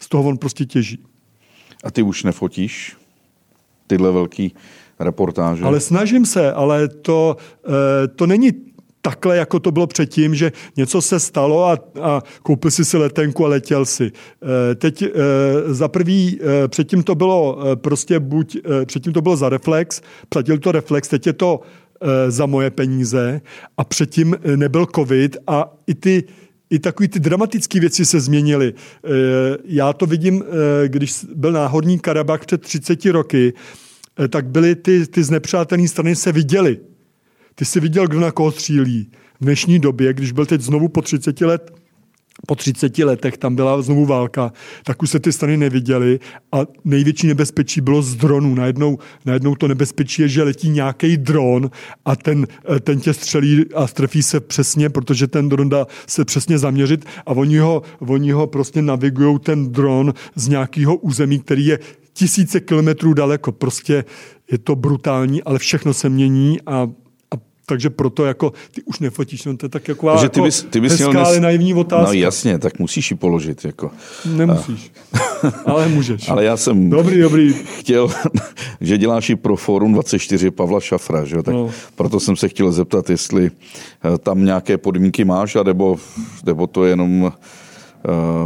Z 0.00 0.08
toho 0.08 0.28
on 0.28 0.38
prostě 0.38 0.64
těží. 0.64 0.98
A 1.84 1.90
ty 1.90 2.02
už 2.02 2.22
nefotíš 2.22 2.96
tyhle 3.86 4.12
velký 4.12 4.54
reportáže? 4.98 5.64
Ale 5.64 5.80
snažím 5.80 6.26
se, 6.26 6.52
ale 6.52 6.88
to, 6.88 7.36
to 8.16 8.26
není 8.26 8.52
takhle, 9.00 9.36
jako 9.36 9.60
to 9.60 9.70
bylo 9.70 9.86
předtím, 9.86 10.34
že 10.34 10.52
něco 10.76 11.02
se 11.02 11.20
stalo 11.20 11.64
a, 11.64 11.78
a 12.02 12.22
koupil 12.42 12.70
si 12.70 12.84
si 12.84 12.96
letenku 12.96 13.44
a 13.44 13.48
letěl 13.48 13.84
si. 13.84 14.12
E, 14.72 14.74
teď 14.74 15.02
e, 15.02 15.10
za 15.66 15.88
prvý, 15.88 16.40
předtím 16.68 17.02
to 17.02 17.14
bylo 17.14 17.58
prostě 17.74 18.20
buď, 18.20 18.56
předtím 18.84 19.12
to 19.12 19.22
bylo 19.22 19.36
za 19.36 19.48
reflex, 19.48 20.00
platil 20.28 20.58
to 20.58 20.72
reflex, 20.72 21.08
teď 21.08 21.26
je 21.26 21.32
to 21.32 21.60
za 22.28 22.46
moje 22.46 22.70
peníze 22.70 23.40
a 23.76 23.84
předtím 23.84 24.36
nebyl 24.56 24.86
covid 24.94 25.36
a 25.46 25.74
i 25.86 25.94
ty 25.94 26.24
i 26.70 26.78
takové 26.78 27.08
ty 27.08 27.20
dramatické 27.20 27.80
věci 27.80 28.04
se 28.04 28.20
změnily. 28.20 28.74
Já 29.64 29.92
to 29.92 30.06
vidím, 30.06 30.44
když 30.86 31.24
byl 31.34 31.52
náhodní 31.52 31.98
Karabach 31.98 32.46
před 32.46 32.62
30 32.62 33.04
roky, 33.04 33.52
tak 34.28 34.46
byly 34.46 34.74
ty, 34.74 35.06
ty 35.06 35.22
znepřátelné 35.22 35.88
strany 35.88 36.16
se 36.16 36.32
viděly 36.32 36.78
ty 37.54 37.64
jsi 37.64 37.80
viděl, 37.80 38.06
kdo 38.06 38.20
na 38.20 38.32
koho 38.32 38.52
střílí. 38.52 39.10
V 39.40 39.44
dnešní 39.44 39.78
době, 39.78 40.12
když 40.12 40.32
byl 40.32 40.46
teď 40.46 40.60
znovu 40.60 40.88
po 40.88 41.02
30 41.02 41.40
let 41.40 41.72
po 42.46 42.54
30 42.54 42.98
letech 42.98 43.38
tam 43.38 43.56
byla 43.56 43.82
znovu 43.82 44.06
válka, 44.06 44.52
tak 44.84 45.02
už 45.02 45.10
se 45.10 45.20
ty 45.20 45.32
strany 45.32 45.56
neviděly 45.56 46.20
a 46.52 46.58
největší 46.84 47.26
nebezpečí 47.26 47.80
bylo 47.80 48.02
z 48.02 48.14
dronů. 48.14 48.54
Najednou, 48.54 48.98
najednou 49.24 49.54
to 49.54 49.68
nebezpečí 49.68 50.22
je, 50.22 50.28
že 50.28 50.42
letí 50.42 50.70
nějaký 50.70 51.16
dron 51.16 51.70
a 52.04 52.16
ten, 52.16 52.46
ten 52.80 53.00
tě 53.00 53.14
střelí 53.14 53.64
a 53.74 53.86
strefí 53.86 54.22
se 54.22 54.40
přesně, 54.40 54.88
protože 54.90 55.26
ten 55.26 55.48
dron 55.48 55.68
dá 55.68 55.86
se 56.06 56.24
přesně 56.24 56.58
zaměřit 56.58 57.04
a 57.26 57.30
oni 57.30 57.58
ho, 57.58 57.82
oni 58.00 58.32
ho 58.32 58.46
prostě 58.46 58.82
navigují 58.82 59.38
ten 59.38 59.72
dron 59.72 60.14
z 60.34 60.48
nějakého 60.48 60.96
území, 60.96 61.38
který 61.38 61.66
je 61.66 61.78
tisíce 62.12 62.60
kilometrů 62.60 63.14
daleko. 63.14 63.52
Prostě 63.52 64.04
je 64.52 64.58
to 64.58 64.76
brutální, 64.76 65.42
ale 65.42 65.58
všechno 65.58 65.94
se 65.94 66.08
mění 66.08 66.58
a 66.66 66.88
takže 67.66 67.90
proto 67.90 68.24
jako 68.24 68.52
ty 68.74 68.82
už 68.82 69.00
nefotíš, 69.00 69.44
no 69.44 69.56
to 69.56 69.66
je 69.66 69.70
tak 69.70 69.88
jako, 69.88 70.10
Takže 70.10 70.28
ty 70.28 70.40
bys, 70.40 70.66
ty 70.70 70.80
bys 70.80 70.92
hezká, 70.92 71.10
měl 71.10 71.24
nes... 71.24 71.40
naivní 71.40 71.74
otázka. 71.74 72.06
No 72.06 72.12
jasně, 72.12 72.58
tak 72.58 72.78
musíš 72.78 73.10
ji 73.10 73.16
položit. 73.16 73.64
Jako. 73.64 73.90
Nemusíš, 74.26 74.92
ale 75.66 75.88
můžeš. 75.88 76.28
ale 76.28 76.44
já 76.44 76.56
jsem 76.56 76.90
dobrý, 76.90 77.20
dobrý. 77.20 77.52
chtěl, 77.78 78.08
že 78.80 78.98
děláš 78.98 79.30
i 79.30 79.36
pro 79.36 79.56
Forum 79.56 79.92
24 79.92 80.50
Pavla 80.50 80.80
Šafra, 80.80 81.24
že? 81.24 81.36
Tak 81.36 81.54
no. 81.54 81.70
proto 81.94 82.20
jsem 82.20 82.36
se 82.36 82.48
chtěl 82.48 82.72
zeptat, 82.72 83.10
jestli 83.10 83.50
eh, 83.50 84.18
tam 84.18 84.44
nějaké 84.44 84.78
podmínky 84.78 85.24
máš, 85.24 85.56
nebo, 85.64 85.96
nebo 86.44 86.66
to 86.66 86.84
je 86.84 86.90
jenom 86.90 87.22
uh, 87.22 87.30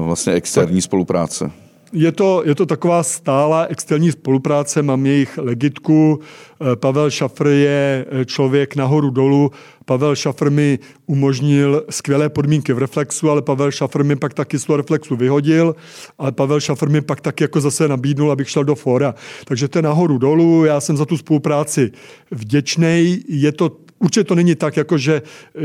vlastně 0.05 0.33
externí 0.33 0.81
tak. 0.81 0.85
spolupráce. 0.85 1.51
Je 1.92 2.12
to, 2.12 2.42
je 2.44 2.55
to 2.55 2.66
taková 2.66 3.03
stála 3.03 3.66
externí 3.66 4.12
spolupráce, 4.12 4.83
mám 4.83 5.07
jejich 5.07 5.38
legitku. 5.38 6.20
Eh, 6.20 6.77
Pavel 6.77 7.11
Šafr 7.11 7.46
je 7.46 8.07
eh, 8.11 8.24
člověk 8.24 8.77
nahoru 8.77 9.11
dolů. 9.11 9.51
Pavel 9.85 10.16
Šafr 10.16 10.51
mi 10.51 10.79
umožnil 11.07 11.85
skvělé 11.90 12.29
podmínky 12.29 12.72
v 12.72 12.79
Reflexu, 12.79 13.31
ale 13.31 13.42
Pavel 13.42 13.70
Šafr 13.70 14.05
mi 14.05 14.16
pak 14.16 14.35
taky 14.35 14.59
z 14.59 14.64
toho 14.64 14.77
Reflexu 14.77 15.16
vyhodil, 15.16 15.77
ale 16.18 16.33
Pavel 16.33 16.61
Šafr 16.61 16.88
mi 16.88 17.01
pak 17.01 17.20
taky 17.20 17.44
jako 17.44 17.61
zase 17.61 17.88
nabídnul, 17.88 18.33
abych 18.33 18.51
šel 18.51 18.64
do 18.64 18.74
fora. 18.74 19.14
Takže 19.44 19.68
to 19.68 19.79
je 19.79 19.83
nahoru 19.83 20.18
dolů, 20.18 20.64
já 20.64 20.81
jsem 20.81 20.96
za 20.96 21.05
tu 21.05 21.16
spolupráci 21.16 21.90
vděčný. 22.31 23.22
Je 23.29 23.53
to 23.53 23.77
Určitě 24.01 24.24
to 24.24 24.35
není 24.35 24.55
tak, 24.55 24.77
jako 24.77 24.98
že, 24.98 25.22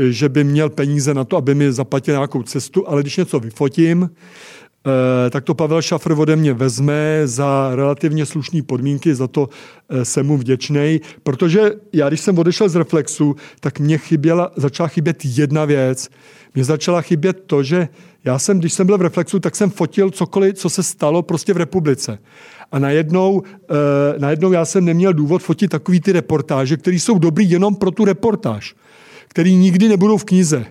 že 0.08 0.28
by 0.28 0.44
měl 0.44 0.70
peníze 0.70 1.14
na 1.14 1.24
to, 1.24 1.36
aby 1.36 1.54
mi 1.54 1.72
zaplatil 1.72 2.14
nějakou 2.14 2.42
cestu, 2.42 2.88
ale 2.88 3.02
když 3.02 3.16
něco 3.16 3.40
vyfotím, 3.40 4.10
tak 5.30 5.44
to 5.44 5.54
Pavel 5.54 5.82
Šafr 5.82 6.12
ode 6.12 6.36
mě 6.36 6.52
vezme 6.52 7.22
za 7.24 7.70
relativně 7.74 8.26
slušné 8.26 8.62
podmínky, 8.62 9.14
za 9.14 9.28
to 9.28 9.48
eh, 9.88 10.04
jsem 10.04 10.26
mu 10.26 10.36
vděčný, 10.36 11.00
protože 11.22 11.72
já, 11.92 12.08
když 12.08 12.20
jsem 12.20 12.38
odešel 12.38 12.68
z 12.68 12.76
Reflexu, 12.76 13.36
tak 13.60 13.80
mě 13.80 13.98
chyběla, 13.98 14.50
začala 14.56 14.88
chybět 14.88 15.24
jedna 15.24 15.64
věc. 15.64 16.08
Mě 16.54 16.64
začala 16.64 17.00
chybět 17.00 17.42
to, 17.46 17.62
že 17.62 17.88
já 18.24 18.38
jsem, 18.38 18.58
když 18.58 18.72
jsem 18.72 18.86
byl 18.86 18.98
v 18.98 19.02
Reflexu, 19.02 19.40
tak 19.40 19.56
jsem 19.56 19.70
fotil 19.70 20.10
cokoliv, 20.10 20.54
co 20.54 20.70
se 20.70 20.82
stalo 20.82 21.22
prostě 21.22 21.54
v 21.54 21.56
republice. 21.56 22.18
A 22.72 22.78
najednou, 22.78 23.42
eh, 23.70 24.18
najednou 24.18 24.52
já 24.52 24.64
jsem 24.64 24.84
neměl 24.84 25.12
důvod 25.12 25.42
fotit 25.42 25.70
takový 25.70 26.00
ty 26.00 26.12
reportáže, 26.12 26.76
které 26.76 26.96
jsou 26.96 27.18
dobrý 27.18 27.50
jenom 27.50 27.74
pro 27.74 27.90
tu 27.90 28.04
reportáž, 28.04 28.74
který 29.28 29.56
nikdy 29.56 29.88
nebudou 29.88 30.16
v 30.16 30.24
knize, 30.24 30.64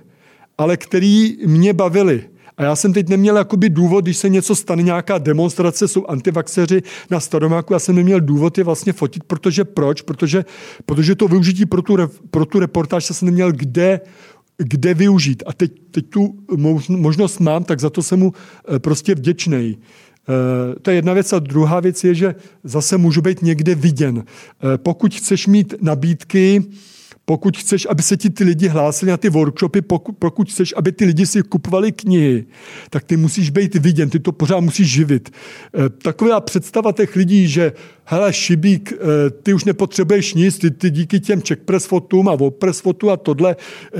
ale 0.58 0.78
který 0.78 1.38
mě 1.46 1.74
bavili 1.74 2.33
a 2.58 2.64
já 2.64 2.76
jsem 2.76 2.94
teď 2.94 3.10
neměl 3.10 3.38
jakoby 3.38 3.70
důvod, 3.70 4.06
když 4.06 4.18
se 4.18 4.30
něco 4.30 4.56
stane, 4.56 4.84
nějaká 4.84 5.18
demonstrace, 5.18 5.88
jsou 5.88 6.06
antivaxeři 6.06 6.82
na 7.12 7.20
Staromáku, 7.20 7.74
já 7.74 7.80
jsem 7.80 7.96
neměl 7.96 8.20
důvod 8.20 8.58
je 8.58 8.64
vlastně 8.64 8.94
fotit, 8.94 9.24
protože 9.24 9.66
proč? 9.66 10.02
Protože, 10.02 10.46
protože 10.86 11.16
to 11.16 11.28
využití 11.28 11.66
pro 11.66 11.82
tu, 11.82 11.98
pro 12.32 12.46
tu 12.46 12.60
reportáž 12.60 13.06
jsem 13.06 13.26
neměl 13.26 13.52
kde 13.52 14.02
kde 14.58 14.94
využít. 14.94 15.44
A 15.46 15.54
teď, 15.54 15.72
teď 15.92 16.06
tu 16.10 16.36
možnost 16.90 17.40
mám, 17.40 17.64
tak 17.64 17.80
za 17.80 17.90
to 17.90 18.04
jsem 18.04 18.20
mu 18.20 18.34
eh, 18.76 18.80
prostě 18.80 19.16
vděčný. 19.16 19.78
Eh, 19.78 20.80
to 20.80 20.92
je 20.92 20.96
jedna 20.96 21.14
věc. 21.14 21.34
A 21.34 21.40
druhá 21.40 21.80
věc 21.80 22.04
je, 22.04 22.16
že 22.16 22.36
zase 22.64 22.98
můžu 22.98 23.22
být 23.22 23.42
někde 23.42 23.76
viděn. 23.76 24.24
Eh, 24.24 24.78
pokud 24.78 25.16
chceš 25.16 25.48
mít 25.48 25.74
nabídky, 25.82 26.64
pokud 27.26 27.58
chceš, 27.58 27.88
aby 27.90 28.04
se 28.04 28.18
ti 28.18 28.30
ty 28.30 28.44
lidi 28.44 28.68
hlásili 28.68 29.12
na 29.12 29.18
ty 29.18 29.30
workshopy, 29.30 29.82
pokud, 29.82 30.16
pokud 30.20 30.50
chceš, 30.50 30.74
aby 30.78 30.92
ty 30.92 31.06
lidi 31.06 31.26
si 31.26 31.44
kupovali 31.44 31.92
knihy, 31.92 32.46
tak 32.90 33.04
ty 33.04 33.18
musíš 33.18 33.50
být 33.50 33.76
viděn, 33.76 34.10
ty 34.10 34.20
to 34.20 34.32
pořád 34.32 34.60
musíš 34.60 34.88
živit. 34.88 35.30
E, 35.86 35.90
taková 35.90 36.42
představa 36.42 36.92
těch 36.92 37.16
lidí, 37.16 37.48
že 37.48 37.74
hele, 38.06 38.34
šibík, 38.34 38.92
e, 38.92 38.96
ty 39.30 39.54
už 39.54 39.64
nepotřebuješ 39.64 40.34
nic, 40.34 40.58
ty, 40.58 40.72
ty 40.72 40.90
díky 40.90 41.20
těm 41.20 41.42
checkpress 41.42 41.86
fotům 41.86 42.30
a 42.30 42.36
WordPress 42.36 42.80
fotu 42.80 43.12
a 43.12 43.18
tohle, 43.18 43.56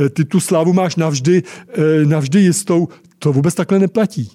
e, 0.06 0.10
ty 0.10 0.26
tu 0.26 0.40
slávu 0.40 0.74
máš 0.74 0.96
navždy, 0.96 1.44
navždy 2.06 2.40
jistou, 2.40 2.88
to 3.20 3.34
vůbec 3.34 3.56
takhle 3.56 3.80
neplatí. 3.80 4.32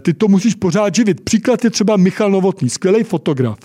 Ty 0.00 0.12
to 0.14 0.28
musíš 0.28 0.54
pořád 0.54 0.94
živit. 0.94 1.20
Příklad 1.20 1.64
je 1.64 1.70
třeba 1.70 1.96
Michal 1.96 2.30
Novotný, 2.30 2.70
skvělý 2.70 3.04
fotograf 3.04 3.58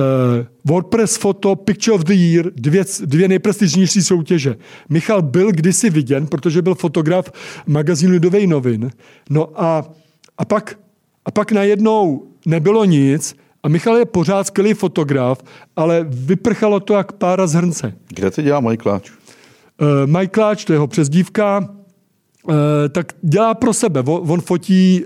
Uh, 0.00 0.46
WordPress 0.64 1.16
Photo 1.16 1.56
Picture 1.56 1.94
of 1.94 2.04
the 2.04 2.14
Year, 2.14 2.50
dvě, 2.54 2.84
dvě 3.04 3.28
nejprestižnější 3.28 4.02
soutěže. 4.02 4.56
Michal 4.88 5.22
byl 5.22 5.52
kdysi 5.52 5.90
viděn, 5.90 6.26
protože 6.26 6.62
byl 6.62 6.74
fotograf 6.74 7.32
magazínu 7.66 8.12
Lidovej 8.12 8.46
novin. 8.46 8.90
No 9.30 9.62
a, 9.62 9.84
a, 10.38 10.44
pak, 10.44 10.78
a 11.24 11.30
pak 11.30 11.52
najednou 11.52 12.26
nebylo 12.46 12.84
nic 12.84 13.36
a 13.62 13.68
Michal 13.68 13.96
je 13.96 14.04
pořád 14.04 14.46
skvělý 14.46 14.74
fotograf, 14.74 15.42
ale 15.76 16.06
vyprchalo 16.08 16.80
to 16.80 16.94
jak 16.94 17.12
pára 17.12 17.46
z 17.46 17.54
hrnce. 17.54 17.94
Kde 18.08 18.30
to 18.30 18.42
dělá 18.42 18.60
Mike 18.60 18.82
Kláč? 18.82 19.10
Uh, 19.10 20.06
Mike 20.06 20.32
Kláč, 20.32 20.64
to 20.64 20.72
je 20.72 20.74
jeho 20.74 20.86
přezdívka, 20.86 21.68
Eh, 21.68 21.83
tak 22.88 23.12
dělá 23.22 23.54
pro 23.54 23.72
sebe. 23.72 24.00
On, 24.00 24.30
on, 24.30 24.40
fotí, 24.40 25.04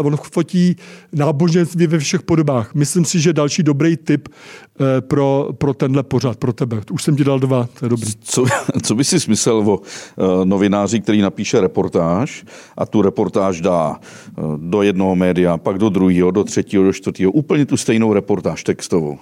uh, 0.00 0.06
on 0.06 0.16
fotí 0.16 0.76
náboženství 1.12 1.86
ve 1.86 1.98
všech 1.98 2.22
podobách. 2.22 2.74
Myslím 2.74 3.04
si, 3.04 3.20
že 3.20 3.32
další 3.32 3.62
dobrý 3.62 3.96
tip 3.96 4.28
uh, 4.28 4.86
pro, 5.00 5.48
pro 5.58 5.74
tenhle 5.74 6.02
pořad, 6.02 6.36
pro 6.36 6.52
tebe. 6.52 6.80
Už 6.92 7.02
jsem 7.02 7.16
ti 7.16 7.24
dal 7.24 7.38
dva, 7.38 7.68
to 7.78 7.84
je 7.84 7.88
dobrý. 7.88 8.10
Co, 8.20 8.44
co 8.82 8.94
by 8.94 9.04
si 9.04 9.20
smysl 9.20 9.50
o 9.50 9.76
uh, 9.76 10.44
novináři, 10.44 11.00
který 11.00 11.20
napíše 11.20 11.60
reportáž 11.60 12.44
a 12.76 12.86
tu 12.86 13.02
reportáž 13.02 13.60
dá 13.60 13.96
uh, 14.38 14.58
do 14.58 14.82
jednoho 14.82 15.16
média, 15.16 15.56
pak 15.58 15.78
do 15.78 15.88
druhého, 15.88 16.30
do 16.30 16.44
třetího, 16.44 16.84
do 16.84 16.92
čtvrtého, 16.92 17.32
úplně 17.32 17.66
tu 17.66 17.76
stejnou 17.76 18.12
reportáž 18.12 18.64
textovou? 18.64 19.18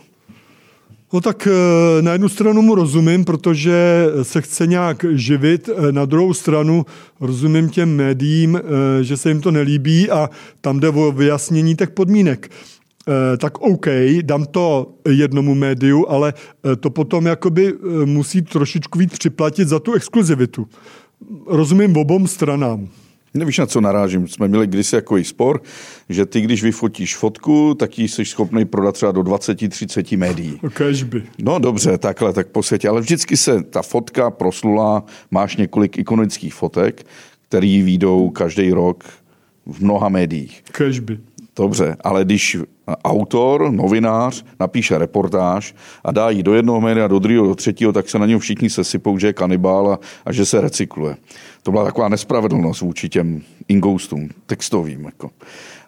No 1.13 1.21
tak 1.21 1.47
eh, 1.47 2.03
na 2.03 2.13
jednu 2.13 2.29
stranu 2.29 2.63
mu 2.63 2.75
rozumím, 2.75 3.25
protože 3.25 4.07
se 4.23 4.43
chce 4.43 4.67
nějak 4.67 5.05
živit, 5.11 5.69
eh, 5.69 5.93
na 5.93 6.05
druhou 6.05 6.35
stranu 6.35 6.87
rozumím 7.21 7.71
těm 7.71 7.97
médiím, 7.97 8.57
eh, 8.57 9.05
že 9.05 9.17
se 9.17 9.29
jim 9.29 9.41
to 9.41 9.51
nelíbí 9.51 10.11
a 10.11 10.31
tam 10.61 10.81
jde 10.81 10.89
o 10.89 11.13
vyjasnění 11.13 11.77
těch 11.77 11.91
podmínek. 11.91 12.51
Tak 13.39 13.59
OK, 13.59 13.87
dám 14.23 14.47
to 14.47 14.95
jednomu 15.09 15.55
médiu, 15.55 16.07
ale 16.09 16.35
to 16.81 16.91
potom 16.91 17.27
jakoby 17.27 17.75
musí 18.05 18.43
trošičku 18.43 18.99
víc 18.99 19.19
připlatit 19.19 19.69
za 19.69 19.79
tu 19.79 19.93
exkluzivitu. 19.93 20.67
Rozumím 21.47 21.97
obou 21.97 22.27
stranám. 22.27 22.89
Nevíš, 23.35 23.59
na 23.59 23.67
co 23.67 23.81
narážím. 23.81 24.29
Jsme 24.29 24.49
měli 24.49 24.67
kdysi 24.67 24.95
jako 24.95 25.19
spor, 25.23 25.63
že 26.09 26.27
ty, 26.27 26.41
když 26.41 26.63
vyfotíš 26.63 27.17
fotku, 27.17 27.75
tak 27.75 27.99
ji 27.99 28.09
jsi 28.09 28.25
schopný 28.25 28.65
prodat 28.65 28.95
třeba 28.95 29.13
do 29.13 29.21
20-30 29.21 30.19
médií. 30.19 30.61
Kežby. 30.75 31.23
No 31.39 31.59
dobře, 31.59 31.99
takhle, 31.99 32.33
tak 32.33 32.49
po 32.49 32.63
světě. 32.63 32.89
Ale 32.89 33.01
vždycky 33.01 33.37
se 33.37 33.63
ta 33.63 33.83
fotka 33.83 34.31
proslula, 34.31 35.05
máš 35.31 35.57
několik 35.57 35.99
ikonických 35.99 36.55
fotek, 36.55 37.07
které 37.49 37.67
výjdou 37.67 38.31
každý 38.31 38.73
rok 38.73 39.05
v 39.67 39.81
mnoha 39.81 40.09
médiích. 40.09 40.65
Kežby. 40.73 41.19
Dobře, 41.57 41.97
ale 42.01 42.25
když 42.25 42.57
autor, 43.05 43.73
novinář 43.73 44.45
napíše 44.61 44.99
reportáž 44.99 45.75
a 46.05 46.13
dá 46.13 46.31
ji 46.31 46.43
do 46.43 46.55
jednoho 46.55 46.81
média, 46.81 47.09
do 47.09 47.19
druhého, 47.19 47.47
do 47.47 47.55
třetího, 47.55 47.93
tak 47.93 48.09
se 48.09 48.19
na 48.19 48.27
něm 48.27 48.39
všichni 48.39 48.71
sesypou, 48.71 49.19
že 49.19 49.27
je 49.27 49.33
kanibál 49.33 49.93
a, 49.93 49.99
a 50.25 50.33
že 50.33 50.47
se 50.47 50.61
recykluje. 50.61 51.17
To 51.69 51.73
byla 51.73 51.85
taková 51.85 52.09
nespravedlnost 52.09 52.81
vůči 52.81 53.09
těm 53.09 53.43
ingoustům 53.69 54.29
textovým. 54.47 55.05
Jako. 55.05 55.31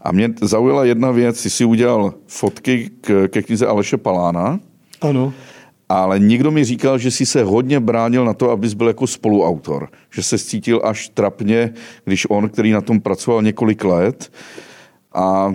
A 0.02 0.12
mě 0.12 0.30
zaujala 0.42 0.84
jedna 0.84 1.10
věc, 1.10 1.40
jsi 1.40 1.50
si 1.50 1.64
udělal 1.64 2.14
fotky 2.26 2.90
k, 3.00 3.28
ke 3.28 3.42
knize 3.42 3.66
Aleše 3.66 3.96
Palána. 3.96 4.60
Ano. 5.00 5.32
Ale 5.88 6.18
někdo 6.18 6.50
mi 6.50 6.64
říkal, 6.64 6.98
že 6.98 7.10
jsi 7.10 7.26
se 7.26 7.44
hodně 7.44 7.80
bránil 7.80 8.24
na 8.24 8.34
to, 8.34 8.50
abys 8.50 8.74
byl 8.74 8.88
jako 8.88 9.06
spoluautor. 9.06 9.88
Že 10.10 10.22
se 10.22 10.38
cítil 10.38 10.80
až 10.84 11.08
trapně, 11.08 11.74
když 12.04 12.26
on, 12.30 12.48
který 12.48 12.70
na 12.70 12.80
tom 12.80 13.00
pracoval 13.00 13.42
několik 13.42 13.84
let, 13.84 14.32
a 15.14 15.54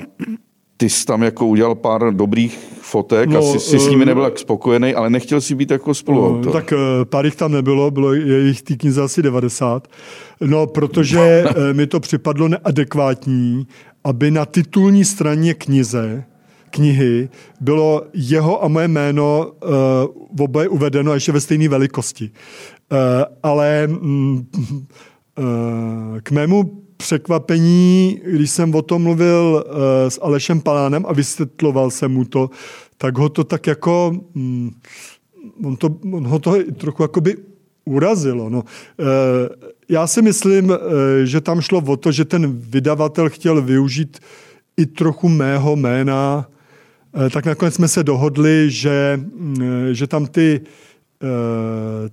ty 0.77 0.89
jsi 0.89 1.05
tam 1.05 1.23
jako 1.23 1.47
udělal 1.47 1.75
pár 1.75 2.13
dobrých 2.13 2.59
fotek, 2.81 3.29
no, 3.29 3.39
asi 3.39 3.59
si 3.59 3.79
s 3.79 3.87
nimi 3.87 4.03
eh, 4.03 4.05
nebyl 4.05 4.23
tak 4.23 4.39
spokojený, 4.39 4.95
ale 4.95 5.09
nechtěl 5.09 5.41
si 5.41 5.55
být 5.55 5.71
jako 5.71 5.93
spoluautor. 5.93 6.45
No, 6.45 6.51
tak 6.51 6.73
eh, 6.73 7.05
pár 7.05 7.25
jich 7.25 7.35
tam 7.35 7.51
nebylo, 7.51 7.91
bylo 7.91 8.13
jich 8.13 8.61
té 8.61 8.75
knize 8.75 9.01
asi 9.01 9.21
90. 9.21 9.87
No, 10.41 10.67
protože 10.67 11.19
eh, 11.69 11.73
mi 11.73 11.87
to 11.87 11.99
připadlo 11.99 12.47
neadekvátní, 12.47 13.67
aby 14.03 14.31
na 14.31 14.45
titulní 14.45 15.05
straně 15.05 15.53
knize 15.53 16.23
knihy 16.69 17.29
bylo 17.61 18.03
jeho 18.13 18.63
a 18.63 18.67
moje 18.67 18.87
jméno 18.87 19.51
uh, 19.63 20.43
oboje 20.43 20.67
uvedeno 20.67 21.13
ještě 21.13 21.31
ve 21.31 21.41
stejné 21.41 21.69
velikosti. 21.69 22.31
Uh, 22.91 22.97
ale 23.43 23.87
mm, 23.87 24.47
uh, 25.39 26.19
k 26.23 26.31
mému 26.31 26.84
překvapení, 26.97 28.21
když 28.25 28.51
jsem 28.51 28.75
o 28.75 28.81
tom 28.81 29.01
mluvil 29.01 29.65
uh, 29.65 29.73
s 30.09 30.19
Alešem 30.21 30.61
Palánem 30.61 31.05
a 31.07 31.13
vysvětloval 31.13 31.91
jsem 31.91 32.11
mu 32.11 32.25
to, 32.25 32.49
tak 32.97 33.17
ho 33.17 33.29
to 33.29 33.43
tak 33.43 33.67
jako, 33.67 34.11
um, 34.35 34.71
on, 35.63 35.75
to, 35.75 35.95
on 36.11 36.27
ho 36.27 36.39
to 36.39 36.55
trochu 36.77 37.03
jakoby 37.03 37.37
urazilo. 37.85 38.49
No. 38.49 38.59
Uh, 38.59 39.05
já 39.89 40.07
si 40.07 40.21
myslím, 40.21 40.69
uh, 40.69 40.77
že 41.23 41.41
tam 41.41 41.61
šlo 41.61 41.83
o 41.87 41.97
to, 41.97 42.11
že 42.11 42.25
ten 42.25 42.59
vydavatel 42.59 43.29
chtěl 43.29 43.61
využít 43.61 44.19
i 44.77 44.85
trochu 44.85 45.29
mého 45.29 45.75
jména, 45.75 46.49
tak 47.33 47.45
nakonec 47.45 47.73
jsme 47.73 47.87
se 47.87 48.03
dohodli, 48.03 48.71
že, 48.71 49.19
uh, 49.39 49.63
že 49.91 50.07
tam 50.07 50.27
ty 50.27 50.61
Eh, 50.61 50.94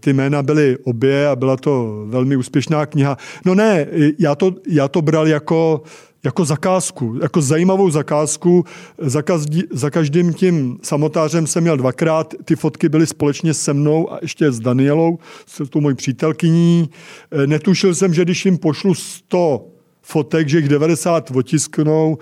ty 0.01 0.13
jména 0.13 0.43
byly 0.43 0.79
obě 0.85 1.29
a 1.29 1.37
byla 1.37 1.57
to 1.57 2.05
velmi 2.07 2.37
úspěšná 2.37 2.87
kniha. 2.87 3.17
No 3.47 3.55
ne, 3.55 3.87
já 4.19 4.35
to, 4.35 4.55
já 4.69 4.89
to 4.89 5.03
bral 5.03 5.29
jako, 5.29 5.83
jako 6.25 6.45
zakázku, 6.45 7.19
jako 7.23 7.43
zajímavou 7.43 7.91
zakázku. 7.91 8.65
Za, 8.99 9.23
každý, 9.23 9.63
za 9.71 9.91
každým 9.91 10.33
tím 10.33 10.79
samotářem 10.83 11.47
jsem 11.47 11.63
měl 11.63 11.77
dvakrát, 11.77 12.35
ty 12.45 12.57
fotky 12.57 12.89
byly 12.89 13.07
společně 13.07 13.55
se 13.55 13.75
mnou 13.75 14.13
a 14.13 14.19
ještě 14.23 14.53
s 14.53 14.61
Danielou, 14.61 15.19
s 15.47 15.69
tou 15.69 15.81
mojí 15.81 15.97
přítelkyní. 15.97 16.91
Eh, 17.31 17.47
netušil 17.47 17.95
jsem, 17.95 18.15
že 18.15 18.23
když 18.23 18.45
jim 18.45 18.59
pošlu 18.59 18.95
100 18.95 19.67
fotek, 20.03 20.49
že 20.49 20.59
jich 20.59 20.69
90 20.69 21.31
otisknou. 21.31 22.19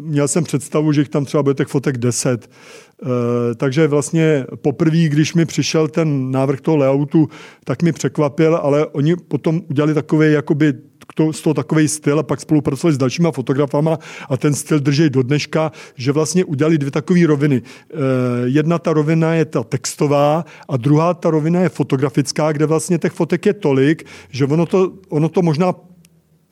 Měl 0.00 0.28
jsem 0.28 0.44
představu, 0.44 0.92
že 0.92 1.00
jich 1.00 1.08
tam 1.08 1.24
třeba 1.24 1.42
bude 1.42 1.54
těch 1.54 1.68
fotek 1.68 1.98
10. 1.98 2.50
Eh, 3.04 3.54
takže 3.54 3.88
vlastně 3.88 4.46
poprvé, 4.62 5.08
když 5.08 5.34
mi 5.34 5.46
přišel 5.46 5.88
ten 5.88 6.30
návrh 6.30 6.60
toho 6.60 6.76
layoutu, 6.76 7.28
tak 7.64 7.82
mi 7.82 7.92
překvapil, 7.92 8.56
ale 8.56 8.86
oni 8.86 9.16
potom 9.16 9.60
udělali 9.68 9.94
takový 9.94 10.32
jakoby 10.32 10.72
z 11.30 11.40
toho 11.40 11.54
takový 11.54 11.88
styl 11.88 12.18
a 12.18 12.22
pak 12.22 12.40
spolupracovali 12.40 12.94
s 12.94 12.98
dalšíma 12.98 13.30
fotografama 13.30 13.98
a 14.28 14.36
ten 14.36 14.54
styl 14.54 14.80
drží 14.80 15.10
do 15.10 15.22
dneška, 15.22 15.72
že 15.94 16.12
vlastně 16.12 16.44
udělali 16.44 16.78
dvě 16.78 16.90
takové 16.90 17.26
roviny. 17.26 17.62
Eh, 17.62 17.96
jedna 18.44 18.78
ta 18.78 18.92
rovina 18.92 19.34
je 19.34 19.44
ta 19.44 19.62
textová 19.62 20.44
a 20.68 20.76
druhá 20.76 21.14
ta 21.14 21.30
rovina 21.30 21.60
je 21.60 21.68
fotografická, 21.68 22.52
kde 22.52 22.66
vlastně 22.66 22.98
těch 22.98 23.12
fotek 23.12 23.46
je 23.46 23.52
tolik, 23.52 24.06
že 24.30 24.44
ono 24.44 24.66
to, 24.66 24.92
ono 25.08 25.28
to 25.28 25.42
možná 25.42 25.74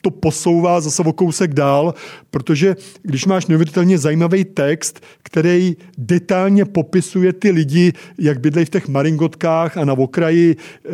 to 0.02 0.10
posouvá 0.10 0.80
zase 0.80 1.02
o 1.02 1.12
kousek 1.12 1.54
dál, 1.54 1.94
protože 2.30 2.76
když 3.02 3.26
máš 3.26 3.46
neuvěřitelně 3.46 3.98
zajímavý 3.98 4.44
text, 4.44 5.00
který 5.22 5.76
detailně 5.98 6.64
popisuje 6.64 7.32
ty 7.32 7.50
lidi, 7.50 7.92
jak 8.18 8.40
bydlejí 8.40 8.66
v 8.66 8.70
těch 8.70 8.88
maringotkách 8.88 9.76
a 9.76 9.84
na 9.84 9.92
okraji, 9.92 10.56
eh, 10.84 10.90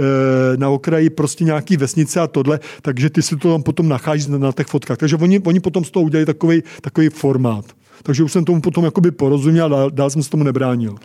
na 0.57 0.71
okraji 0.71 1.11
prostě 1.11 1.45
nějaký 1.45 1.77
vesnice 1.77 2.21
a 2.21 2.27
tohle, 2.27 2.61
takže 2.83 3.11
ty 3.11 3.23
si 3.23 3.37
to 3.37 3.53
tam 3.53 3.63
potom 3.63 3.89
nacházíš 3.89 4.27
na 4.27 4.53
těch 4.53 4.67
fotkách. 4.67 4.99
Takže 4.99 5.17
oni, 5.17 5.41
oni 5.41 5.61
potom 5.61 5.85
z 5.85 5.91
toho 5.91 6.05
udělají 6.05 6.27
takový, 6.27 6.63
takový 6.81 7.09
formát. 7.09 7.65
Takže 8.03 8.23
už 8.23 8.33
jsem 8.33 8.45
tomu 8.45 8.61
potom 8.61 8.85
jakoby 8.85 9.11
porozuměl 9.11 9.75
a 9.75 9.91
dál, 9.91 10.11
jsem 10.11 10.23
se 10.23 10.31
tomu 10.31 10.45
nebránil. 10.45 10.97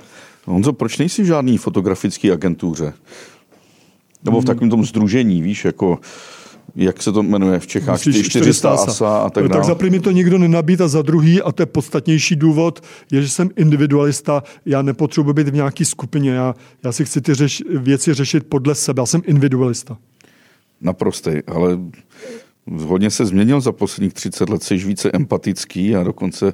Honzo, 0.45 0.73
proč 0.73 0.97
nejsi 0.97 1.23
v 1.23 1.25
žádný 1.25 1.57
fotografický 1.57 2.31
agentuře? 2.31 2.93
Nebo 4.23 4.41
v 4.41 4.45
takovém 4.45 4.69
tom 4.69 4.85
združení, 4.85 5.41
víš, 5.41 5.65
jako 5.65 5.99
jak 6.75 7.03
se 7.03 7.11
to 7.11 7.23
jmenuje 7.23 7.59
v 7.59 7.67
Čechách, 7.67 8.05
Myslíš, 8.05 8.29
400 8.29 8.69
ASA 8.69 9.17
a 9.17 9.29
tak 9.29 9.47
dále. 9.47 9.59
Tak 9.59 9.63
za 9.63 9.75
první 9.75 9.99
to 9.99 10.11
nikdo 10.11 10.37
nenabít 10.37 10.81
a 10.81 10.87
za 10.87 11.01
druhý, 11.01 11.41
a 11.41 11.51
to 11.51 11.61
je 11.61 11.65
podstatnější 11.65 12.35
důvod, 12.35 12.83
je, 13.11 13.21
že 13.21 13.29
jsem 13.29 13.49
individualista, 13.55 14.43
já 14.65 14.81
nepotřebuji 14.81 15.33
být 15.33 15.49
v 15.49 15.53
nějaké 15.53 15.85
skupině, 15.85 16.31
já, 16.31 16.55
já 16.83 16.91
si 16.91 17.05
chci 17.05 17.21
ty 17.21 17.33
řeš, 17.33 17.63
věci 17.69 18.13
řešit 18.13 18.43
podle 18.49 18.75
sebe, 18.75 19.01
já 19.01 19.05
jsem 19.05 19.21
individualista. 19.25 19.97
Naprostý, 20.81 21.31
ale 21.47 21.79
hodně 22.67 23.09
se 23.09 23.25
změnil 23.25 23.61
za 23.61 23.71
posledních 23.71 24.13
30 24.13 24.49
let, 24.49 24.63
jsi 24.63 24.75
více 24.75 25.11
empatický 25.13 25.95
a 25.95 26.03
dokonce 26.03 26.53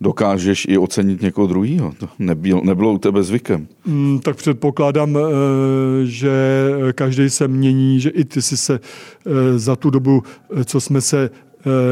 dokážeš 0.00 0.66
i 0.68 0.78
ocenit 0.78 1.22
někoho 1.22 1.46
druhého. 1.46 1.92
To 1.98 2.08
nebylo, 2.18 2.60
nebylo 2.64 2.92
u 2.92 2.98
tebe 2.98 3.22
zvykem. 3.22 3.66
Mm, 3.86 4.18
tak 4.18 4.36
předpokládám, 4.36 5.16
eh, 5.16 5.20
že 6.04 6.32
každý 6.94 7.30
se 7.30 7.48
mění, 7.48 8.00
že 8.00 8.10
i 8.10 8.24
ty 8.24 8.42
jsi 8.42 8.56
se 8.56 8.80
eh, 8.80 9.58
za 9.58 9.76
tu 9.76 9.90
dobu, 9.90 10.22
eh, 10.56 10.64
co 10.64 10.80
jsme 10.80 11.00
se 11.00 11.30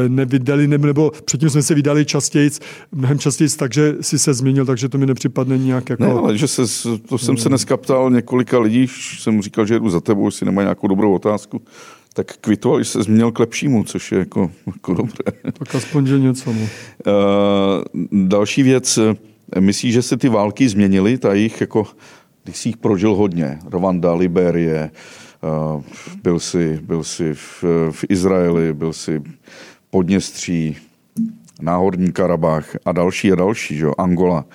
nevydali, 0.07 0.67
nebo 0.67 1.11
předtím 1.25 1.49
jsme 1.49 1.61
se 1.61 1.75
vydali 1.75 2.05
častěji, 2.05 2.49
mnohem 2.91 3.19
častěji, 3.19 3.49
takže 3.49 3.95
si 4.01 4.19
se 4.19 4.33
změnil, 4.33 4.65
takže 4.65 4.89
to 4.89 4.97
mi 4.97 5.05
nepřipadne 5.05 5.57
nějak 5.57 5.89
jako... 5.89 6.03
Ne, 6.03 6.11
ale 6.11 6.37
že 6.37 6.47
se, 6.47 6.61
to 7.09 7.17
jsem 7.17 7.37
se 7.37 7.49
dneska 7.49 7.77
ptal 7.77 8.11
několika 8.11 8.59
lidí, 8.59 8.87
jsem 9.19 9.41
říkal, 9.41 9.65
že 9.65 9.79
jdu 9.79 9.89
za 9.89 9.99
tebou, 9.99 10.27
jestli 10.27 10.45
nemá 10.45 10.61
nějakou 10.61 10.87
dobrou 10.87 11.13
otázku 11.13 11.61
tak 12.15 12.37
kvitoval, 12.41 12.79
že 12.79 12.89
se 12.89 13.03
změnil 13.03 13.31
k 13.31 13.39
lepšímu, 13.39 13.83
což 13.83 14.11
je 14.11 14.19
jako, 14.19 14.51
jako 14.65 14.93
dobré. 14.93 15.31
Tak 15.53 15.75
aspoň, 15.75 16.05
že 16.05 16.19
něco. 16.19 16.53
No. 16.53 16.61
Uh, 16.61 16.67
další 18.27 18.63
věc, 18.63 18.99
myslíš, 19.59 19.93
že 19.93 20.01
se 20.01 20.17
ty 20.17 20.29
války 20.29 20.69
změnily, 20.69 21.17
ta 21.17 21.33
jich 21.33 21.61
jako, 21.61 21.87
když 22.43 22.57
jsi 22.57 22.69
jich 22.69 22.77
prožil 22.77 23.15
hodně, 23.15 23.59
Rwanda, 23.73 24.13
Liberie, 24.13 24.91
uh, 25.75 25.83
byl 26.23 26.39
jsi, 26.39 26.79
byl 26.83 27.03
jsi 27.03 27.33
v, 27.33 27.63
v 27.91 28.05
Izraeli, 28.09 28.73
byl 28.73 28.93
jsi 28.93 29.21
Podněstří, 29.89 30.77
Náhorní 31.61 32.11
Karabách 32.11 32.75
a 32.85 32.91
další 32.91 33.31
a 33.31 33.35
další, 33.35 33.75
že? 33.77 33.87
Angola. 33.97 34.45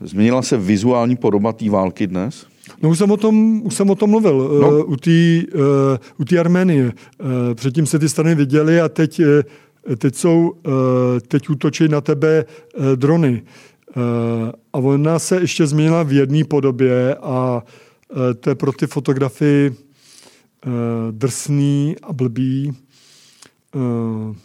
Změnila 0.00 0.42
se 0.42 0.56
vizuální 0.56 1.16
podoba 1.16 1.52
té 1.52 1.70
války 1.70 2.06
dnes? 2.06 2.46
No 2.82 2.88
už 2.90 2.98
jsem 2.98 3.10
o 3.10 3.16
tom, 3.16 3.62
už 3.64 3.74
jsem 3.74 3.90
o 3.90 3.94
tom 3.94 4.10
mluvil 4.10 4.38
no. 4.60 4.70
uh, 4.70 4.92
u 4.92 4.96
té 6.24 6.34
uh, 6.34 6.40
Arménie. 6.40 6.84
Uh, 6.84 7.54
předtím 7.54 7.86
se 7.86 7.98
ty 7.98 8.08
strany 8.08 8.34
viděly 8.34 8.80
a 8.80 8.88
teď, 8.88 9.20
uh, 9.20 9.96
teď, 9.96 10.14
jsou, 10.14 10.50
uh, 10.66 10.72
teď 11.28 11.50
útočí 11.50 11.88
na 11.88 12.00
tebe 12.00 12.44
uh, 12.78 12.86
drony. 12.96 13.42
Uh, 13.96 14.02
a 14.72 14.78
ona 14.78 15.18
se 15.18 15.40
ještě 15.40 15.66
změnila 15.66 16.02
v 16.02 16.12
jedné 16.12 16.44
podobě 16.44 17.14
a 17.14 17.62
uh, 18.08 18.18
to 18.40 18.50
je 18.50 18.54
pro 18.54 18.72
ty 18.72 18.86
fotografy 18.86 19.74
uh, 20.66 20.72
drsný 21.10 21.96
a 22.02 22.12
blbý. 22.12 22.72
Uh, 23.74 24.36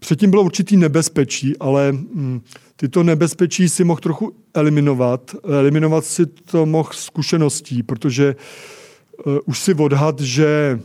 předtím 0.00 0.30
bylo 0.30 0.42
určitý 0.42 0.76
nebezpečí, 0.76 1.58
ale 1.58 1.92
mm, 1.92 2.40
tyto 2.76 3.02
nebezpečí 3.02 3.68
si 3.68 3.84
mohl 3.84 4.00
trochu 4.00 4.32
eliminovat. 4.54 5.34
Eliminovat 5.58 6.04
si 6.04 6.26
to 6.26 6.66
mohl 6.66 6.90
zkušeností, 6.92 7.82
protože 7.82 8.36
uh, 9.26 9.38
už 9.46 9.58
si 9.58 9.74
odhad, 9.74 10.20
že 10.20 10.80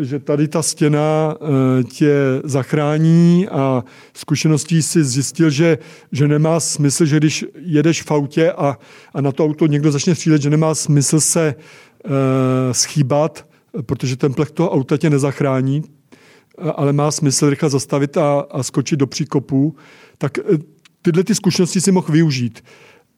že 0.00 0.18
tady 0.18 0.48
ta 0.48 0.62
stěna 0.62 1.36
uh, 1.40 1.48
tě 1.82 2.14
zachrání 2.44 3.48
a 3.48 3.84
zkušeností 4.14 4.82
si 4.82 5.04
zjistil, 5.04 5.50
že, 5.50 5.78
že 6.12 6.28
nemá 6.28 6.60
smysl, 6.60 7.04
že 7.04 7.16
když 7.16 7.44
jedeš 7.58 8.02
v 8.02 8.10
autě 8.10 8.52
a, 8.52 8.78
a 9.14 9.20
na 9.20 9.32
to 9.32 9.44
auto 9.44 9.66
někdo 9.66 9.92
začne 9.92 10.14
střílet, 10.14 10.42
že 10.42 10.50
nemá 10.50 10.74
smysl 10.74 11.20
se 11.20 11.54
uh, 11.54 12.12
schýbat, 12.72 13.46
protože 13.86 14.16
ten 14.16 14.34
plech 14.34 14.50
toho 14.50 14.70
auta 14.70 14.96
tě 14.96 15.10
nezachrání, 15.10 15.82
ale 16.74 16.92
má 16.92 17.10
smysl 17.10 17.50
rychle 17.50 17.70
zastavit 17.70 18.16
a, 18.16 18.40
a 18.40 18.62
skočit 18.62 18.98
do 18.98 19.06
příkopu, 19.06 19.76
tak 20.18 20.38
tyhle 21.04 21.24
ty 21.24 21.34
zkušenosti 21.34 21.80
si 21.80 21.92
mohl 21.92 22.12
využít. 22.12 22.64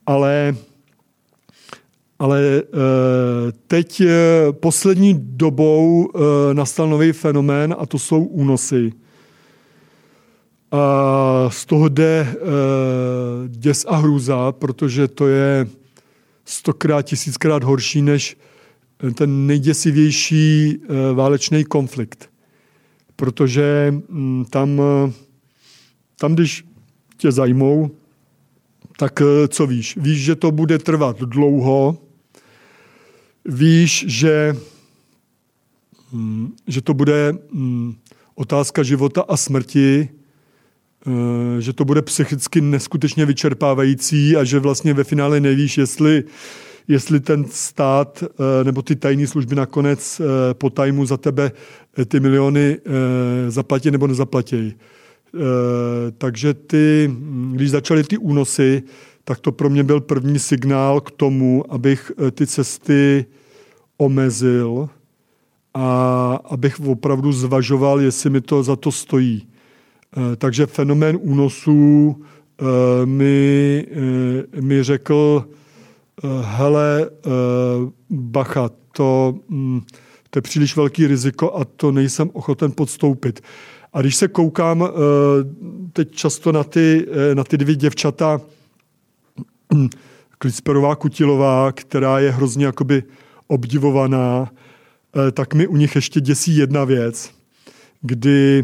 Ale, 0.05 0.55
ale 2.19 2.41
eh, 2.41 3.51
teď 3.67 4.01
eh, 4.01 4.07
poslední 4.51 5.19
dobou 5.19 6.09
eh, 6.15 6.53
nastal 6.53 6.89
nový 6.89 7.11
fenomén 7.11 7.75
a 7.79 7.85
to 7.85 7.99
jsou 7.99 8.23
únosy. 8.23 8.91
A 10.71 11.49
z 11.49 11.65
toho 11.65 11.89
jde 11.89 12.35
děs 13.47 13.85
a 13.87 13.95
hrůza, 13.95 14.51
protože 14.51 15.07
to 15.07 15.27
je 15.27 15.67
stokrát, 16.45 17.01
tisíckrát 17.01 17.63
horší 17.63 18.01
než 18.01 18.37
ten 19.15 19.47
nejděsivější 19.47 20.77
válečný 21.13 21.63
konflikt. 21.63 22.29
Protože 23.17 23.93
mm, 24.09 24.45
tam, 24.49 24.81
tam 26.19 26.33
když 26.33 26.65
tě 27.17 27.31
zajmou, 27.31 27.91
tak 28.97 29.21
eh, 29.21 29.47
co 29.47 29.67
víš? 29.67 29.97
Víš, 29.97 30.23
že 30.23 30.35
to 30.35 30.51
bude 30.51 30.79
trvat 30.79 31.19
dlouho, 31.19 31.97
víš, 33.45 34.05
že, 34.07 34.55
hm, 36.13 36.55
že 36.67 36.81
to 36.81 36.93
bude 36.93 37.33
hm, 37.53 37.95
otázka 38.35 38.83
života 38.83 39.21
a 39.27 39.37
smrti, 39.37 40.09
eh, 41.07 41.61
že 41.61 41.73
to 41.73 41.85
bude 41.85 42.01
psychicky 42.01 42.61
neskutečně 42.61 43.25
vyčerpávající 43.25 44.35
a 44.35 44.43
že 44.43 44.59
vlastně 44.59 44.93
ve 44.93 45.03
finále 45.03 45.39
nevíš, 45.39 45.77
jestli, 45.77 46.23
jestli 46.87 47.19
ten 47.19 47.45
stát 47.49 48.23
eh, 48.23 48.63
nebo 48.63 48.81
ty 48.81 48.95
tajné 48.95 49.27
služby 49.27 49.55
nakonec 49.55 50.21
po 50.53 50.69
tajmu 50.69 51.05
za 51.05 51.17
tebe 51.17 51.51
ty 52.07 52.19
miliony 52.19 52.79
zaplatí 53.47 53.91
nebo 53.91 54.07
nezaplatí. 54.07 54.75
Eh, 55.35 56.11
takže 56.17 56.53
ty, 56.53 57.11
když 57.51 57.71
začaly 57.71 58.03
ty 58.03 58.17
únosy, 58.17 58.83
tak 59.23 59.39
to 59.39 59.51
pro 59.51 59.69
mě 59.69 59.83
byl 59.83 60.01
první 60.01 60.39
signál 60.39 61.01
k 61.01 61.11
tomu, 61.11 61.73
abych 61.73 62.11
eh, 62.27 62.31
ty 62.31 62.47
cesty 62.47 63.25
omezil 63.97 64.89
a 65.73 66.39
abych 66.45 66.79
opravdu 66.79 67.31
zvažoval, 67.31 68.01
jestli 68.01 68.29
mi 68.29 68.41
to 68.41 68.63
za 68.63 68.75
to 68.75 68.91
stojí. 68.91 69.47
Eh, 70.17 70.35
takže 70.35 70.65
fenomén 70.65 71.17
únosů 71.21 72.15
eh, 72.61 73.05
mi, 73.05 73.85
eh, 74.57 74.61
mi 74.61 74.83
řekl, 74.83 75.47
hele, 76.41 77.09
bacha, 78.09 78.69
to, 78.91 79.35
mm, 79.49 79.81
to 80.29 80.37
je 80.37 80.41
příliš 80.41 80.75
velký 80.75 81.07
riziko 81.07 81.55
a 81.55 81.65
to 81.65 81.91
nejsem 81.91 82.29
ochoten 82.33 82.71
podstoupit. 82.71 83.41
A 83.93 84.01
když 84.01 84.15
se 84.15 84.27
koukám 84.27 84.89
teď 85.93 86.11
často 86.11 86.51
na 86.51 86.63
ty, 86.63 87.07
na 87.33 87.43
ty 87.43 87.57
dvě 87.57 87.75
děvčata, 87.75 88.41
Klicperová 90.37 90.95
Kutilová, 90.95 91.71
která 91.71 92.19
je 92.19 92.31
hrozně 92.31 92.65
jakoby 92.65 93.03
obdivovaná, 93.47 94.51
tak 95.33 95.53
mi 95.53 95.67
u 95.67 95.75
nich 95.77 95.95
ještě 95.95 96.21
děsí 96.21 96.57
jedna 96.57 96.83
věc, 96.83 97.31
kdy 98.01 98.63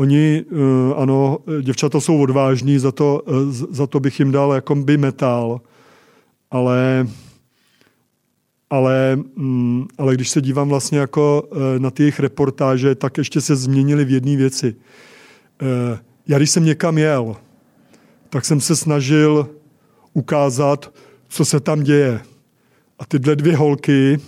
Oni, 0.00 0.44
eh, 0.52 0.94
ano, 0.96 1.38
děvčata 1.62 2.00
jsou 2.00 2.22
odvážní, 2.22 2.78
za 2.78 2.92
to, 2.92 3.22
eh, 3.26 3.32
za 3.70 3.86
to 3.86 4.00
bych 4.00 4.18
jim 4.18 4.32
dal 4.32 4.52
jako 4.52 4.74
by 4.74 4.96
metal, 4.96 5.60
ale, 6.50 7.06
ale, 8.70 9.16
mm, 9.36 9.86
ale 9.98 10.14
když 10.14 10.30
se 10.30 10.40
dívám 10.40 10.68
vlastně 10.68 10.98
jako 10.98 11.48
eh, 11.52 11.78
na 11.78 11.90
ty 11.90 12.02
jejich 12.02 12.20
reportáže, 12.20 12.94
tak 12.94 13.18
ještě 13.18 13.40
se 13.40 13.56
změnily 13.56 14.04
v 14.04 14.10
jedné 14.10 14.36
věci. 14.36 14.76
Já 16.26 16.38
když 16.38 16.50
jsem 16.50 16.64
někam 16.64 16.98
jel, 16.98 17.36
tak 18.28 18.44
jsem 18.44 18.60
se 18.60 18.76
snažil 18.76 19.48
ukázat, 20.12 20.94
co 21.28 21.44
se 21.44 21.60
tam 21.60 21.82
děje. 21.82 22.20
A 22.98 23.06
tyhle 23.06 23.36
dvě 23.36 23.56
holky, 23.56 24.18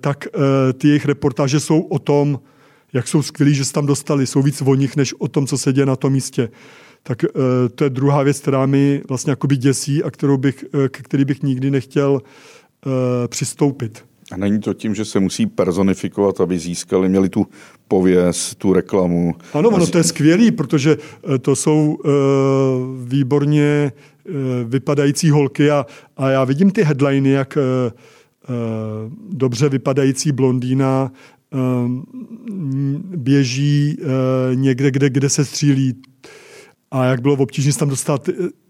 tak 0.00 0.26
ty 0.78 0.88
jejich 0.88 1.06
reportáže 1.06 1.60
jsou 1.60 1.80
o 1.80 1.98
tom, 1.98 2.40
jak 2.94 3.08
jsou 3.08 3.22
skvělí, 3.22 3.54
že 3.54 3.64
se 3.64 3.72
tam 3.72 3.86
dostali, 3.86 4.26
jsou 4.26 4.42
víc 4.42 4.62
o 4.62 4.74
nich, 4.74 4.96
než 4.96 5.14
o 5.18 5.28
tom, 5.28 5.46
co 5.46 5.58
se 5.58 5.72
děje 5.72 5.86
na 5.86 5.96
tom 5.96 6.12
místě. 6.12 6.48
Tak 7.06 7.22
uh, 7.22 7.40
to 7.74 7.84
je 7.84 7.90
druhá 7.90 8.22
věc, 8.22 8.40
která 8.40 8.66
mi 8.66 9.02
vlastně 9.08 9.30
jakoby 9.30 9.56
děsí 9.56 10.02
a 10.02 10.10
kterou 10.10 10.36
bych, 10.36 10.64
uh, 10.74 10.86
k 10.88 11.02
který 11.02 11.24
bych 11.24 11.42
nikdy 11.42 11.70
nechtěl 11.70 12.12
uh, 12.12 12.92
přistoupit. 13.28 14.04
A 14.32 14.36
není 14.36 14.60
to 14.60 14.74
tím, 14.74 14.94
že 14.94 15.04
se 15.04 15.20
musí 15.20 15.46
personifikovat, 15.46 16.40
aby 16.40 16.58
získali, 16.58 17.08
měli 17.08 17.28
tu 17.28 17.46
pověst, 17.88 18.54
tu 18.54 18.72
reklamu? 18.72 19.34
Ano, 19.52 19.68
ono 19.68 19.86
to 19.86 19.98
je 19.98 20.04
skvělý, 20.04 20.50
protože 20.50 20.96
to 21.40 21.56
jsou 21.56 21.98
výborně 23.04 23.92
vypadající 24.64 25.30
holky 25.30 25.70
a, 25.70 25.86
a 26.16 26.30
já 26.30 26.44
vidím 26.44 26.70
ty 26.70 26.82
headliny, 26.82 27.30
jak 27.30 27.58
dobře 29.30 29.68
vypadající 29.68 30.32
blondýna 30.32 31.12
běží 33.16 33.96
eh, 34.00 34.04
někde, 34.54 34.90
kde, 34.90 35.10
kde 35.10 35.28
se 35.28 35.44
střílí 35.44 35.94
a 36.94 37.04
jak 37.04 37.20
bylo 37.20 37.34
obtížné 37.34 37.72
se 37.72 37.78
tam 37.78 37.88
dostat. 37.88 38.28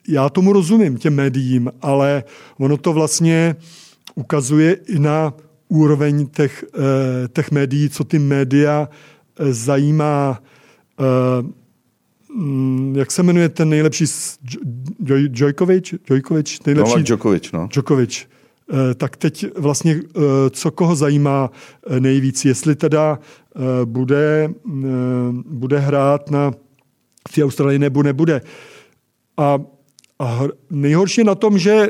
Já 0.09 0.29
tomu 0.29 0.53
rozumím, 0.53 0.97
těm 0.97 1.15
médiím, 1.15 1.71
ale 1.83 2.25
ono 2.59 2.77
to 2.77 2.93
vlastně 2.93 3.57
ukazuje 4.15 4.73
i 4.75 4.99
na 4.99 5.35
úroveň 5.69 6.27
těch, 6.27 6.65
eh, 6.75 7.29
těch 7.29 7.51
médií, 7.51 7.91
co 7.91 8.05
ty 8.05 8.19
média 8.19 8.89
eh, 9.39 9.53
zajímá. 9.53 10.43
Mm, 12.35 12.95
jak 12.97 13.11
se 13.11 13.23
jmenuje 13.23 13.49
ten 13.49 13.69
nejlepší 13.69 14.05
Djojkovič? 15.29 15.95
Djojkovič? 16.07 16.61
Nejlepší? 16.67 16.91
Novak 16.91 17.07
Djokovic, 17.07 17.53
no. 17.53 17.69
Djokovic. 17.73 18.27
Eh, 18.73 18.95
tak 18.95 19.17
teď 19.17 19.47
vlastně, 19.59 20.01
eh, 20.17 20.21
co 20.51 20.71
koho 20.71 20.97
zajímá 20.97 21.51
eh, 21.87 22.01
nejvíc, 22.01 22.45
jestli 22.45 22.75
teda 22.75 23.19
bude, 23.85 24.51
bude 25.47 25.79
hrát 25.79 26.31
na 26.31 26.53
té 27.33 27.45
Austrálii 27.45 27.79
nebo 27.79 28.03
nebude. 28.03 28.41
A, 29.37 29.59
a 30.19 30.41
nejhorší 30.71 31.25
na 31.25 31.35
tom, 31.35 31.59
že 31.59 31.89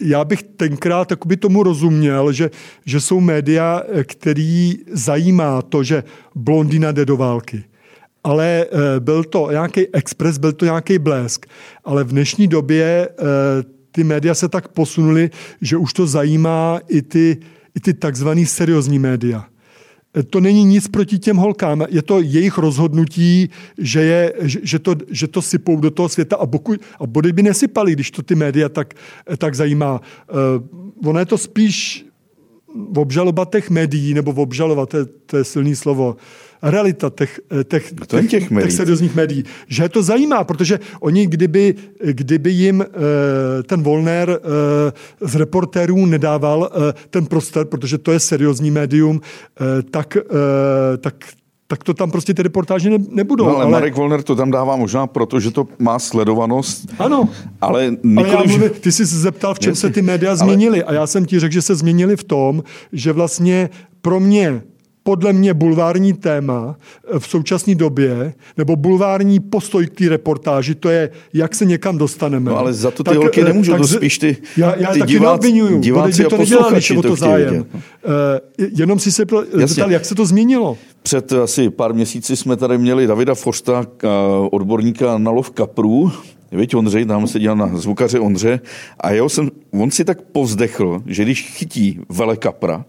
já 0.00 0.24
bych 0.24 0.42
tenkrát 0.42 1.12
by 1.26 1.36
tomu 1.36 1.62
rozuměl, 1.62 2.32
že, 2.32 2.50
že 2.86 3.00
jsou 3.00 3.20
média, 3.20 3.82
který 4.04 4.78
zajímá 4.92 5.62
to, 5.62 5.82
že 5.82 6.04
blondina 6.34 6.92
jde 6.92 7.04
do 7.04 7.16
války. 7.16 7.64
Ale 8.24 8.66
byl 8.98 9.24
to 9.24 9.50
nějaký 9.50 9.94
expres, 9.94 10.38
byl 10.38 10.52
to 10.52 10.64
nějaký 10.64 10.98
blesk. 10.98 11.46
Ale 11.84 12.04
v 12.04 12.08
dnešní 12.08 12.46
době 12.46 13.08
ty 13.92 14.04
média 14.04 14.34
se 14.34 14.48
tak 14.48 14.68
posunuly, 14.68 15.30
že 15.60 15.76
už 15.76 15.92
to 15.92 16.06
zajímá 16.06 16.80
i 16.88 17.02
ty, 17.02 17.36
i 17.74 17.80
ty 17.80 17.94
takzvaný 17.94 18.46
seriózní 18.46 18.98
média. 18.98 19.49
To 20.30 20.40
není 20.40 20.64
nic 20.64 20.88
proti 20.88 21.18
těm 21.18 21.36
holkám, 21.36 21.86
je 21.88 22.02
to 22.02 22.20
jejich 22.20 22.58
rozhodnutí, 22.58 23.50
že, 23.78 24.00
je, 24.00 24.32
že, 24.42 24.78
to, 24.78 24.94
že 25.10 25.26
to 25.26 25.42
sypou 25.42 25.80
do 25.80 25.90
toho 25.90 26.08
světa. 26.08 26.36
A, 26.36 26.46
boku, 26.46 26.74
a 27.00 27.06
body 27.06 27.32
by 27.32 27.42
nesypali, 27.42 27.92
když 27.92 28.10
to 28.10 28.22
ty 28.22 28.34
média 28.34 28.68
tak, 28.68 28.94
tak 29.38 29.54
zajímá. 29.54 30.00
Uh, 30.00 31.08
ono 31.08 31.18
je 31.18 31.26
to 31.26 31.38
spíš 31.38 32.06
obžaloba 32.96 33.44
těch 33.44 33.70
médií, 33.70 34.14
nebo 34.14 34.32
obžalovat, 34.32 34.88
to 34.88 34.96
je, 34.96 35.04
to 35.26 35.36
je 35.36 35.44
silný 35.44 35.76
slovo, 35.76 36.16
realita 36.62 37.10
těch, 37.10 37.40
eh, 37.60 37.64
těch, 37.64 37.92
těch, 38.06 38.30
těch, 38.30 38.48
těch 38.48 38.72
seriózních 38.72 39.14
médií. 39.14 39.44
Že 39.68 39.88
to 39.88 40.02
zajímá, 40.02 40.44
protože 40.44 40.80
oni, 41.00 41.26
kdyby, 41.26 41.74
kdyby 42.04 42.50
jim 42.50 42.82
eh, 42.82 43.62
ten 43.62 43.82
Volner 43.82 44.30
eh, 44.30 44.92
z 45.20 45.34
reportérů 45.34 46.06
nedával 46.06 46.70
ten 47.10 47.26
prostor, 47.26 47.66
protože 47.66 47.98
to 47.98 48.12
je 48.12 48.20
seriózní 48.20 48.70
médium, 48.70 49.20
tak, 49.90 50.16
tak, 51.00 51.14
tak 51.66 51.84
to 51.84 51.94
tam 51.94 52.10
prostě 52.10 52.34
ty 52.34 52.42
reportáže 52.42 52.90
ne, 52.90 52.98
nebudou. 53.10 53.44
No, 53.44 53.50
ale, 53.50 53.62
ale 53.62 53.72
Marek 53.72 53.96
Volner 53.96 54.22
to 54.22 54.36
tam 54.36 54.50
dává 54.50 54.76
možná 54.76 55.06
proto, 55.06 55.40
že 55.40 55.50
to 55.50 55.68
má 55.78 55.98
sledovanost. 55.98 56.94
Ano. 56.98 57.28
Ale, 57.60 57.96
nikoliv, 58.02 58.34
ale 58.34 58.44
já 58.44 58.56
mluvím, 58.56 58.70
ty 58.80 58.92
jsi 58.92 59.06
se 59.06 59.18
zeptal, 59.18 59.54
v 59.54 59.58
čem 59.58 59.74
se 59.74 59.90
ty 59.90 60.02
média 60.02 60.30
ale... 60.30 60.38
změnily. 60.38 60.84
A 60.84 60.92
já 60.92 61.06
jsem 61.06 61.24
ti 61.24 61.40
řekl, 61.40 61.52
že 61.52 61.62
se 61.62 61.74
změnily 61.74 62.16
v 62.16 62.24
tom, 62.24 62.62
že 62.92 63.12
vlastně 63.12 63.70
pro 64.02 64.20
mě 64.20 64.62
podle 65.10 65.32
mě 65.32 65.54
bulvární 65.54 66.12
téma 66.12 66.76
eh, 67.14 67.18
v 67.18 67.26
současné 67.26 67.74
době, 67.74 68.34
nebo 68.56 68.76
bulvární 68.76 69.40
postoj 69.40 69.86
k 69.86 69.98
té 69.98 70.08
reportáži, 70.08 70.74
to 70.74 70.88
je, 70.88 71.10
jak 71.34 71.54
se 71.54 71.64
někam 71.64 71.98
dostaneme. 71.98 72.50
No 72.50 72.58
ale 72.58 72.72
za 72.72 72.90
to 72.90 73.04
ty 73.04 73.10
tak, 73.10 73.18
holky 73.18 73.40
eh, 73.40 73.44
nemůžou, 73.44 73.72
tak, 73.72 73.80
to 73.80 73.86
spíš 73.86 74.18
ty, 74.18 74.36
já, 74.56 74.76
já 74.76 74.92
ty 74.92 74.98
taky 74.98 75.12
divác, 75.12 75.46
diváci 75.80 76.24
to 76.24 76.36
nedělali, 76.38 76.80
to, 76.80 77.02
to 77.02 77.16
zájem. 77.16 77.50
Vidět. 77.50 77.66
Uh, 77.74 78.66
jenom 78.78 78.98
si 78.98 79.12
se 79.12 79.24
zeptal, 79.52 79.90
jak 79.90 80.04
se 80.04 80.14
to 80.14 80.26
změnilo. 80.26 80.78
Před 81.02 81.32
asi 81.32 81.70
pár 81.70 81.94
měsíci 81.94 82.36
jsme 82.36 82.56
tady 82.56 82.78
měli 82.78 83.06
Davida 83.06 83.34
Forsta, 83.34 83.86
odborníka 84.50 85.18
na 85.18 85.30
lov 85.30 85.50
kaprů, 85.50 86.12
Víte, 86.52 86.76
Ondřej, 86.76 87.04
tam 87.04 87.26
se 87.26 87.38
dělal 87.38 87.56
na 87.56 87.78
zvukaře 87.78 88.20
Ondře 88.20 88.60
a 89.00 89.10
jeho 89.10 89.28
jsem, 89.28 89.50
on 89.70 89.90
si 89.90 90.04
tak 90.04 90.20
povzdechl, 90.20 91.02
že 91.06 91.22
když 91.22 91.42
chytí 91.42 92.00
vele 92.08 92.36
kapra, 92.36 92.84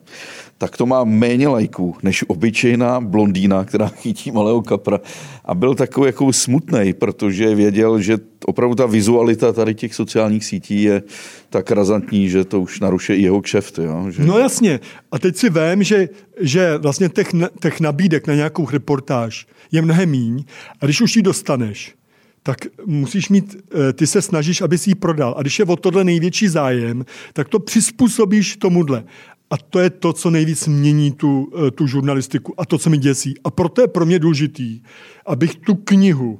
tak 0.61 0.77
to 0.77 0.85
má 0.85 1.03
méně 1.03 1.47
lajků 1.47 1.95
než 2.03 2.23
obyčejná 2.27 3.01
blondýna, 3.01 3.65
která 3.65 3.87
chytí 4.01 4.31
malého 4.31 4.61
kapra. 4.61 4.99
A 5.45 5.55
byl 5.55 5.75
takový 5.75 6.05
jako 6.05 6.33
smutný, 6.33 6.93
protože 6.93 7.55
věděl, 7.55 8.01
že 8.01 8.17
opravdu 8.45 8.75
ta 8.75 8.85
vizualita 8.85 9.53
tady 9.53 9.75
těch 9.75 9.95
sociálních 9.95 10.45
sítí 10.45 10.83
je 10.83 11.03
tak 11.49 11.71
razantní, 11.71 12.29
že 12.29 12.45
to 12.45 12.61
už 12.61 12.79
narušuje 12.79 13.17
i 13.17 13.21
jeho 13.21 13.41
kšeft. 13.41 13.79
Jo? 13.79 14.05
Že... 14.09 14.23
No 14.23 14.37
jasně. 14.37 14.79
A 15.11 15.19
teď 15.19 15.37
si 15.37 15.49
vím, 15.49 15.83
že, 15.83 16.09
že 16.39 16.77
vlastně 16.77 17.09
těch, 17.09 17.29
těch 17.61 17.79
nabídek 17.79 18.27
na 18.27 18.33
nějakou 18.35 18.69
reportáž 18.69 19.47
je 19.71 19.81
mnohem 19.81 20.09
míň. 20.09 20.43
A 20.81 20.85
když 20.85 21.01
už 21.01 21.15
ji 21.15 21.21
dostaneš, 21.21 21.95
tak 22.43 22.57
musíš 22.85 23.29
mít, 23.29 23.55
eh, 23.55 23.93
ty 23.93 24.07
se 24.07 24.21
snažíš, 24.21 24.61
aby 24.61 24.77
si 24.77 24.89
ji 24.89 24.95
prodal. 24.95 25.35
A 25.37 25.41
když 25.41 25.59
je 25.59 25.65
o 25.65 25.75
tohle 25.75 26.03
největší 26.03 26.47
zájem, 26.47 27.05
tak 27.33 27.49
to 27.49 27.59
přizpůsobíš 27.59 28.57
tomuhle. 28.57 29.03
A 29.51 29.57
to 29.57 29.79
je 29.79 29.89
to, 29.89 30.13
co 30.13 30.29
nejvíc 30.29 30.67
mění 30.67 31.11
tu, 31.11 31.51
eh, 31.67 31.71
tu 31.71 31.87
žurnalistiku 31.87 32.53
a 32.57 32.65
to, 32.65 32.77
co 32.77 32.89
mi 32.89 32.97
děsí. 32.97 33.33
A 33.43 33.51
proto 33.51 33.81
je 33.81 33.87
pro 33.87 34.05
mě 34.05 34.19
důležitý, 34.19 34.81
abych 35.25 35.55
tu 35.55 35.75
knihu 35.75 36.39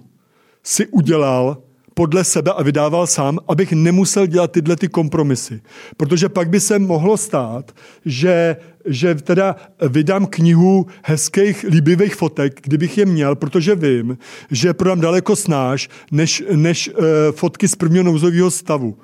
si 0.64 0.88
udělal 0.88 1.57
podle 1.93 2.24
sebe 2.24 2.51
a 2.51 2.64
vydával 2.64 3.07
sám, 3.07 3.39
abych 3.47 3.72
nemusel 3.72 4.28
dělat 4.28 4.51
tyhle 4.51 4.76
ty 4.76 4.88
kompromisy. 4.88 5.62
Protože 5.97 6.30
pak 6.30 6.49
by 6.49 6.59
se 6.59 6.80
mohlo 6.80 7.18
stát, 7.18 7.72
že, 8.05 8.55
že 8.86 9.16
teda 9.16 9.55
vydám 9.89 10.26
knihu 10.26 10.86
hezkých, 11.03 11.66
líbivých 11.70 12.16
fotek, 12.16 12.59
kdybych 12.64 12.97
je 12.97 13.05
měl, 13.05 13.36
protože 13.36 13.76
vím, 13.76 14.18
že 14.51 14.74
prodám 14.74 15.01
daleko 15.01 15.36
snáš, 15.36 15.89
než, 16.12 16.43
než 16.55 16.89
uh, 16.89 17.05
fotky 17.32 17.68
z 17.68 17.76
prvního 17.76 18.03
nouzového 18.03 18.51
stavu, 18.51 18.97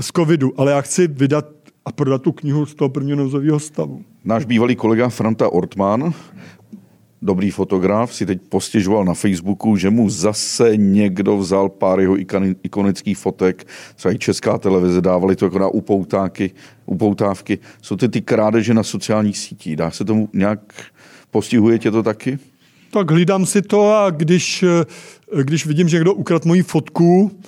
z 0.00 0.10
covidu. 0.16 0.52
Ale 0.56 0.72
já 0.72 0.80
chci 0.80 1.06
vydat 1.06 1.46
a 1.84 1.92
prodat 1.92 2.22
tu 2.22 2.32
knihu 2.32 2.66
z 2.66 2.74
toho 2.74 2.88
prvního 2.88 3.16
nouzového 3.16 3.60
stavu. 3.60 4.04
Náš 4.24 4.44
bývalý 4.44 4.76
kolega 4.76 5.08
Franta 5.08 5.48
Ortman 5.48 6.14
dobrý 7.24 7.50
fotograf, 7.50 8.14
si 8.14 8.26
teď 8.26 8.40
postěžoval 8.48 9.04
na 9.04 9.14
Facebooku, 9.14 9.76
že 9.76 9.90
mu 9.90 10.10
zase 10.10 10.76
někdo 10.76 11.36
vzal 11.36 11.68
pár 11.68 12.00
jeho 12.00 12.16
ikonických 12.62 13.18
fotek, 13.18 13.66
třeba 13.96 14.14
i 14.14 14.18
česká 14.18 14.58
televize 14.58 15.00
dávali 15.00 15.36
to 15.36 15.44
jako 15.44 15.58
na 15.58 15.68
upoutáky, 15.68 16.50
upoutávky. 16.86 17.58
Jsou 17.82 17.96
ty 17.96 18.08
ty 18.08 18.20
krádeže 18.20 18.74
na 18.74 18.82
sociálních 18.82 19.38
sítích. 19.38 19.76
Dá 19.76 19.90
se 19.90 20.04
tomu 20.04 20.28
nějak, 20.32 20.60
postihuje 21.30 21.78
tě 21.78 21.90
to 21.90 22.02
taky? 22.02 22.38
Tak 22.90 23.10
hlídám 23.10 23.46
si 23.46 23.62
to 23.62 23.92
a 23.92 24.10
když, 24.10 24.64
když 25.42 25.66
vidím, 25.66 25.88
že 25.88 25.96
někdo 25.96 26.14
ukradl 26.14 26.48
moji 26.48 26.62
fotku, 26.62 27.30
eh, 27.32 27.44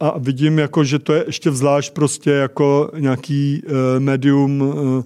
a 0.00 0.18
vidím, 0.18 0.58
jako, 0.58 0.84
že 0.84 0.98
to 0.98 1.12
je 1.12 1.24
ještě 1.26 1.50
vzlášť 1.50 1.92
prostě 1.92 2.30
jako 2.30 2.90
nějaký 2.98 3.62
medium 3.98 4.60
uh, 4.60 5.02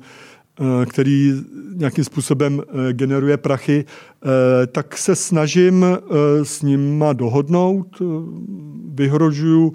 Eh, 0.61 0.87
který 0.87 1.33
nějakým 1.75 2.05
způsobem 2.05 2.63
eh, 2.63 2.93
generuje 2.93 3.37
prachy, 3.37 3.85
eh, 3.85 4.67
tak 4.67 4.99
se 4.99 5.17
snažím 5.17 5.87
s 6.43 6.63
nima 6.63 7.13
dohodnout, 7.13 7.87
vyhrožuju 8.95 9.73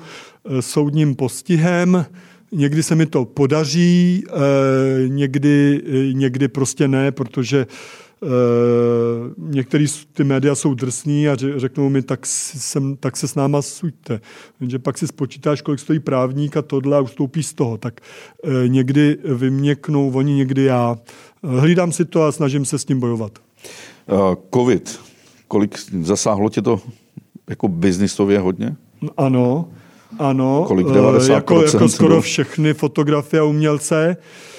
soudním 0.60 1.16
postihem, 1.16 2.06
někdy 2.52 2.84
se 2.84 2.96
mi 2.96 3.06
to 3.06 3.26
podaří, 3.26 4.24
někdy, 5.08 5.82
někdy 6.14 6.48
prostě 6.48 6.88
ne, 6.88 7.12
protože 7.12 7.68
některý 9.38 9.86
ty 10.14 10.24
média 10.24 10.56
jsou 10.56 10.74
drsní 10.74 11.28
a 11.28 11.36
řeknou 11.56 11.90
mi, 11.90 12.02
tak, 12.02 12.26
sem, 12.26 12.96
tak 12.96 13.18
se 13.18 13.28
s 13.28 13.36
náma 13.36 13.62
suďte. 13.62 14.22
Jenže 14.62 14.80
pak 14.80 14.98
si 14.98 15.08
spočítáš, 15.08 15.62
kolik 15.62 15.80
stojí 15.80 16.00
právník 16.00 16.58
a 16.58 16.62
tohle 16.62 16.98
a 16.98 17.02
ustoupí 17.02 17.44
z 17.44 17.54
toho. 17.54 17.78
Tak 17.78 18.02
uh, 18.44 18.52
někdy 18.68 19.18
vyměknou 19.24 20.12
oni, 20.12 20.34
někdy 20.34 20.64
já. 20.64 20.98
Uh, 21.42 21.60
hlídám 21.60 21.92
si 21.92 22.06
to 22.06 22.24
a 22.24 22.32
snažím 22.32 22.66
se 22.66 22.80
s 22.80 22.86
tím 22.86 23.00
bojovat. 23.00 23.40
COVID. 24.54 25.00
Kolik 25.48 25.80
zasáhlo 26.02 26.50
tě 26.50 26.62
to 26.62 26.82
jako 27.50 27.68
biznisově 27.68 28.40
hodně? 28.40 28.76
Ano, 29.18 29.70
ano. 30.20 30.66
Kolik 30.68 30.88
90%? 30.88 31.34
Jako, 31.34 31.64
jako 31.64 31.90
skoro 31.90 32.22
všechny 32.22 32.74
fotografie 32.74 33.40
a 33.40 33.44
umělce. 33.44 34.18
Uh, 34.20 34.24
Eh, 34.26 34.53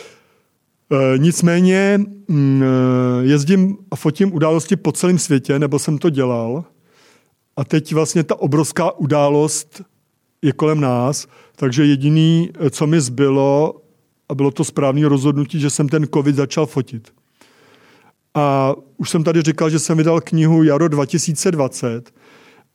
nicméně 1.17 2.01
mm, 2.29 2.63
eh, 2.63 3.27
jezdím 3.27 3.77
a 3.91 3.97
fotím 3.97 4.35
události 4.35 4.77
po 4.77 4.93
celém 4.93 5.19
světě, 5.19 5.59
nebo 5.59 5.79
jsem 5.79 5.99
to 5.99 6.11
dělal. 6.11 6.65
A 7.57 7.65
teď 7.65 7.95
vlastně 7.95 8.25
ta 8.25 8.41
obrovská 8.41 8.99
událost 8.99 9.83
je 10.43 10.53
kolem 10.53 10.81
nás, 10.81 11.27
takže 11.57 11.85
jediný, 11.85 12.51
eh, 12.61 12.71
co 12.71 12.87
mi 12.87 13.01
zbylo, 13.01 13.81
a 14.29 14.35
bylo 14.35 14.51
to 14.51 14.65
správné 14.65 15.09
rozhodnutí, 15.09 15.61
že 15.61 15.71
jsem 15.71 15.89
ten 15.89 16.07
covid 16.15 16.37
začal 16.37 16.67
fotit. 16.67 17.13
A 18.35 18.75
už 18.97 19.11
jsem 19.11 19.25
tady 19.25 19.43
říkal, 19.43 19.71
že 19.71 19.79
jsem 19.79 19.97
vydal 19.97 20.21
knihu 20.21 20.63
Jaro 20.63 20.89
2020, 20.89 22.11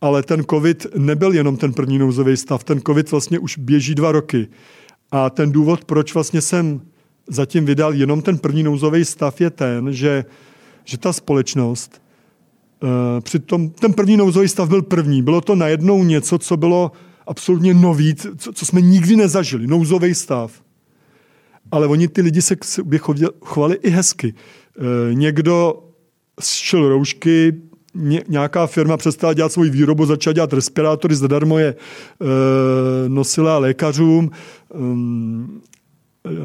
ale 0.01 0.23
ten 0.23 0.43
covid 0.49 0.87
nebyl 0.97 1.33
jenom 1.33 1.57
ten 1.57 1.73
první 1.73 1.97
nouzový 1.97 2.37
stav, 2.37 2.63
ten 2.63 2.81
covid 2.81 3.11
vlastně 3.11 3.39
už 3.39 3.57
běží 3.57 3.95
dva 3.95 4.11
roky. 4.11 4.47
A 5.11 5.29
ten 5.29 5.51
důvod, 5.51 5.85
proč 5.85 6.13
vlastně 6.13 6.41
jsem 6.41 6.81
zatím 7.29 7.65
vydal 7.65 7.93
jenom 7.93 8.21
ten 8.21 8.37
první 8.37 8.63
nouzový 8.63 9.05
stav, 9.05 9.41
je 9.41 9.49
ten, 9.49 9.93
že, 9.93 10.25
že 10.85 10.97
ta 10.97 11.13
společnost, 11.13 12.01
uh, 12.83 12.89
přitom 13.21 13.69
ten 13.69 13.93
první 13.93 14.17
nouzový 14.17 14.47
stav 14.47 14.69
byl 14.69 14.81
první. 14.81 15.23
Bylo 15.23 15.41
to 15.41 15.55
najednou 15.55 16.03
něco, 16.03 16.37
co 16.37 16.57
bylo 16.57 16.91
absolutně 17.27 17.73
nový, 17.73 18.15
co, 18.15 18.53
co 18.53 18.65
jsme 18.65 18.81
nikdy 18.81 19.15
nezažili. 19.15 19.67
Nouzový 19.67 20.15
stav. 20.15 20.61
Ale 21.71 21.87
oni 21.87 22.07
ty 22.07 22.21
lidi 22.21 22.41
se 22.41 22.55
k 22.55 22.65
sobě 22.65 22.99
chovali 23.41 23.75
i 23.75 23.89
hezky. 23.89 24.33
Uh, 24.33 25.15
někdo 25.15 25.83
šel 26.41 26.89
roušky, 26.89 27.53
ně, 27.95 28.23
nějaká 28.27 28.67
firma 28.67 28.97
přestala 28.97 29.33
dělat 29.33 29.51
svoji 29.51 29.69
výrobu, 29.69 30.05
začala 30.05 30.33
dělat 30.33 30.53
respirátory, 30.53 31.15
zadarmo 31.15 31.59
je 31.59 31.67
e, 31.67 31.75
nosila 33.09 33.57
lékařům. 33.57 34.31
Um, 34.73 35.61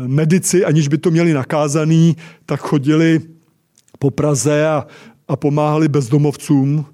medici, 0.07 0.65
aniž 0.65 0.89
by 0.89 0.99
to 0.99 1.11
měli 1.11 1.33
nakázaný, 1.33 2.17
tak 2.47 2.61
chodili 2.61 3.21
po 3.99 4.11
Praze 4.11 4.67
a, 4.67 4.87
a 5.29 5.37
pomáhali 5.37 5.89
bezdomovcům. 5.89 6.87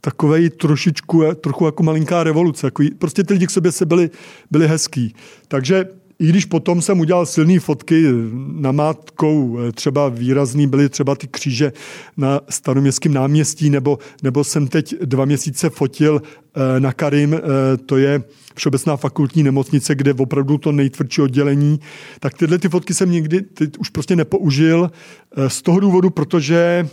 Takovej 0.00 0.50
trošičku, 0.50 1.22
trochu 1.40 1.66
jako 1.66 1.82
malinká 1.82 2.24
revoluce. 2.24 2.66
Jako, 2.66 2.82
prostě 2.98 3.24
ty 3.24 3.32
lidi 3.32 3.46
k 3.46 3.50
sobě 3.50 3.72
se 3.72 3.86
byli, 3.86 4.10
byli 4.50 4.68
hezký. 4.68 5.14
Takže 5.48 5.84
i 6.18 6.28
když 6.28 6.44
potom 6.44 6.82
jsem 6.82 7.00
udělal 7.00 7.26
silné 7.26 7.60
fotky 7.60 8.04
na 8.52 8.72
mátkou, 8.72 9.58
třeba 9.74 10.08
výrazný 10.08 10.66
byly 10.66 10.88
třeba 10.88 11.14
ty 11.14 11.26
kříže 11.26 11.72
na 12.16 12.40
staroměstském 12.48 13.14
náměstí, 13.14 13.70
nebo, 13.70 13.98
nebo 14.22 14.44
jsem 14.44 14.68
teď 14.68 14.94
dva 15.02 15.24
měsíce 15.24 15.70
fotil 15.70 16.22
eh, 16.24 16.80
na 16.80 16.92
Karim, 16.92 17.34
eh, 17.34 17.40
to 17.76 17.96
je 17.96 18.22
Všeobecná 18.54 18.96
fakultní 18.96 19.42
nemocnice, 19.42 19.94
kde 19.94 20.14
opravdu 20.14 20.58
to 20.58 20.72
nejtvrdší 20.72 21.22
oddělení, 21.22 21.80
tak 22.20 22.34
tyhle 22.34 22.58
ty 22.58 22.68
fotky 22.68 22.94
jsem 22.94 23.10
nikdy 23.10 23.40
teď 23.40 23.78
už 23.78 23.88
prostě 23.88 24.16
nepoužil 24.16 24.90
eh, 25.36 25.50
z 25.50 25.62
toho 25.62 25.80
důvodu, 25.80 26.10
protože 26.10 26.88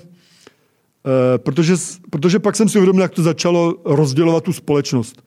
protože, 1.37 1.73
protože 2.09 2.39
pak 2.39 2.55
jsem 2.55 2.69
si 2.69 2.77
uvědomil, 2.77 3.01
jak 3.01 3.11
to 3.11 3.23
začalo 3.23 3.75
rozdělovat 3.85 4.43
tu 4.43 4.53
společnost 4.53 5.23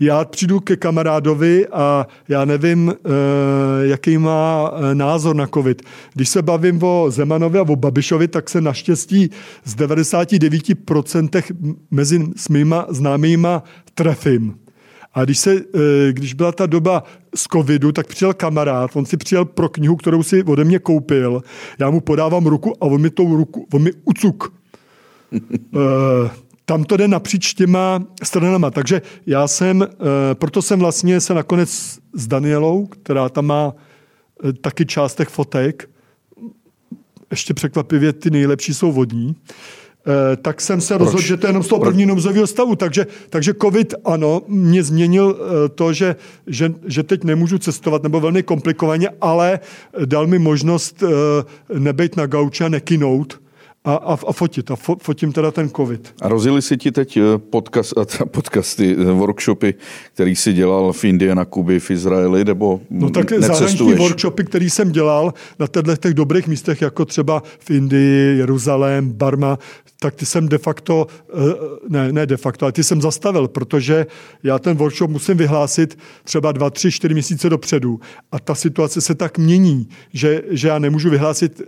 já 0.00 0.24
přijdu 0.24 0.60
ke 0.60 0.76
kamarádovi 0.76 1.66
a 1.66 2.06
já 2.28 2.44
nevím, 2.44 2.94
eh, 2.94 3.86
jaký 3.86 4.18
má 4.18 4.70
eh, 4.74 4.94
názor 4.94 5.36
na 5.36 5.46
covid. 5.46 5.82
Když 6.14 6.28
se 6.28 6.42
bavím 6.42 6.82
o 6.82 7.06
Zemanovi 7.10 7.58
a 7.58 7.62
o 7.62 7.76
Babišovi, 7.76 8.28
tak 8.28 8.50
se 8.50 8.60
naštěstí 8.60 9.30
z 9.64 9.76
99% 9.76 11.42
mezi 11.90 12.26
s 12.36 12.48
mýma 12.48 12.86
známýma 12.88 13.62
trefím. 13.94 14.54
A 15.14 15.24
když, 15.24 15.38
se, 15.38 15.54
eh, 15.54 16.12
když 16.12 16.34
byla 16.34 16.52
ta 16.52 16.66
doba 16.66 17.02
z 17.34 17.42
covidu, 17.52 17.92
tak 17.92 18.06
přijel 18.06 18.34
kamarád, 18.34 18.90
on 18.96 19.06
si 19.06 19.16
přijel 19.16 19.44
pro 19.44 19.68
knihu, 19.68 19.96
kterou 19.96 20.22
si 20.22 20.42
ode 20.42 20.64
mě 20.64 20.78
koupil, 20.78 21.42
já 21.78 21.90
mu 21.90 22.00
podávám 22.00 22.46
ruku 22.46 22.74
a 22.80 22.86
on 22.86 23.00
mi 23.00 23.10
tou 23.10 23.36
ruku, 23.36 23.66
on 23.74 23.82
mi 23.82 23.90
ucuk 24.04 24.52
tam 26.70 26.84
to 26.84 26.96
jde 26.96 27.08
napříč 27.08 27.54
těma 27.54 28.02
stranama. 28.22 28.70
Takže 28.70 29.02
já 29.26 29.48
jsem, 29.48 29.82
eh, 29.82 30.34
proto 30.34 30.62
jsem 30.62 30.78
vlastně 30.78 31.20
se 31.20 31.34
nakonec 31.34 31.98
s 32.14 32.26
Danielou, 32.26 32.86
která 32.86 33.28
tam 33.28 33.46
má 33.46 33.74
eh, 33.74 34.52
taky 34.52 34.86
část 34.86 35.14
těch 35.14 35.28
fotek, 35.28 35.90
ještě 37.30 37.54
překvapivě 37.54 38.12
ty 38.12 38.30
nejlepší 38.30 38.74
jsou 38.74 38.92
vodní, 38.92 39.34
eh, 39.34 40.36
tak 40.36 40.60
jsem 40.60 40.80
se 40.80 40.98
rozhodl, 40.98 41.22
že 41.22 41.36
to 41.36 41.46
je 41.46 41.48
jenom 41.48 41.62
z 41.62 41.68
toho 41.68 41.80
první 41.80 42.06
nouzového 42.06 42.46
stavu. 42.46 42.76
Takže, 42.76 43.06
takže 43.30 43.54
covid, 43.62 43.94
ano, 44.04 44.42
mě 44.46 44.82
změnil 44.82 45.38
to, 45.74 45.92
že, 45.92 46.16
že, 46.46 46.74
že 46.86 47.02
teď 47.02 47.24
nemůžu 47.24 47.58
cestovat, 47.58 48.02
nebo 48.02 48.20
velmi 48.20 48.42
komplikovaně, 48.42 49.08
ale 49.20 49.60
dal 50.04 50.26
mi 50.26 50.38
možnost 50.38 51.02
nebejt 51.78 52.16
na 52.16 52.26
gauči 52.26 52.64
a 52.64 52.68
nekinout, 52.68 53.39
a, 53.84 53.94
a, 53.94 54.12
a 54.26 54.32
fotit. 54.32 54.70
A 54.70 54.76
fo, 54.76 54.96
fotím 55.02 55.32
teda 55.32 55.50
ten 55.50 55.70
covid. 55.70 56.14
A 56.22 56.28
rozjeli 56.28 56.62
si 56.62 56.76
ti 56.76 56.92
teď 56.92 57.16
eh, 57.16 57.38
podcast, 57.38 57.94
podcasty, 58.30 58.96
eh, 58.98 59.04
workshopy, 59.04 59.74
který 60.14 60.36
si 60.36 60.52
dělal 60.52 60.92
v 60.92 61.04
Indii, 61.04 61.34
na 61.34 61.44
Kuby, 61.44 61.80
v 61.80 61.90
Izraeli, 61.90 62.44
nebo 62.44 62.80
No 62.90 63.10
tak 63.10 63.32
zahraniční 63.32 63.94
workshopy, 63.94 64.44
který 64.44 64.70
jsem 64.70 64.92
dělal 64.92 65.34
na 65.58 65.66
těchto 65.66 65.96
těch 65.96 66.14
dobrých 66.14 66.48
místech, 66.48 66.82
jako 66.82 67.04
třeba 67.04 67.42
v 67.58 67.70
Indii, 67.70 68.38
Jeruzalém, 68.38 69.12
Barma, 69.12 69.58
tak 70.00 70.14
ty 70.14 70.26
jsem 70.26 70.48
de 70.48 70.58
facto, 70.58 71.06
eh, 71.28 71.36
ne, 71.88 72.12
ne 72.12 72.26
de 72.26 72.36
facto, 72.36 72.64
ale 72.64 72.72
ty 72.72 72.84
jsem 72.84 73.00
zastavil, 73.00 73.48
protože 73.48 74.06
já 74.42 74.58
ten 74.58 74.76
workshop 74.76 75.10
musím 75.10 75.36
vyhlásit 75.36 75.98
třeba 76.24 76.52
dva, 76.52 76.70
tři, 76.70 76.92
čtyři 76.92 77.14
měsíce 77.14 77.48
dopředu. 77.48 78.00
A 78.32 78.38
ta 78.38 78.54
situace 78.54 79.00
se 79.00 79.14
tak 79.14 79.38
mění, 79.38 79.88
že, 80.12 80.42
že 80.50 80.68
já 80.68 80.78
nemůžu 80.78 81.10
vyhlásit 81.10 81.62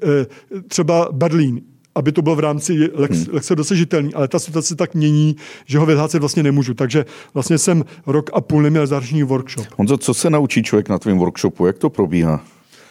třeba 0.69 1.09
Berlín 1.13 1.61
aby 1.95 2.12
to 2.12 2.22
bylo 2.22 2.36
v 2.36 2.40
rámci 2.40 2.90
lex, 2.95 3.16
hmm. 3.18 3.26
lehce 3.32 3.57
dosažitelný, 3.57 4.14
ale 4.14 4.28
ta 4.28 4.38
situace 4.38 4.76
tak 4.76 4.95
mění, 4.95 5.36
že 5.64 5.78
ho 5.78 5.86
vyhlásit 5.86 6.18
vlastně 6.18 6.43
nemůžu. 6.43 6.74
Takže 6.74 7.05
vlastně 7.34 7.59
jsem 7.59 7.84
rok 8.07 8.30
a 8.32 8.40
půl 8.40 8.62
neměl 8.62 8.86
zahraniční 8.86 9.22
workshop. 9.22 9.66
Honzo, 9.76 9.97
co 9.97 10.14
se 10.14 10.30
naučí 10.30 10.62
člověk 10.62 10.88
na 10.88 10.99
tvém 10.99 11.18
workshopu? 11.18 11.66
Jak 11.66 11.78
to 11.78 11.90
probíhá? 11.90 12.45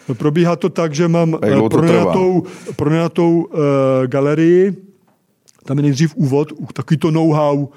No, 0.10 0.16
probíhá 0.16 0.56
to 0.56 0.70
tak, 0.70 0.94
že 0.94 1.08
mám 1.08 1.38
eh, 1.44 1.70
pronajatou, 1.70 2.44
pronajatou 2.76 3.42
uh, 3.42 3.60
galerii, 4.08 4.76
tam 5.66 5.78
je 5.78 5.84
nejdřív 5.84 6.16
úvod, 6.16 6.54
takový 6.74 6.98
to 6.98 7.12
know-how, 7.12 7.68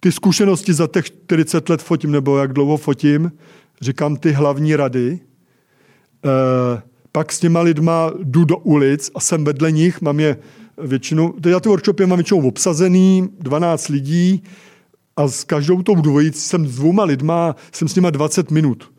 ty 0.00 0.12
zkušenosti 0.12 0.72
za 0.72 0.86
těch 0.86 1.04
40 1.04 1.68
let 1.68 1.82
fotím, 1.82 2.10
nebo 2.10 2.38
jak 2.38 2.52
dlouho 2.52 2.76
fotím, 2.76 3.32
říkám 3.80 4.16
ty 4.16 4.32
hlavní 4.32 4.76
rady. 4.76 5.18
Uh, 6.24 6.80
pak 7.12 7.32
s 7.32 7.40
těma 7.40 7.60
lidma 7.60 8.12
jdu 8.22 8.44
do 8.44 8.56
ulic 8.56 9.10
a 9.14 9.20
jsem 9.20 9.44
vedle 9.44 9.72
nich, 9.72 10.00
mám 10.00 10.20
je 10.20 10.36
většinou, 10.82 11.34
já 11.48 11.60
ty 11.60 11.68
workshopy 11.68 12.06
mám 12.06 12.16
většinou 12.16 12.48
obsazený, 12.48 13.28
12 13.40 13.88
lidí 13.88 14.42
a 15.16 15.28
s 15.28 15.44
každou 15.44 15.82
tou 15.82 15.94
dvojicí 15.94 16.40
jsem 16.40 16.66
s 16.66 16.76
dvouma 16.76 17.04
lidma, 17.04 17.56
jsem 17.72 17.88
s 17.88 17.94
nima 17.94 18.10
20 18.10 18.50
minut. 18.50 18.92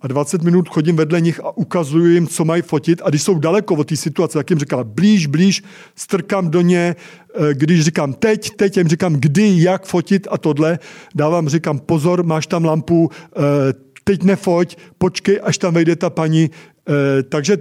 a 0.00 0.08
20 0.08 0.42
minut 0.42 0.68
chodím 0.68 0.96
vedle 0.96 1.20
nich 1.20 1.40
a 1.44 1.56
ukazuju 1.56 2.06
jim, 2.06 2.26
co 2.26 2.44
mají 2.44 2.62
fotit 2.62 3.02
a 3.04 3.08
když 3.08 3.22
jsou 3.22 3.38
daleko 3.38 3.74
od 3.74 3.88
té 3.88 3.96
situace, 3.96 4.38
tak 4.38 4.50
jim 4.50 4.58
říkám 4.58 4.84
blíž, 4.88 5.26
blíž, 5.26 5.62
strkám 5.94 6.50
do 6.50 6.60
ně, 6.60 6.96
eh, 7.34 7.54
když 7.54 7.84
říkám 7.84 8.12
teď, 8.12 8.50
teď 8.56 8.76
jim 8.76 8.88
říkám 8.88 9.14
kdy, 9.14 9.62
jak 9.62 9.86
fotit 9.86 10.28
a 10.30 10.38
tohle, 10.38 10.78
dávám, 11.14 11.48
říkám 11.48 11.78
pozor, 11.78 12.24
máš 12.24 12.46
tam 12.46 12.64
lampu, 12.64 13.10
eh, 13.36 13.40
teď 14.04 14.22
nefoť, 14.22 14.76
počkej, 14.98 15.40
až 15.42 15.58
tam 15.58 15.74
vejde 15.74 15.96
ta 15.96 16.10
paní. 16.10 16.50
Eh, 16.50 17.22
takže 17.22 17.58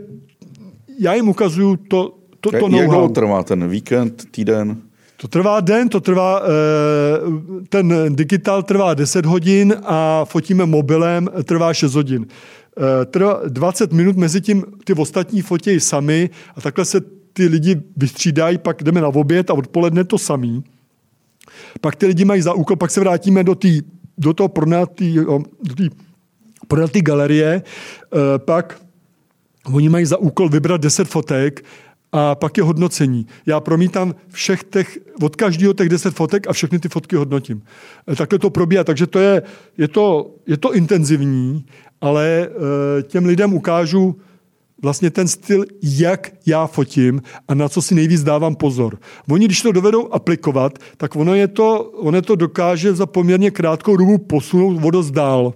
já 0.99 1.13
jim 1.13 1.29
ukazuju 1.29 1.75
to, 1.75 2.17
to, 2.51 2.59
to 2.59 2.75
Jak 2.75 2.89
dlouho 2.89 3.09
trvá 3.09 3.43
ten 3.43 3.69
víkend, 3.69 4.25
týden? 4.31 4.77
To 5.17 5.27
trvá 5.27 5.59
den, 5.59 5.89
to 5.89 5.99
trvá, 5.99 6.41
ten 7.69 8.15
digitál 8.15 8.63
trvá 8.63 8.93
10 8.93 9.25
hodin 9.25 9.75
a 9.83 10.25
fotíme 10.25 10.65
mobilem, 10.65 11.29
trvá 11.43 11.73
6 11.73 11.95
hodin. 11.95 12.25
Trvá 13.05 13.41
20 13.47 13.93
minut, 13.93 14.15
mezi 14.15 14.41
tím 14.41 14.63
ty 14.83 14.93
ostatní 14.93 15.41
fotějí 15.41 15.79
sami 15.79 16.29
a 16.55 16.61
takhle 16.61 16.85
se 16.85 17.01
ty 17.33 17.47
lidi 17.47 17.81
vystřídají, 17.97 18.57
pak 18.57 18.83
jdeme 18.83 19.01
na 19.01 19.07
oběd 19.07 19.49
a 19.49 19.53
odpoledne 19.53 20.03
to 20.03 20.17
samý. 20.17 20.63
Pak 21.81 21.95
ty 21.95 22.05
lidi 22.05 22.25
mají 22.25 22.41
za 22.41 22.53
úkol, 22.53 22.75
pak 22.75 22.91
se 22.91 22.99
vrátíme 22.99 23.43
do, 23.43 23.55
tý, 23.55 23.81
do 24.17 24.33
toho 24.33 24.49
pronatý, 24.49 25.15
do 25.61 25.75
tý 25.77 25.89
pronatý 26.67 27.01
galerie, 27.01 27.61
pak 28.37 28.81
oni 29.73 29.89
mají 29.89 30.05
za 30.05 30.17
úkol 30.17 30.49
vybrat 30.49 30.81
10 30.81 31.07
fotek 31.07 31.65
a 32.11 32.35
pak 32.35 32.57
je 32.57 32.63
hodnocení. 32.63 33.27
Já 33.45 33.59
promítám 33.59 34.15
všech 34.29 34.63
těch, 34.63 34.97
od 35.21 35.35
každého 35.35 35.73
těch 35.73 35.89
deset 35.89 36.13
fotek 36.13 36.47
a 36.47 36.53
všechny 36.53 36.79
ty 36.79 36.89
fotky 36.89 37.15
hodnotím. 37.15 37.61
E, 38.11 38.15
takhle 38.15 38.39
to 38.39 38.49
probíhá, 38.49 38.83
takže 38.83 39.07
to 39.07 39.19
je, 39.19 39.41
je, 39.77 39.87
to, 39.87 40.31
je 40.47 40.57
to 40.57 40.73
intenzivní, 40.73 41.65
ale 42.01 42.47
e, 42.99 43.03
těm 43.03 43.25
lidem 43.25 43.53
ukážu 43.53 44.15
vlastně 44.81 45.09
ten 45.09 45.27
styl, 45.27 45.65
jak 45.83 46.31
já 46.45 46.67
fotím 46.67 47.21
a 47.47 47.53
na 47.53 47.69
co 47.69 47.81
si 47.81 47.95
nejvíc 47.95 48.23
dávám 48.23 48.55
pozor. 48.55 48.99
Oni, 49.29 49.45
když 49.45 49.61
to 49.61 49.71
dovedou 49.71 50.13
aplikovat, 50.13 50.79
tak 50.97 51.15
ono 51.15 51.35
je 51.35 51.47
to, 51.47 51.83
ono 51.83 52.21
to 52.21 52.35
dokáže 52.35 52.93
za 52.93 53.05
poměrně 53.05 53.51
krátkou 53.51 53.97
dobu 53.97 54.17
posunout 54.17 54.79
vodost 54.79 55.11
dál. 55.11 55.53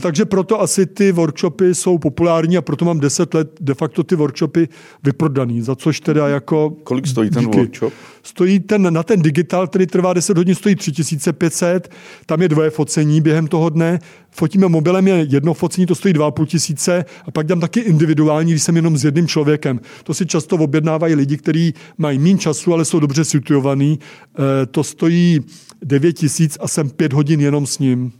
Takže 0.00 0.24
proto 0.24 0.60
asi 0.60 0.86
ty 0.86 1.12
workshopy 1.12 1.74
jsou 1.74 1.98
populární 1.98 2.56
a 2.56 2.62
proto 2.62 2.84
mám 2.84 3.00
10 3.00 3.34
let 3.34 3.50
de 3.60 3.74
facto 3.74 4.04
ty 4.04 4.14
workshopy 4.14 4.68
vyprodaný, 5.04 5.62
za 5.62 5.76
což 5.76 6.00
teda 6.00 6.28
jako... 6.28 6.70
Kolik 6.70 7.06
stojí 7.06 7.30
ten 7.30 7.44
díky. 7.44 7.58
workshop? 7.58 7.92
Stojí 8.22 8.60
ten, 8.60 8.92
na 8.94 9.02
ten 9.02 9.22
digital, 9.22 9.66
který 9.66 9.86
trvá 9.86 10.12
10 10.12 10.36
hodin, 10.36 10.54
stojí 10.54 10.74
3500, 10.74 11.88
tam 12.26 12.42
je 12.42 12.48
dvoje 12.48 12.70
focení 12.70 13.20
během 13.20 13.46
toho 13.46 13.70
dne, 13.70 13.98
fotíme 14.30 14.68
mobilem 14.68 15.08
je 15.08 15.26
jedno 15.28 15.54
focení, 15.54 15.86
to 15.86 15.94
stojí 15.94 16.14
2,5 16.14 16.46
tisíce 16.46 17.04
a 17.24 17.30
pak 17.30 17.46
dám 17.46 17.60
taky 17.60 17.80
individuální, 17.80 18.52
když 18.52 18.62
jsem 18.62 18.76
jenom 18.76 18.96
s 18.96 19.04
jedním 19.04 19.28
člověkem. 19.28 19.80
To 20.04 20.14
si 20.14 20.26
často 20.26 20.56
objednávají 20.56 21.14
lidi, 21.14 21.36
kteří 21.36 21.74
mají 21.98 22.18
méně 22.18 22.38
času, 22.38 22.72
ale 22.72 22.84
jsou 22.84 23.00
dobře 23.00 23.24
situovaní. 23.24 23.98
Eh, 24.38 24.66
to 24.66 24.84
stojí 24.84 25.40
9 25.84 26.12
tisíc 26.12 26.58
a 26.60 26.68
jsem 26.68 26.90
5 26.90 27.12
hodin 27.12 27.40
jenom 27.40 27.66
s 27.66 27.78
ním. 27.78 28.12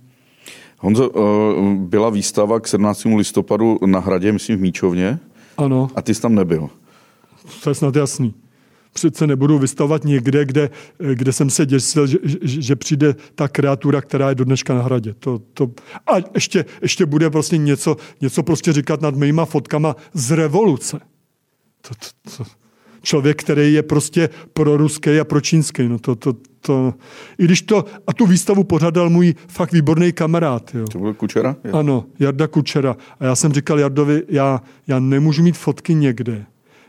Honzo, 0.78 1.10
eh, 1.10 1.76
byla 1.76 2.10
výstava 2.10 2.60
k 2.60 2.68
17. 2.68 3.16
listopadu 3.16 3.78
na 3.86 3.98
hradě, 3.98 4.32
myslím 4.32 4.58
v 4.58 4.60
Míčovně. 4.60 5.18
Ano. 5.56 5.88
A 5.94 6.02
ty 6.02 6.14
jsi 6.14 6.22
tam 6.22 6.34
nebyl. 6.34 6.70
To 7.62 7.70
je 7.70 7.74
snad 7.74 7.96
jasný. 7.96 8.34
Přece 8.92 9.26
nebudu 9.26 9.58
vystavovat 9.58 10.04
někde, 10.04 10.44
kde, 10.44 10.70
kde 11.14 11.32
jsem 11.32 11.50
se 11.50 11.66
děsil, 11.66 12.06
že, 12.06 12.18
že, 12.22 12.62
že 12.62 12.76
přijde 12.76 13.14
ta 13.34 13.48
kreatura, 13.48 14.00
která 14.00 14.28
je 14.28 14.34
do 14.34 14.44
dneška 14.44 14.74
na 14.74 14.82
hradě. 14.82 15.14
To, 15.14 15.38
to, 15.54 15.70
a 16.06 16.16
ještě, 16.34 16.64
ještě 16.82 17.06
bude 17.06 17.30
prostě 17.30 17.56
něco, 17.56 17.96
něco 18.20 18.42
prostě 18.42 18.72
říkat 18.72 19.00
nad 19.00 19.14
mýma 19.14 19.44
fotkama 19.44 19.96
z 20.14 20.30
revoluce. 20.30 21.00
To, 21.80 21.94
to, 21.94 22.36
to, 22.36 22.50
člověk, 23.02 23.42
který 23.42 23.72
je 23.72 23.82
prostě 23.82 24.28
pro 24.52 24.76
ruský 24.76 25.20
a 25.20 25.24
pro 25.24 25.40
čínský. 25.40 25.88
No 25.88 25.98
to, 25.98 26.14
to, 26.14 26.34
to, 26.60 26.94
I 27.38 27.44
když 27.44 27.62
to, 27.62 27.84
a 28.06 28.12
tu 28.12 28.26
výstavu 28.26 28.64
pořádal 28.64 29.10
můj 29.10 29.34
fakt 29.48 29.72
výborný 29.72 30.12
kamarád. 30.12 30.74
Jo. 30.74 30.84
To 30.92 30.98
byl 30.98 31.14
Kučera? 31.14 31.56
Je. 31.64 31.70
Ano, 31.70 32.04
Jarda 32.18 32.46
Kučera. 32.46 32.96
A 33.20 33.24
já 33.24 33.36
jsem 33.36 33.52
říkal 33.52 33.78
Jardovi, 33.78 34.22
já, 34.28 34.62
já 34.86 35.00
nemůžu 35.00 35.42
mít 35.42 35.56
fotky 35.56 35.94
někde, 35.94 36.46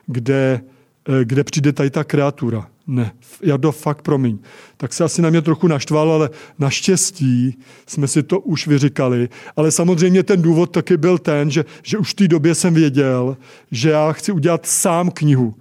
kde, 0.08 0.62
eh, 1.10 1.26
kde 1.26 1.44
přijde 1.44 1.74
tady 1.74 1.90
ta 1.90 2.04
kreatura. 2.04 2.68
Ne, 2.88 3.12
Jardo, 3.44 3.72
fakt 3.72 4.02
promiň. 4.02 4.40
Tak 4.78 4.94
se 4.94 5.04
asi 5.04 5.22
na 5.22 5.30
mě 5.30 5.42
trochu 5.42 5.68
naštval, 5.68 6.12
ale 6.12 6.30
naštěstí 6.60 7.58
jsme 7.88 8.08
si 8.08 8.24
to 8.24 8.40
už 8.40 8.68
vyříkali. 8.68 9.30
Ale 9.56 9.72
samozřejmě 9.72 10.24
ten 10.24 10.42
důvod 10.42 10.72
taky 10.72 10.98
byl 10.98 11.18
ten, 11.18 11.52
že, 11.52 11.66
že 11.84 11.98
už 11.98 12.12
v 12.12 12.14
té 12.14 12.28
době 12.28 12.56
jsem 12.56 12.74
věděl, 12.74 13.38
že 13.72 13.90
já 13.90 14.12
chci 14.12 14.32
udělat 14.32 14.66
sám 14.66 15.12
knihu 15.12 15.56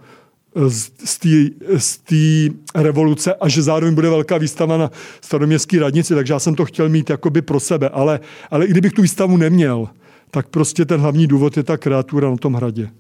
z 1.79 1.99
té 1.99 2.55
revoluce 2.75 3.35
a 3.35 3.49
že 3.49 3.63
zároveň 3.63 3.95
bude 3.95 4.11
velká 4.11 4.39
výstava 4.39 4.77
na 4.77 4.91
staroměstské 5.21 5.79
radnici, 5.79 6.15
takže 6.15 6.33
já 6.33 6.39
jsem 6.39 6.55
to 6.55 6.65
chtěl 6.65 6.89
mít 6.89 7.11
jakoby 7.11 7.43
pro 7.43 7.61
sebe. 7.61 7.89
Ale, 7.89 8.21
ale 8.51 8.67
i 8.67 8.71
kdybych 8.71 8.93
tu 8.93 9.03
výstavu 9.03 9.37
neměl, 9.37 9.89
tak 10.31 10.49
prostě 10.49 10.85
ten 10.85 11.01
hlavní 11.01 11.27
důvod 11.27 11.57
je 11.57 11.63
ta 11.63 11.77
kreatura 11.77 12.31
na 12.31 12.37
tom 12.37 12.55
hradě. 12.55 12.91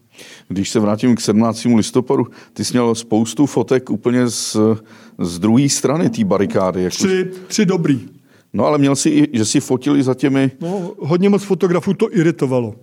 Když 0.49 0.71
se 0.71 0.81
vrátím 0.81 1.17
k 1.17 1.21
17. 1.21 1.65
listopadu, 1.77 2.27
ty 2.53 2.65
jsi 2.65 2.73
měl 2.73 2.95
spoustu 2.95 3.47
fotek 3.47 3.91
úplně 3.91 4.29
z, 4.29 4.57
z 5.19 5.39
druhé 5.39 5.69
strany 5.69 6.11
té 6.11 6.25
barikády. 6.25 6.83
Jako... 6.83 6.97
Tři, 6.97 7.31
tři 7.47 7.67
dobrý. 7.67 8.09
No 8.53 8.67
ale 8.67 8.79
měl 8.79 8.97
jsi 8.97 9.09
i, 9.09 9.39
že 9.39 9.45
si 9.45 9.61
fotili 9.61 10.03
za 10.03 10.15
těmi... 10.15 10.51
No, 10.61 10.95
hodně 10.99 11.29
moc 11.29 11.43
fotografů 11.43 11.95
to 11.95 12.17
iritovalo. 12.17 12.75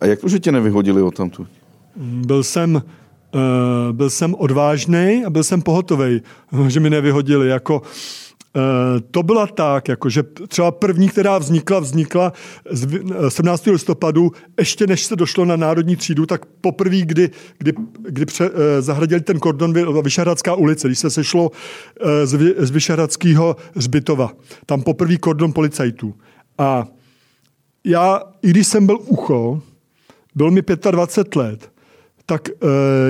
A 0.00 0.06
jak 0.06 0.20
to, 0.20 0.28
že 0.28 0.38
tě 0.38 0.52
nevyhodili 0.52 1.02
o 1.02 1.10
tamtu? 1.10 1.46
Byl 1.96 2.42
jsem, 2.42 2.82
Uh, 3.34 3.92
byl 3.92 4.10
jsem 4.10 4.34
odvážný 4.34 5.22
a 5.26 5.30
byl 5.30 5.44
jsem 5.44 5.62
pohotový, 5.62 6.22
že 6.68 6.80
mi 6.80 6.90
nevyhodili. 6.90 7.48
Jako, 7.48 7.80
uh, 7.80 8.62
to 9.10 9.22
byla 9.22 9.46
tak, 9.46 9.88
jako, 9.88 10.08
že 10.08 10.22
třeba 10.48 10.70
první, 10.70 11.08
která 11.08 11.38
vznikla, 11.38 11.80
vznikla 11.80 12.32
z 12.70 13.00
17. 13.28 13.66
listopadu, 13.66 14.32
ještě 14.58 14.86
než 14.86 15.04
se 15.04 15.16
došlo 15.16 15.44
na 15.44 15.56
národní 15.56 15.96
třídu, 15.96 16.26
tak 16.26 16.46
poprvé, 16.46 17.00
kdy, 17.00 17.30
kdy, 17.58 17.72
kdy 17.98 18.26
pře, 18.26 18.50
zahradili 18.80 19.20
ten 19.20 19.38
kordon 19.38 20.02
Vyšehradská 20.02 20.54
ulice, 20.54 20.88
když 20.88 20.98
se 20.98 21.10
sešlo 21.10 21.50
z, 22.24 22.54
z 22.58 22.70
Vyšehradského 22.70 23.56
zbytova. 23.74 24.32
Tam 24.66 24.82
poprvé 24.82 25.16
kordon 25.16 25.52
policajtů. 25.52 26.14
A 26.58 26.86
já, 27.84 28.22
i 28.42 28.50
když 28.50 28.66
jsem 28.66 28.86
byl 28.86 28.98
ucho, 29.06 29.62
byl 30.34 30.50
mi 30.50 30.62
25 30.90 31.36
let, 31.36 31.69
tak 32.30 32.48
e, 32.48 32.52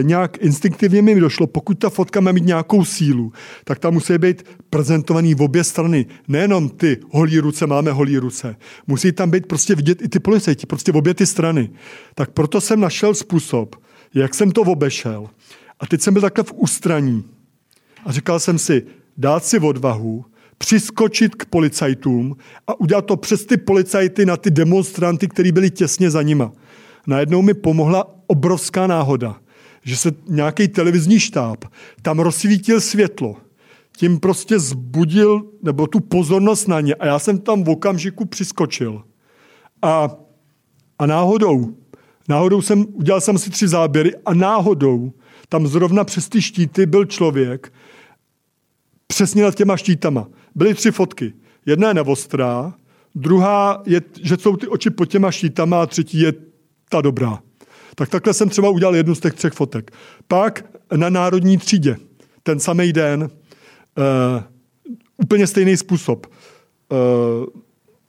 nějak 0.03 0.39
instinktivně 0.39 1.03
mi 1.03 1.21
došlo, 1.21 1.47
pokud 1.47 1.79
ta 1.79 1.91
fotka 1.91 2.21
má 2.21 2.33
mít 2.33 2.45
nějakou 2.45 2.85
sílu, 2.85 3.33
tak 3.65 3.79
tam 3.79 3.95
musí 3.95 4.19
být 4.19 4.43
prezentovaný 4.71 5.35
v 5.35 5.43
obě 5.43 5.65
strany. 5.65 6.07
Nejenom 6.29 6.69
ty 6.69 6.97
holí 7.11 7.39
ruce, 7.39 7.67
máme 7.67 7.93
holí 7.93 8.19
ruce. 8.19 8.57
Musí 8.87 9.13
tam 9.13 9.31
být 9.31 9.47
prostě 9.47 9.75
vidět 9.75 10.03
i 10.03 10.09
ty 10.09 10.21
policajti, 10.21 10.67
prostě 10.67 10.93
v 10.93 10.97
obě 10.97 11.15
ty 11.15 11.27
strany. 11.27 11.71
Tak 12.15 12.31
proto 12.31 12.61
jsem 12.61 12.81
našel 12.81 13.15
způsob, 13.15 13.77
jak 14.15 14.35
jsem 14.35 14.53
to 14.53 14.63
obešel. 14.63 15.29
A 15.81 15.87
teď 15.87 16.01
jsem 16.01 16.15
byl 16.15 16.23
takhle 16.23 16.45
v 16.45 16.53
ústraní. 16.57 17.25
A 18.05 18.13
říkal 18.13 18.41
jsem 18.41 18.59
si, 18.59 18.83
dát 19.17 19.45
si 19.45 19.59
odvahu, 19.59 20.25
přiskočit 20.59 21.35
k 21.35 21.45
policajtům 21.45 22.37
a 22.67 22.81
udělat 22.81 23.07
to 23.07 23.17
přes 23.17 23.45
ty 23.45 23.57
policajty 23.57 24.27
na 24.27 24.37
ty 24.37 24.51
demonstranty, 24.51 25.29
kteří 25.29 25.53
byli 25.53 25.71
těsně 25.71 26.11
za 26.11 26.23
nima 26.23 26.53
najednou 27.07 27.43
mi 27.43 27.55
pomohla 27.55 28.15
obrovská 28.27 28.87
náhoda, 28.87 29.41
že 29.85 29.97
se 29.97 30.13
nějaký 30.29 30.69
televizní 30.69 31.21
štáb 31.21 31.65
tam 32.03 32.19
rozsvítil 32.19 32.81
světlo, 32.81 33.37
tím 33.97 34.21
prostě 34.21 34.59
zbudil 34.59 35.43
nebo 35.63 35.87
tu 35.87 36.01
pozornost 36.01 36.69
na 36.69 36.81
ně 36.81 36.95
a 36.95 37.07
já 37.07 37.19
jsem 37.19 37.39
tam 37.39 37.65
v 37.65 37.71
okamžiku 37.71 38.25
přiskočil. 38.25 39.03
A, 39.83 40.09
a 40.99 41.07
náhodou, 41.07 41.75
náhodou 42.29 42.63
jsem, 42.63 42.87
udělal 42.93 43.21
jsem 43.21 43.39
si 43.39 43.51
tři 43.51 43.69
záběry 43.69 44.13
a 44.27 44.35
náhodou 44.35 45.13
tam 45.49 45.67
zrovna 45.67 46.05
přes 46.05 46.29
ty 46.29 46.43
štíty 46.43 46.87
byl 46.87 47.05
člověk 47.05 47.73
přesně 49.07 49.43
nad 49.43 49.55
těma 49.55 49.77
štítama. 49.77 50.29
Byly 50.55 50.75
tři 50.75 50.91
fotky. 50.91 51.33
Jedna 51.67 51.89
je 51.89 51.95
nevostrá, 51.95 52.75
druhá 53.15 53.83
je, 53.87 54.03
že 54.23 54.37
jsou 54.37 54.57
ty 54.57 54.69
oči 54.69 54.91
pod 54.91 55.05
těma 55.05 55.31
štítama 55.31 55.83
a 55.83 55.87
třetí 55.87 56.21
je 56.21 56.33
ta 56.91 57.01
dobrá. 57.01 57.39
Tak 57.95 58.09
takhle 58.09 58.35
jsem 58.35 58.49
třeba 58.49 58.69
udělal 58.69 58.97
jednu 58.97 59.15
z 59.15 59.21
těch 59.21 59.35
třech 59.35 59.53
fotek. 59.53 59.91
Pak 60.29 60.65
na 60.97 61.09
národní 61.09 61.59
třídě, 61.59 61.97
ten 62.43 62.61
samý 62.61 62.93
den, 62.93 63.23
uh, 63.23 64.43
úplně 65.17 65.47
stejný 65.47 65.77
způsob. 65.77 66.27
Uh, 66.27 66.99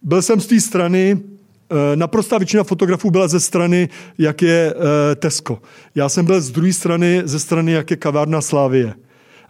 byl 0.01 0.21
jsem 0.21 0.41
z 0.41 0.47
té 0.47 0.59
strany, 0.59 1.13
uh, 1.13 1.77
naprostá 1.95 2.37
většina 2.37 2.63
fotografů 2.63 3.11
byla 3.11 3.27
ze 3.27 3.39
strany, 3.39 3.89
jak 4.17 4.41
je 4.41 4.73
uh, 4.73 4.81
Tesco. 5.15 5.61
Já 5.95 6.09
jsem 6.09 6.25
byl 6.25 6.41
z 6.41 6.51
druhé 6.51 6.73
strany, 6.73 7.21
ze 7.25 7.39
strany, 7.39 7.71
jak 7.71 7.91
je 7.91 7.97
kavárna 7.97 8.41
Slávie. 8.41 8.93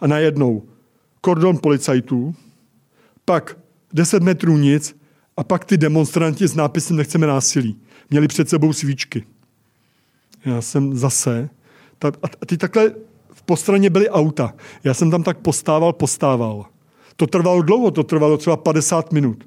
A 0.00 0.06
najednou 0.06 0.62
kordon 1.20 1.58
policajtů, 1.58 2.34
pak 3.24 3.56
10 3.92 4.22
metrů 4.22 4.58
nic 4.58 4.96
a 5.36 5.44
pak 5.44 5.64
ty 5.64 5.76
demonstranti 5.76 6.48
s 6.48 6.54
nápisem 6.54 6.96
Nechceme 6.96 7.26
násilí. 7.26 7.80
Měli 8.12 8.28
před 8.28 8.48
sebou 8.48 8.72
svíčky. 8.72 9.24
Já 10.44 10.62
jsem 10.62 10.96
zase... 10.96 11.50
Ta, 11.98 12.12
a 12.22 12.46
ty 12.46 12.56
takhle 12.56 12.90
v 13.32 13.42
postraně 13.42 13.90
byly 13.90 14.10
auta. 14.10 14.54
Já 14.84 14.94
jsem 14.94 15.10
tam 15.10 15.22
tak 15.22 15.38
postával, 15.38 15.92
postával. 15.92 16.66
To 17.16 17.26
trvalo 17.26 17.62
dlouho, 17.62 17.90
to 17.90 18.02
trvalo 18.02 18.36
třeba 18.36 18.56
50 18.56 19.12
minut. 19.12 19.44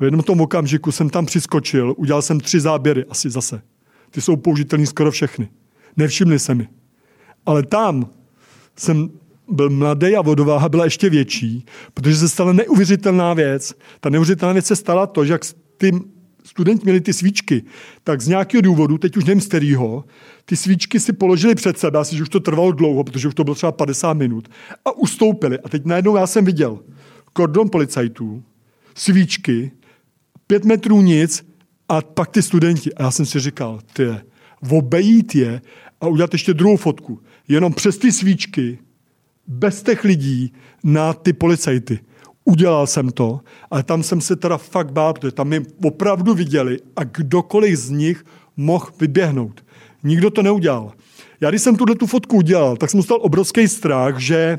V 0.00 0.04
jednom 0.04 0.22
tom 0.22 0.40
okamžiku 0.40 0.92
jsem 0.92 1.10
tam 1.10 1.26
přiskočil, 1.26 1.94
udělal 1.96 2.22
jsem 2.22 2.40
tři 2.40 2.60
záběry, 2.60 3.04
asi 3.04 3.30
zase. 3.30 3.62
Ty 4.10 4.20
jsou 4.20 4.36
použitelné 4.36 4.86
skoro 4.86 5.10
všechny. 5.10 5.48
Nevšimli 5.96 6.38
se 6.38 6.54
mi. 6.54 6.68
Ale 7.46 7.62
tam 7.62 8.10
jsem 8.76 9.10
byl 9.48 9.70
mladý 9.70 10.16
a 10.16 10.22
vodováha 10.22 10.68
byla 10.68 10.84
ještě 10.84 11.10
větší, 11.10 11.66
protože 11.94 12.16
se 12.16 12.28
stala 12.28 12.52
neuvěřitelná 12.52 13.34
věc. 13.34 13.74
Ta 14.00 14.10
neuvěřitelná 14.10 14.52
věc 14.52 14.66
se 14.66 14.76
stala 14.76 15.06
to, 15.06 15.24
že 15.24 15.32
jak 15.32 15.42
ty 15.76 15.92
studenti 16.48 16.84
měli 16.84 17.00
ty 17.00 17.12
svíčky, 17.12 17.62
tak 18.04 18.20
z 18.20 18.28
nějakého 18.28 18.60
důvodu, 18.60 18.98
teď 18.98 19.16
už 19.16 19.24
nevím 19.24 19.40
z 19.40 19.46
kterého, 19.46 20.04
ty 20.44 20.56
svíčky 20.56 21.00
si 21.00 21.12
položili 21.12 21.54
před 21.54 21.78
sebe, 21.78 21.98
asi, 21.98 22.16
že 22.16 22.22
už 22.22 22.28
to 22.28 22.40
trvalo 22.40 22.72
dlouho, 22.72 23.04
protože 23.04 23.28
už 23.28 23.34
to 23.34 23.44
bylo 23.44 23.54
třeba 23.54 23.72
50 23.72 24.12
minut, 24.12 24.48
a 24.84 24.92
ustoupili. 24.92 25.58
A 25.58 25.68
teď 25.68 25.84
najednou 25.84 26.16
já 26.16 26.26
jsem 26.26 26.44
viděl 26.44 26.78
kordon 27.32 27.70
policajtů, 27.70 28.42
svíčky, 28.94 29.70
pět 30.46 30.64
metrů 30.64 31.02
nic 31.02 31.46
a 31.88 32.02
pak 32.02 32.30
ty 32.30 32.42
studenti. 32.42 32.94
A 32.94 33.02
já 33.02 33.10
jsem 33.10 33.26
si 33.26 33.40
říkal, 33.40 33.80
ty, 33.92 34.08
obejít 34.70 35.34
je 35.34 35.60
a 36.00 36.06
udělat 36.06 36.32
ještě 36.32 36.54
druhou 36.54 36.76
fotku. 36.76 37.20
Jenom 37.48 37.72
přes 37.72 37.98
ty 37.98 38.12
svíčky, 38.12 38.78
bez 39.46 39.82
těch 39.82 40.04
lidí 40.04 40.52
na 40.84 41.12
ty 41.12 41.32
policajty. 41.32 41.98
Udělal 42.48 42.86
jsem 42.86 43.10
to, 43.10 43.40
ale 43.70 43.82
tam 43.82 44.02
jsem 44.02 44.20
se 44.20 44.36
teda 44.36 44.58
fakt 44.58 44.92
bál, 44.92 45.14
protože 45.14 45.32
tam 45.32 45.48
mě 45.48 45.62
opravdu 45.84 46.34
viděli 46.34 46.78
a 46.96 47.04
kdokoliv 47.04 47.78
z 47.78 47.90
nich 47.90 48.24
mohl 48.56 48.88
vyběhnout. 49.00 49.64
Nikdo 50.02 50.30
to 50.30 50.42
neudělal. 50.42 50.92
Já 51.40 51.50
když 51.50 51.62
jsem 51.62 51.76
tuhle 51.76 51.94
tu 51.94 52.06
fotku 52.06 52.36
udělal, 52.36 52.76
tak 52.76 52.90
jsem 52.90 52.98
dostal 52.98 53.18
obrovský 53.20 53.68
strach, 53.68 54.18
že, 54.18 54.58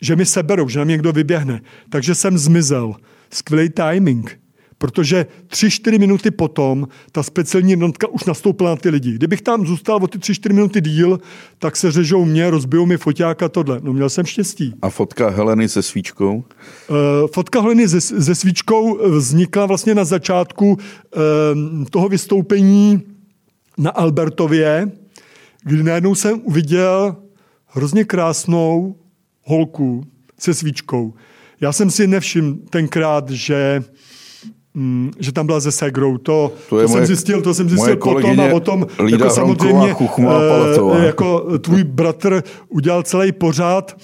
že 0.00 0.16
mi 0.16 0.26
seberou, 0.26 0.68
že 0.68 0.78
na 0.78 0.84
mě 0.84 0.92
někdo 0.92 1.12
vyběhne. 1.12 1.60
Takže 1.90 2.14
jsem 2.14 2.38
zmizel. 2.38 2.94
Skvělý 3.30 3.70
timing 3.70 4.40
protože 4.82 5.26
tři, 5.46 5.70
čtyři 5.70 5.98
minuty 5.98 6.30
potom 6.30 6.88
ta 7.12 7.22
speciální 7.22 7.70
jednotka 7.70 8.06
už 8.08 8.24
nastoupila 8.24 8.70
na 8.70 8.76
ty 8.76 8.88
lidi. 8.88 9.12
Kdybych 9.12 9.42
tam 9.42 9.66
zůstal 9.66 9.98
o 10.02 10.06
ty 10.06 10.18
tři, 10.18 10.34
čtyři 10.34 10.54
minuty 10.54 10.80
díl, 10.80 11.20
tak 11.58 11.76
se 11.76 11.92
řežou 11.92 12.24
mě, 12.24 12.50
rozbijou 12.50 12.86
mi 12.86 12.96
foťáka 12.96 13.48
tohle. 13.48 13.80
No 13.82 13.92
měl 13.92 14.08
jsem 14.08 14.26
štěstí. 14.26 14.74
A 14.82 14.90
fotka 14.90 15.30
Heleny 15.30 15.68
se 15.68 15.82
svíčkou? 15.82 16.34
Uh, 16.34 16.44
fotka 17.34 17.60
Heleny 17.60 17.88
se, 17.88 18.00
se 18.00 18.34
svíčkou 18.34 19.08
vznikla 19.18 19.66
vlastně 19.66 19.94
na 19.94 20.04
začátku 20.04 20.72
uh, 20.72 21.84
toho 21.90 22.08
vystoupení 22.08 23.02
na 23.78 23.90
Albertově, 23.90 24.90
kdy 25.64 25.82
najednou 25.82 26.14
jsem 26.14 26.40
uviděl 26.44 27.16
hrozně 27.66 28.04
krásnou 28.04 28.96
holku 29.42 30.04
se 30.38 30.54
svíčkou. 30.54 31.14
Já 31.60 31.72
jsem 31.72 31.90
si 31.90 32.06
nevšiml 32.06 32.54
tenkrát, 32.70 33.30
že 33.30 33.84
Mm, 34.74 35.10
že 35.18 35.32
tam 35.32 35.46
byla 35.46 35.60
ze 35.60 35.72
Segrou. 35.72 36.18
To, 36.18 36.52
to, 36.68 36.68
to 36.68 36.76
moje, 36.76 36.88
jsem 36.88 37.06
zjistil, 37.06 37.42
to 37.42 37.54
jsem 37.54 37.68
zjistil 37.68 37.96
potom 37.96 38.40
a 38.40 38.48
potom 38.48 38.86
jako 39.08 39.30
samozřejmě 39.30 39.94
uh, 39.94 41.04
jako 41.04 41.58
tvůj 41.58 41.84
bratr 41.84 42.42
udělal 42.68 43.02
celý 43.02 43.32
pořád 43.32 43.96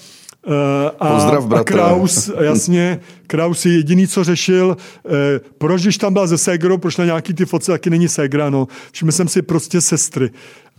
uh, 0.47 0.53
a, 0.99 1.13
Pozdrav, 1.13 1.51
a 1.51 1.63
Kraus, 1.63 2.31
jasně, 2.39 2.99
Kraus 3.27 3.65
je 3.65 3.73
jediný, 3.73 4.07
co 4.07 4.23
řešil, 4.23 4.77
uh, 5.03 5.13
proč, 5.57 5.81
když 5.81 5.97
tam 5.97 6.13
byla 6.13 6.27
ze 6.27 6.37
Segrou, 6.37 6.77
proč 6.77 6.97
na 6.97 7.05
nějaký 7.05 7.33
ty 7.33 7.45
foce 7.45 7.71
taky 7.71 7.89
není 7.89 8.07
Segra, 8.07 8.49
no. 8.49 8.67
Všiml 8.91 9.11
jsem 9.11 9.27
si 9.27 9.41
prostě 9.41 9.81
sestry. 9.81 10.29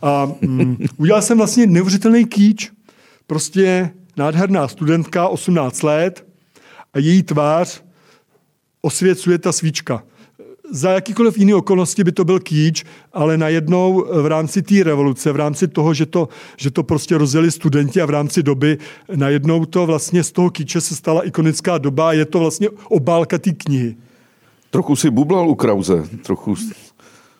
A 0.03 0.29
um, 0.43 0.79
udělal 0.97 1.23
jsem 1.23 1.39
vlastně 1.39 1.67
neuvěřitelný 1.67 2.25
kýč, 2.25 2.71
prostě 3.27 3.91
nádherná 4.17 4.69
studentka, 4.69 5.29
18 5.29 5.83
let, 5.83 6.27
a 6.95 6.99
její 6.99 7.23
tvář 7.23 7.83
osvěcuje 8.83 9.39
ta 9.39 9.53
svíčka. 9.53 10.03
Za 10.73 10.91
jakýkoliv 10.91 11.39
jiný 11.39 11.55
okolnosti 11.55 12.05
by 12.05 12.13
to 12.13 12.25
byl 12.25 12.41
kýč, 12.41 12.85
ale 13.13 13.39
najednou 13.39 14.07
v 14.23 14.27
rámci 14.27 14.63
té 14.63 14.85
revoluce, 14.85 15.33
v 15.33 15.37
rámci 15.37 15.69
toho, 15.69 15.95
že 15.95 16.07
to, 16.07 16.29
že 16.57 16.71
to 16.71 16.83
prostě 16.83 17.19
rozjeli 17.19 17.51
studenti 17.51 18.01
a 18.01 18.07
v 18.07 18.11
rámci 18.11 18.43
doby, 18.43 18.79
najednou 19.15 19.65
to 19.65 19.87
vlastně 19.87 20.23
z 20.25 20.33
toho 20.33 20.51
kýče 20.51 20.81
se 20.81 20.97
stala 20.97 21.27
ikonická 21.27 21.79
doba 21.79 22.09
a 22.09 22.13
je 22.13 22.25
to 22.25 22.39
vlastně 22.39 22.69
obálka 22.89 23.39
té 23.39 23.53
knihy. 23.53 23.97
Trochu 24.71 24.97
si 24.97 25.11
bublal 25.11 25.49
u 25.49 25.55
Krause, 25.55 26.03
trochu... 26.23 26.55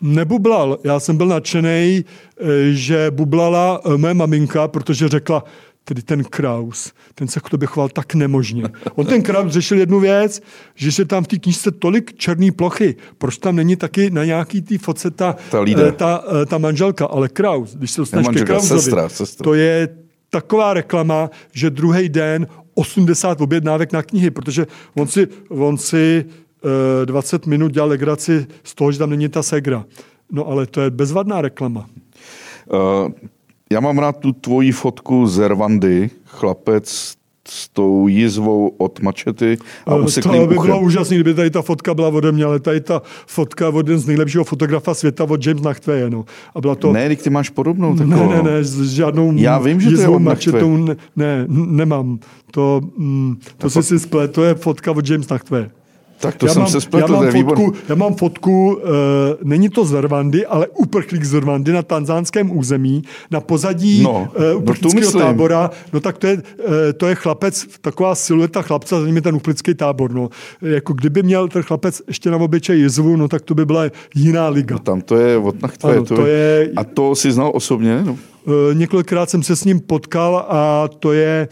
Nebublal. 0.01 0.79
Já 0.85 1.01
jsem 1.01 1.17
byl 1.17 1.27
nadšený, 1.27 2.05
eh, 2.05 2.45
že 2.73 3.11
bublala 3.11 3.81
eh, 3.85 3.97
moje 3.97 4.15
maminka, 4.15 4.69
protože 4.69 5.09
řekla, 5.09 5.45
tedy 5.85 6.03
ten 6.03 6.25
Kraus, 6.25 6.93
ten 7.15 7.29
se 7.29 7.41
k 7.41 7.49
tobě 7.49 7.67
choval 7.67 7.89
tak 7.89 8.15
nemožně. 8.15 8.65
On 8.95 9.07
ten 9.07 9.23
Kraus 9.23 9.53
řešil 9.53 9.79
jednu 9.79 10.01
věc, 10.01 10.43
že 10.75 10.93
se 10.93 11.05
tam 11.05 11.25
v 11.25 11.29
té 11.29 11.39
knižce 11.39 11.71
tolik 11.71 12.15
černé 12.17 12.53
plochy, 12.53 12.97
proč 13.19 13.39
tam 13.39 13.57
není 13.57 13.77
taky 13.77 14.11
na 14.11 14.25
nějaký 14.25 14.63
té 14.63 14.79
foce 14.79 15.11
ta, 15.11 15.37
ta, 15.51 15.65
eh, 15.69 15.93
ta, 15.93 16.25
eh, 16.43 16.47
ta 16.47 16.59
manželka, 16.59 17.07
ale 17.07 17.29
Kraus, 17.29 17.75
když 17.75 17.91
se 17.91 18.01
dostaneš 18.01 18.29
ke 18.29 18.45
Krausovi, 18.45 18.81
sestra, 18.81 19.09
sestra. 19.09 19.45
to 19.45 19.55
je 19.55 19.89
taková 20.31 20.75
reklama, 20.75 21.31
že 21.53 21.71
druhý 21.71 22.09
den 22.09 22.47
80 22.75 23.41
objednávek 23.41 23.93
na 23.93 24.03
knihy, 24.03 24.31
protože 24.31 24.67
on 24.95 25.07
si, 25.07 25.29
on 25.49 25.79
si 25.79 26.25
20 27.05 27.47
eh, 27.47 27.51
minut 27.51 27.73
dělal 27.73 27.89
legraci 27.89 28.47
z 28.65 28.75
toho, 28.75 28.93
že 28.93 28.99
tam 28.99 29.11
není 29.11 29.29
ta 29.29 29.43
segra. 29.43 29.85
No 30.33 30.47
ale 30.47 30.67
to 30.67 30.81
je 30.81 30.91
bezvadná 30.91 31.41
reklama. 31.41 31.87
Uh, 32.73 33.11
já 33.73 33.81
mám 33.81 33.99
rád 33.99 34.17
tu 34.17 34.33
tvoji 34.33 34.73
fotku 34.73 35.27
z 35.27 35.49
Rwandy, 35.49 36.11
chlapec 36.25 37.15
s 37.49 37.69
tou 37.69 38.09
jizvou 38.09 38.69
od 38.79 39.01
mačety 39.01 39.59
a 39.87 39.95
useklým 39.95 40.41
To 40.41 40.47
by 40.47 40.55
bylo 40.55 40.81
úžasné, 40.81 41.17
kdyby 41.17 41.35
tady 41.35 41.51
ta 41.51 41.63
fotka 41.63 41.95
byla 41.95 42.09
ode 42.09 42.33
mě, 42.33 42.45
ale 42.45 42.61
tady 42.61 42.81
ta 42.81 43.03
fotka 43.27 43.69
od 43.69 43.89
jeden 43.89 43.99
z 43.99 44.07
nejlepšího 44.07 44.45
fotografa 44.45 44.95
světa 44.95 45.25
od 45.25 45.47
James 45.47 45.63
Nachtveje, 45.63 46.11
no. 46.11 46.25
A 46.55 46.61
byla 46.61 46.75
to... 46.75 46.93
Ne, 46.93 47.17
ty 47.17 47.31
máš 47.31 47.51
podobnou 47.51 47.97
takovou. 47.97 48.31
Ne, 48.31 48.43
ne, 48.43 48.53
ne, 48.53 48.65
s 48.65 48.93
žádnou 48.93 49.33
Já 49.37 49.59
vím, 49.59 49.81
že 49.81 49.91
to 49.91 50.01
je 50.01 50.09
od 50.09 50.19
mačetou, 50.19 50.77
ne, 50.77 50.97
ne, 51.17 51.45
nemám. 51.49 52.19
To, 52.51 52.81
mm, 52.97 53.37
to 53.59 53.71
si 53.71 53.83
si 53.83 53.99
splet, 53.99 54.33
to 54.33 54.45
je 54.45 54.55
fotka 54.55 54.91
od 54.91 55.11
James 55.11 55.29
Nachtveje. 55.29 55.71
Tak 56.21 56.37
to 56.37 56.47
já 56.47 56.53
jsem 56.53 56.63
mám, 56.63 56.71
se 56.71 56.81
spletl, 56.81 57.13
já 57.13 57.21
mám, 57.21 57.33
fotku, 57.33 57.73
já 57.89 57.95
mám 57.95 58.15
fotku, 58.15 58.75
uh, 58.75 58.81
není 59.43 59.69
to 59.69 59.85
z 59.85 60.01
Rwandy, 60.01 60.47
ale 60.47 60.67
uprchlík 60.69 61.25
z 61.25 61.35
Rwandy 61.35 61.73
na 61.73 61.83
tanzánském 61.83 62.57
území, 62.59 63.03
na 63.31 63.41
pozadí 63.41 64.03
no, 64.03 64.29
uh, 64.53 64.63
uprchlického 64.63 65.13
no 65.15 65.21
tábora. 65.21 65.71
No 65.93 66.01
tak 66.01 66.19
to 66.19 66.27
je, 66.27 66.35
uh, 66.37 66.43
to 66.97 67.07
je 67.07 67.15
chlapec, 67.15 67.67
taková 67.81 68.15
silueta 68.15 68.63
chlapce, 68.63 69.01
za 69.01 69.07
ním 69.07 69.17
je 69.17 69.23
ten 69.23 69.35
uprchlický 69.35 69.75
tábor. 69.75 70.13
No. 70.13 70.29
Jako 70.63 70.93
kdyby 70.93 71.23
měl 71.23 71.49
ten 71.49 71.63
chlapec 71.63 72.03
ještě 72.09 72.31
na 72.31 72.37
obyčej 72.37 72.81
jizvu, 72.81 73.17
no 73.17 73.29
tak 73.29 73.43
to 73.43 73.55
by 73.55 73.67
byla 73.67 73.85
jiná 74.15 74.49
liga. 74.49 74.75
No, 74.75 74.79
tam 74.79 75.01
to 75.01 75.17
je 75.17 75.37
od 75.37 75.57
ano, 75.83 76.05
to, 76.05 76.15
to 76.15 76.27
je, 76.27 76.71
A 76.77 76.85
to 76.85 77.15
si 77.15 77.33
znal 77.33 77.53
osobně? 77.55 78.03
No? 78.05 78.13
Uh, 78.45 78.55
několikrát 78.75 79.31
jsem 79.31 79.43
se 79.43 79.57
s 79.57 79.65
ním 79.65 79.81
potkal 79.81 80.47
a 80.49 80.89
to 80.99 81.13
je, 81.13 81.49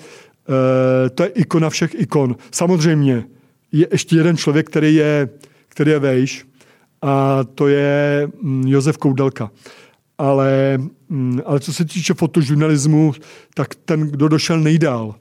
uh, 0.49 1.09
to 1.15 1.23
je 1.23 1.29
ikona 1.29 1.71
všech 1.71 1.91
ikon. 1.95 2.37
Samozřejmě, 2.51 3.25
je 3.73 3.89
ještě 3.93 4.17
jeden 4.17 4.37
člověk, 4.37 4.67
který 4.67 4.95
je, 4.95 5.29
který 5.69 5.91
je 5.91 5.99
vejš 5.99 6.47
a 7.03 7.45
to 7.55 7.69
je 7.69 8.29
mm, 8.43 8.67
Josef 8.67 8.99
Koudelka. 8.99 9.51
Ale, 10.19 10.79
mm, 11.09 11.41
ale 11.47 11.61
co 11.61 11.73
se 11.73 11.85
týče 11.85 12.15
fotožurnalismu, 12.15 13.13
tak 13.55 13.75
ten, 13.75 14.01
kdo 14.01 14.29
došel 14.29 14.61
nejdál, 14.61 15.15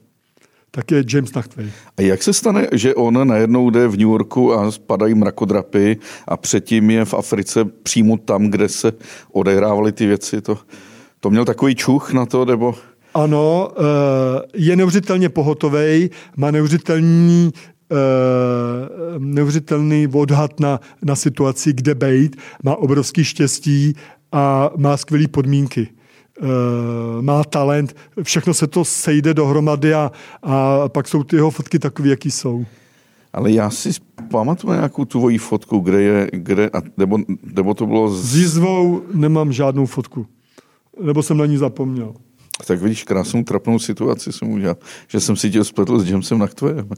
tak 0.70 0.90
je 0.90 1.04
James 1.14 1.34
Nachtwey. 1.34 1.70
A 1.96 2.02
jak 2.02 2.22
se 2.22 2.32
stane, 2.32 2.66
že 2.72 2.94
on 2.94 3.28
najednou 3.28 3.70
jde 3.70 3.88
v 3.88 3.90
New 3.90 4.08
Yorku 4.08 4.54
a 4.54 4.70
spadají 4.70 5.14
mrakodrapy 5.14 5.96
a 6.28 6.36
předtím 6.36 6.90
je 6.90 7.04
v 7.04 7.14
Africe 7.14 7.64
přímo 7.64 8.16
tam, 8.16 8.50
kde 8.50 8.68
se 8.68 8.92
odehrávaly 9.32 9.92
ty 9.92 10.06
věci? 10.06 10.40
To, 10.40 10.58
to 11.20 11.30
měl 11.30 11.44
takový 11.44 11.74
čuch 11.74 12.12
na 12.12 12.26
to, 12.26 12.44
nebo... 12.44 12.74
Ano, 13.14 13.70
eh, 13.76 14.42
je 14.54 14.76
neuvěřitelně 14.76 15.28
pohotovej, 15.28 16.10
má 16.36 16.50
neuvěřitelný 16.50 17.52
neuvěřitelný 19.18 20.08
odhad 20.12 20.60
na, 20.60 20.80
na 21.02 21.16
situaci, 21.16 21.72
kde 21.72 21.94
bejt, 21.94 22.36
má 22.62 22.76
obrovský 22.76 23.24
štěstí 23.24 23.94
a 24.32 24.70
má 24.76 24.96
skvělé 24.96 25.28
podmínky. 25.28 25.88
Uh, 26.42 27.22
má 27.22 27.44
talent, 27.44 27.96
všechno 28.22 28.54
se 28.54 28.66
to 28.66 28.84
sejde 28.84 29.34
dohromady 29.34 29.94
a, 29.94 30.12
a 30.42 30.88
pak 30.88 31.08
jsou 31.08 31.22
ty 31.22 31.36
jeho 31.36 31.50
fotky 31.50 31.78
takové, 31.78 32.08
jaký 32.08 32.30
jsou. 32.30 32.64
Ale 33.32 33.52
já 33.52 33.70
si 33.70 33.90
pamatuju 34.30 34.72
nějakou 34.72 35.04
tvoji 35.04 35.38
fotku, 35.38 35.78
kde 35.78 36.02
je, 36.02 36.30
kde, 36.32 36.70
a, 36.70 36.82
nebo, 36.96 37.18
nebo 37.54 37.74
to 37.74 37.86
bylo... 37.86 38.08
Z... 38.08 38.30
S 38.30 38.36
jízvou 38.36 39.02
nemám 39.14 39.52
žádnou 39.52 39.86
fotku. 39.86 40.26
Nebo 41.02 41.22
jsem 41.22 41.36
na 41.36 41.46
ní 41.46 41.56
zapomněl. 41.56 42.14
Tak 42.66 42.82
vidíš, 42.82 43.04
krásnou 43.04 43.42
trapnou 43.42 43.78
situaci 43.78 44.32
jsem 44.32 44.50
udělal, 44.50 44.76
že 45.08 45.20
jsem 45.20 45.36
si 45.36 45.50
tě 45.50 45.64
spletl 45.64 45.98
s 45.98 46.10
Jamesem 46.10 46.38
Nachtvejem. 46.38 46.88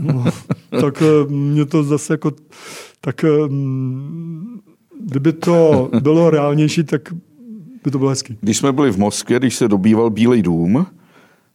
No, 0.00 0.24
tak 0.80 1.02
eh, 1.02 1.32
mě 1.32 1.64
to 1.64 1.84
zase 1.84 2.12
jako, 2.12 2.32
tak 3.00 3.24
eh, 3.24 3.28
kdyby 5.00 5.32
to 5.32 5.90
bylo 6.00 6.30
reálnější, 6.30 6.84
tak 6.84 7.12
by 7.84 7.90
to 7.90 7.98
bylo 7.98 8.10
hezký. 8.10 8.38
Když 8.40 8.56
jsme 8.58 8.72
byli 8.72 8.92
v 8.92 8.98
Moskvě, 8.98 9.38
když 9.38 9.56
se 9.56 9.68
dobýval 9.68 10.10
Bílej 10.10 10.42
dům, 10.42 10.86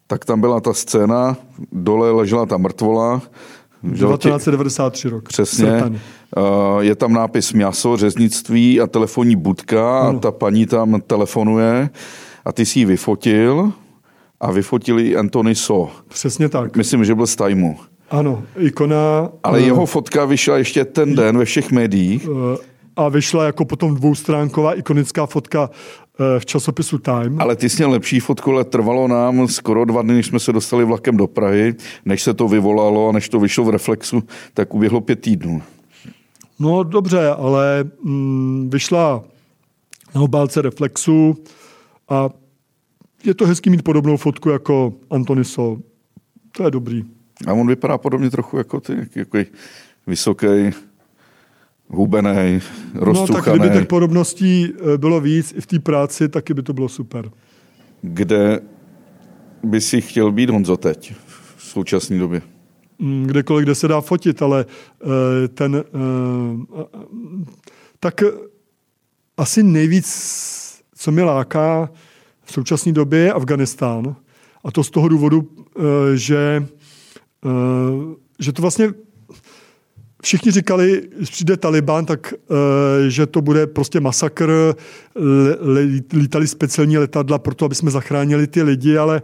tak 0.07 0.25
tam 0.25 0.41
byla 0.41 0.59
ta 0.59 0.73
scéna, 0.73 1.37
dole 1.71 2.11
ležela 2.11 2.45
ta 2.45 2.57
mrtvola. 2.57 3.21
1993 3.93 5.09
rok. 5.09 5.27
Přesně. 5.27 5.65
Srtany. 5.65 5.99
Je 6.79 6.95
tam 6.95 7.13
nápis 7.13 7.53
měso, 7.53 7.97
řeznictví 7.97 8.81
a 8.81 8.87
telefonní 8.87 9.35
budka 9.35 9.99
ano. 9.99 10.17
a 10.17 10.21
ta 10.21 10.31
paní 10.31 10.65
tam 10.65 11.01
telefonuje 11.07 11.89
a 12.45 12.51
ty 12.51 12.65
si 12.65 12.79
ji 12.79 12.85
vyfotil 12.85 13.73
a 14.39 14.51
vyfotili 14.51 15.15
Anthony 15.15 15.55
So. 15.55 15.93
Přesně 16.07 16.49
tak. 16.49 16.77
Myslím, 16.77 17.05
že 17.05 17.15
byl 17.15 17.27
z 17.27 17.35
Timeu. 17.35 17.75
Ano, 18.09 18.43
ikona. 18.57 19.29
Ale 19.43 19.59
uh, 19.59 19.65
jeho 19.65 19.85
fotka 19.85 20.25
vyšla 20.25 20.57
ještě 20.57 20.85
ten 20.85 21.15
den 21.15 21.37
ve 21.37 21.45
všech 21.45 21.71
médiích. 21.71 22.29
Uh, 22.29 22.35
a 22.95 23.09
vyšla 23.09 23.45
jako 23.45 23.65
potom 23.65 23.95
dvoustránková 23.95 24.73
ikonická 24.73 25.25
fotka 25.25 25.69
uh, 25.69 26.25
v 26.39 26.45
časopisu 26.45 26.97
Time. 26.97 27.41
Ale 27.41 27.55
ty 27.55 27.69
jsi 27.69 27.77
měl 27.77 27.91
lepší 27.91 28.19
fotku, 28.19 28.51
ale 28.51 28.63
trvalo 28.63 29.07
nám 29.07 29.47
skoro 29.47 29.85
dva 29.85 30.01
dny, 30.01 30.13
než 30.13 30.25
jsme 30.25 30.39
se 30.39 30.53
dostali 30.53 30.85
vlakem 30.85 31.17
do 31.17 31.27
Prahy, 31.27 31.75
než 32.05 32.23
se 32.23 32.33
to 32.33 32.47
vyvolalo 32.47 33.09
a 33.09 33.11
než 33.11 33.29
to 33.29 33.39
vyšlo 33.39 33.63
v 33.63 33.69
Reflexu, 33.69 34.23
tak 34.53 34.73
uběhlo 34.73 35.01
pět 35.01 35.21
týdnů. 35.21 35.61
No 36.59 36.83
dobře, 36.83 37.29
ale 37.29 37.83
mm, 38.03 38.69
vyšla 38.73 39.23
na 40.15 40.21
obálce 40.21 40.61
Reflexu 40.61 41.35
a 42.09 42.29
je 43.23 43.33
to 43.33 43.45
hezký 43.45 43.69
mít 43.69 43.83
podobnou 43.83 44.17
fotku 44.17 44.49
jako 44.49 44.93
Antoniso. 45.09 45.77
To 46.51 46.63
je 46.63 46.71
dobrý. 46.71 47.03
A 47.47 47.53
on 47.53 47.67
vypadá 47.67 47.97
podobně 47.97 48.29
trochu 48.29 48.57
jako 48.57 48.79
ty, 48.79 48.93
jako 49.15 49.37
vysoký, 50.07 50.47
hubený, 51.87 52.59
roztuchaný. 52.93 53.37
No 53.37 53.43
tak 53.43 53.59
kdyby 53.59 53.75
těch 53.75 53.87
podobností 53.87 54.73
eh, 54.73 54.97
bylo 54.97 55.21
víc 55.21 55.53
i 55.57 55.61
v 55.61 55.65
té 55.65 55.79
práci, 55.79 56.29
taky 56.29 56.53
by 56.53 56.63
to 56.63 56.73
bylo 56.73 56.89
super. 56.89 57.31
Kde 58.01 58.61
by 59.63 59.81
si 59.81 60.01
chtěl 60.01 60.31
být 60.31 60.49
Honzo 60.49 60.77
teď, 60.77 61.13
v 61.57 61.63
současné 61.63 62.19
době? 62.19 62.41
Mm, 62.99 63.23
kdekoliv, 63.23 63.63
kde 63.63 63.75
se 63.75 63.87
dá 63.87 64.01
fotit, 64.01 64.41
ale 64.41 64.65
eh, 64.65 65.47
ten... 65.47 65.75
Eh, 65.75 66.83
tak 67.99 68.21
asi 69.37 69.63
nejvíc, 69.63 70.68
co 70.99 71.11
mě 71.11 71.23
láká 71.23 71.89
v 72.43 72.51
současné 72.51 72.91
době, 72.91 73.19
je 73.19 73.33
Afganistán. 73.33 74.15
A 74.63 74.71
to 74.71 74.83
z 74.83 74.89
toho 74.89 75.07
důvodu, 75.07 75.49
že 76.13 76.65
Eh, 77.45 78.15
že 78.39 78.53
to 78.53 78.61
vlastně 78.61 78.93
všichni 80.23 80.51
říkali, 80.51 81.01
když 81.17 81.29
přijde 81.29 81.57
Taliban, 81.57 82.05
tak 82.05 82.33
eh, 82.33 83.09
že 83.09 83.25
to 83.25 83.41
bude 83.41 83.67
prostě 83.67 83.99
masakr, 83.99 84.75
lítali 86.13 86.47
speciální 86.47 86.97
letadla 86.97 87.39
pro 87.39 87.55
to, 87.55 87.65
aby 87.65 87.75
jsme 87.75 87.91
zachránili 87.91 88.47
ty 88.47 88.63
lidi, 88.63 88.97
ale 88.97 89.21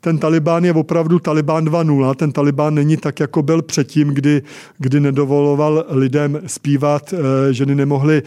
ten 0.00 0.18
Taliban 0.18 0.64
je 0.64 0.72
opravdu 0.72 1.18
Taliban 1.18 1.64
2.0. 1.64 2.14
Ten 2.14 2.32
Taliban 2.32 2.74
není 2.74 2.96
tak, 2.96 3.20
jako 3.20 3.42
byl 3.42 3.62
předtím, 3.62 4.08
kdy, 4.08 4.42
kdy 4.78 5.00
nedovoloval 5.00 5.84
lidem 5.88 6.40
zpívat, 6.46 7.14
eh, 7.14 7.52
ženy 7.52 7.74
nemohly 7.74 8.22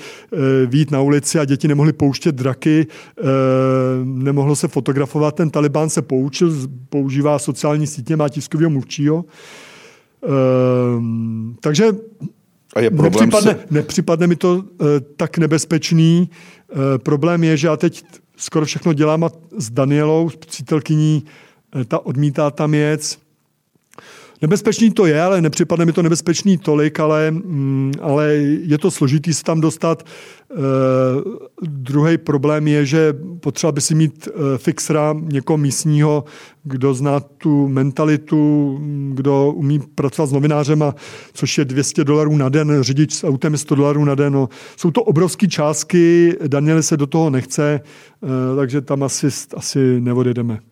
výjít 0.65 0.91
na 0.91 1.01
ulici 1.01 1.39
a 1.39 1.45
děti 1.45 1.67
nemohly 1.67 1.93
pouštět 1.93 2.36
draky, 2.36 2.88
nemohlo 4.03 4.55
se 4.55 4.67
fotografovat. 4.67 5.36
Ten 5.36 5.49
Taliban 5.49 5.89
se 5.89 6.01
poučil, 6.01 6.53
používá 6.89 7.39
sociální 7.39 7.88
sítě, 7.88 8.15
má 8.15 8.30
tiskového 8.30 8.69
mluvčího. 8.69 9.26
Takže 11.59 11.91
a 12.76 12.80
je 12.80 12.91
nepřipadne, 12.91 13.51
se... 13.51 13.59
nepřipadne 13.72 14.28
mi 14.28 14.36
to 14.36 14.63
tak 15.17 15.38
nebezpečný. 15.38 16.30
Problém 16.97 17.43
je, 17.43 17.57
že 17.57 17.67
já 17.67 17.78
teď 17.78 18.03
skoro 18.38 18.65
všechno 18.65 18.93
dělám 18.93 19.24
a 19.24 19.30
s 19.57 19.69
Danielou, 19.69 20.30
s 20.30 20.36
přítelkyní, 20.36 21.24
ta 21.88 22.05
odmítá 22.05 22.51
tam 22.51 22.74
jet. 22.74 23.17
Nebezpečný 24.41 24.91
to 24.91 25.05
je, 25.05 25.22
ale 25.22 25.41
nepřipadne 25.41 25.86
mi 25.86 25.93
to 25.93 26.01
nebezpečný 26.01 26.57
tolik, 26.57 26.99
ale, 26.99 27.32
mm, 27.32 27.91
ale 28.01 28.34
je 28.63 28.78
to 28.78 28.91
složitý 28.91 29.34
se 29.34 29.43
tam 29.43 29.61
dostat. 29.61 30.03
E, 30.03 30.55
druhý 31.61 32.17
problém 32.17 32.67
je, 32.67 32.86
že 32.86 33.13
potřeba 33.39 33.72
by 33.72 33.82
si 33.82 33.95
mít 33.95 34.28
e, 34.28 34.57
fixera, 34.57 35.15
někoho 35.22 35.57
místního, 35.57 36.24
kdo 36.63 36.93
zná 36.93 37.19
tu 37.19 37.67
mentalitu, 37.67 38.80
kdo 39.13 39.51
umí 39.51 39.80
pracovat 39.95 40.28
s 40.28 40.34
novinářem, 40.34 40.84
což 41.34 41.57
je 41.57 41.65
200 41.65 42.03
dolarů 42.03 42.38
na 42.38 42.49
den, 42.49 42.78
řidič 42.82 43.13
s 43.13 43.24
autem 43.24 43.53
je 43.53 43.57
100 43.57 43.76
dolarů 43.76 44.05
na 44.05 44.15
den. 44.15 44.34
No. 44.34 44.49
Jsou 44.78 44.91
to 44.91 45.03
obrovské 45.03 45.47
částky, 45.47 46.36
Daniel 46.47 46.84
se 46.84 46.97
do 46.97 47.07
toho 47.07 47.30
nechce, 47.30 47.74
e, 47.74 48.55
takže 48.55 48.82
tam 48.82 49.03
asi, 49.03 49.28
asi 49.55 50.01
neodjedeme. 50.01 50.70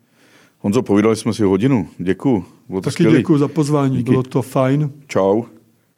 Honzo, 0.61 0.81
povídali 0.81 1.15
jsme 1.15 1.33
si 1.33 1.43
hodinu. 1.43 1.87
Děkuju. 1.97 2.45
Bylo 2.69 2.81
Taky 2.81 3.03
děkuji 3.03 3.37
za 3.37 3.47
pozvání, 3.47 3.97
Díky. 3.97 4.11
bylo 4.11 4.23
to 4.23 4.41
fajn. 4.41 4.91
Čau. 5.07 5.43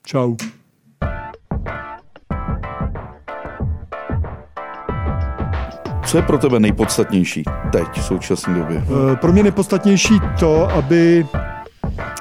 Čau. 0.06 0.36
Co 6.06 6.18
je 6.18 6.22
pro 6.24 6.38
tebe 6.38 6.60
nejpodstatnější 6.60 7.44
teď 7.72 7.88
v 7.94 8.04
současné 8.04 8.54
době? 8.54 8.84
Eh, 9.12 9.16
pro 9.16 9.32
mě 9.34 9.44
nejpodstatnější 9.44 10.14
to, 10.40 10.72
aby, 10.72 11.26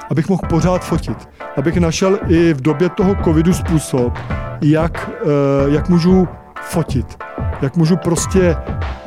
abych 0.09 0.29
mohl 0.29 0.41
pořád 0.49 0.85
fotit. 0.85 1.29
Abych 1.57 1.77
našel 1.77 2.19
i 2.27 2.53
v 2.53 2.61
době 2.61 2.89
toho 2.89 3.15
covidu 3.23 3.53
způsob, 3.53 4.13
jak, 4.61 5.09
eh, 5.23 5.71
jak 5.71 5.89
můžu 5.89 6.27
fotit 6.61 7.17
jak 7.61 7.77
můžu 7.77 7.97
prostě 7.97 8.55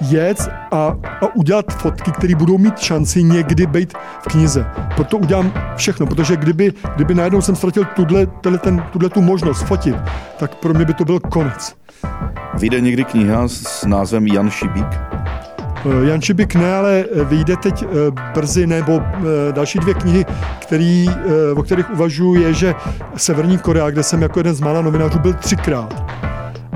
jet 0.01 0.49
a, 0.73 0.97
a 1.21 1.35
udělat 1.35 1.73
fotky, 1.73 2.13
které 2.13 2.35
budou 2.35 2.59
mít 2.59 2.79
šanci 2.79 3.23
někdy 3.23 3.67
být 3.67 3.95
v 4.23 4.29
knize. 4.29 4.67
Proto 4.95 5.19
udělám 5.19 5.53
všechno, 5.77 6.07
protože 6.07 6.37
kdyby, 6.37 6.73
kdyby 6.95 7.15
najednou 7.15 7.41
jsem 7.41 7.57
ztratil 7.57 7.85
tuhle, 7.85 8.27
ten, 8.59 8.85
tuhle 8.93 9.09
tu 9.09 9.21
možnost 9.23 9.63
fotit, 9.63 9.97
tak 10.39 10.55
pro 10.55 10.75
mě 10.75 10.85
by 10.85 10.95
to 10.95 11.05
byl 11.05 11.21
konec. 11.21 11.75
Vyjde 12.55 12.81
někdy 12.81 13.05
kniha 13.05 13.49
s 13.49 13.87
názvem 13.87 14.27
Jan 14.27 14.51
Šibík? 14.51 14.87
Eh, 15.87 16.09
Jan 16.09 16.21
Šibik 16.21 16.55
ne, 16.55 16.77
ale 16.77 17.05
vyjde 17.25 17.57
teď 17.57 17.83
eh, 17.83 17.87
brzy, 18.35 18.67
nebo 18.67 19.01
eh, 19.03 19.53
další 19.53 19.79
dvě 19.79 19.95
knihy, 19.95 20.27
který, 20.59 21.07
o 21.57 21.63
kterých 21.63 21.91
uvažuji, 21.91 22.43
je, 22.43 22.55
že 22.55 22.75
Severní 23.17 23.59
Korea, 23.59 23.91
kde 23.91 24.03
jsem 24.03 24.23
jako 24.23 24.39
jeden 24.41 24.55
z 24.55 24.61
mála 24.61 24.83
novinářů 24.83 25.19
byl 25.19 25.33
třikrát 25.33 26.05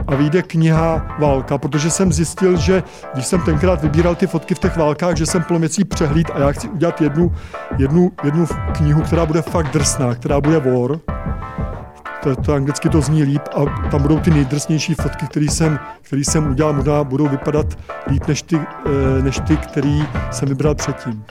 a 0.09 0.15
vyjde 0.15 0.43
kniha 0.43 1.17
Válka, 1.19 1.59
protože 1.59 1.91
jsem 1.91 2.13
zjistil, 2.13 2.57
že 2.57 2.83
když 3.15 3.27
jsem 3.27 3.41
tenkrát 3.41 3.83
vybíral 3.83 4.15
ty 4.15 4.27
fotky 4.27 4.55
v 4.55 4.59
těch 4.59 4.77
válkách, 4.77 5.17
že 5.17 5.27
jsem 5.27 5.43
plno 5.43 5.61
věcí 5.61 5.85
přehlíd 5.85 6.31
a 6.35 6.39
já 6.39 6.53
chci 6.53 6.69
udělat 6.69 7.01
jednu, 7.01 7.35
jednu, 7.79 8.13
jednu 8.25 8.47
knihu, 8.73 9.03
která 9.03 9.27
bude 9.27 9.43
fakt 9.43 9.73
drsná, 9.73 10.15
která 10.15 10.41
bude 10.41 10.61
war. 10.61 10.99
To, 12.23 12.37
to 12.37 12.55
anglicky 12.55 12.89
to 12.89 13.01
zní 13.01 13.23
líp 13.23 13.43
a 13.55 13.89
tam 13.91 14.03
budou 14.03 14.19
ty 14.21 14.31
nejdrsnější 14.31 14.95
fotky, 14.95 15.27
které 15.27 15.47
jsem, 15.47 15.79
který 16.03 16.25
jsem 16.25 16.51
udělal, 16.51 16.73
možná 16.73 17.05
budou 17.05 17.29
vypadat 17.29 17.67
líp 18.07 18.27
než 18.29 18.43
ty, 18.43 18.57
eh, 18.57 19.23
než 19.23 19.41
ty, 19.41 19.57
který 19.57 20.03
jsem 20.31 20.49
vybral 20.49 20.75
předtím. 20.75 21.25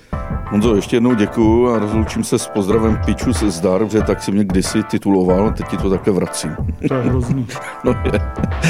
Honzo, 0.49 0.75
ještě 0.75 0.95
jednou 0.95 1.13
děkuju 1.13 1.69
a 1.69 1.79
rozloučím 1.79 2.23
se 2.23 2.39
s 2.39 2.47
pozdravem 2.47 2.97
Piču 3.05 3.33
se 3.33 3.51
zdar, 3.51 3.89
že 3.89 4.01
tak 4.01 4.23
si 4.23 4.31
mě 4.31 4.43
kdysi 4.43 4.83
tituloval, 4.83 5.51
teď 5.51 5.67
ti 5.67 5.77
to 5.77 5.89
také 5.89 6.11
vracím. 6.11 6.55
To 6.88 6.93
je 6.93 7.01
hrozný. 7.01 7.47
no 7.83 7.95
je. 8.13 8.21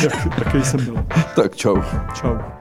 Jak, 0.04 0.38
jaký 0.38 0.64
jsem 0.64 0.86
byl. 0.86 0.96
Tak 1.36 1.56
čau. 1.56 1.82
Čau. 2.14 2.57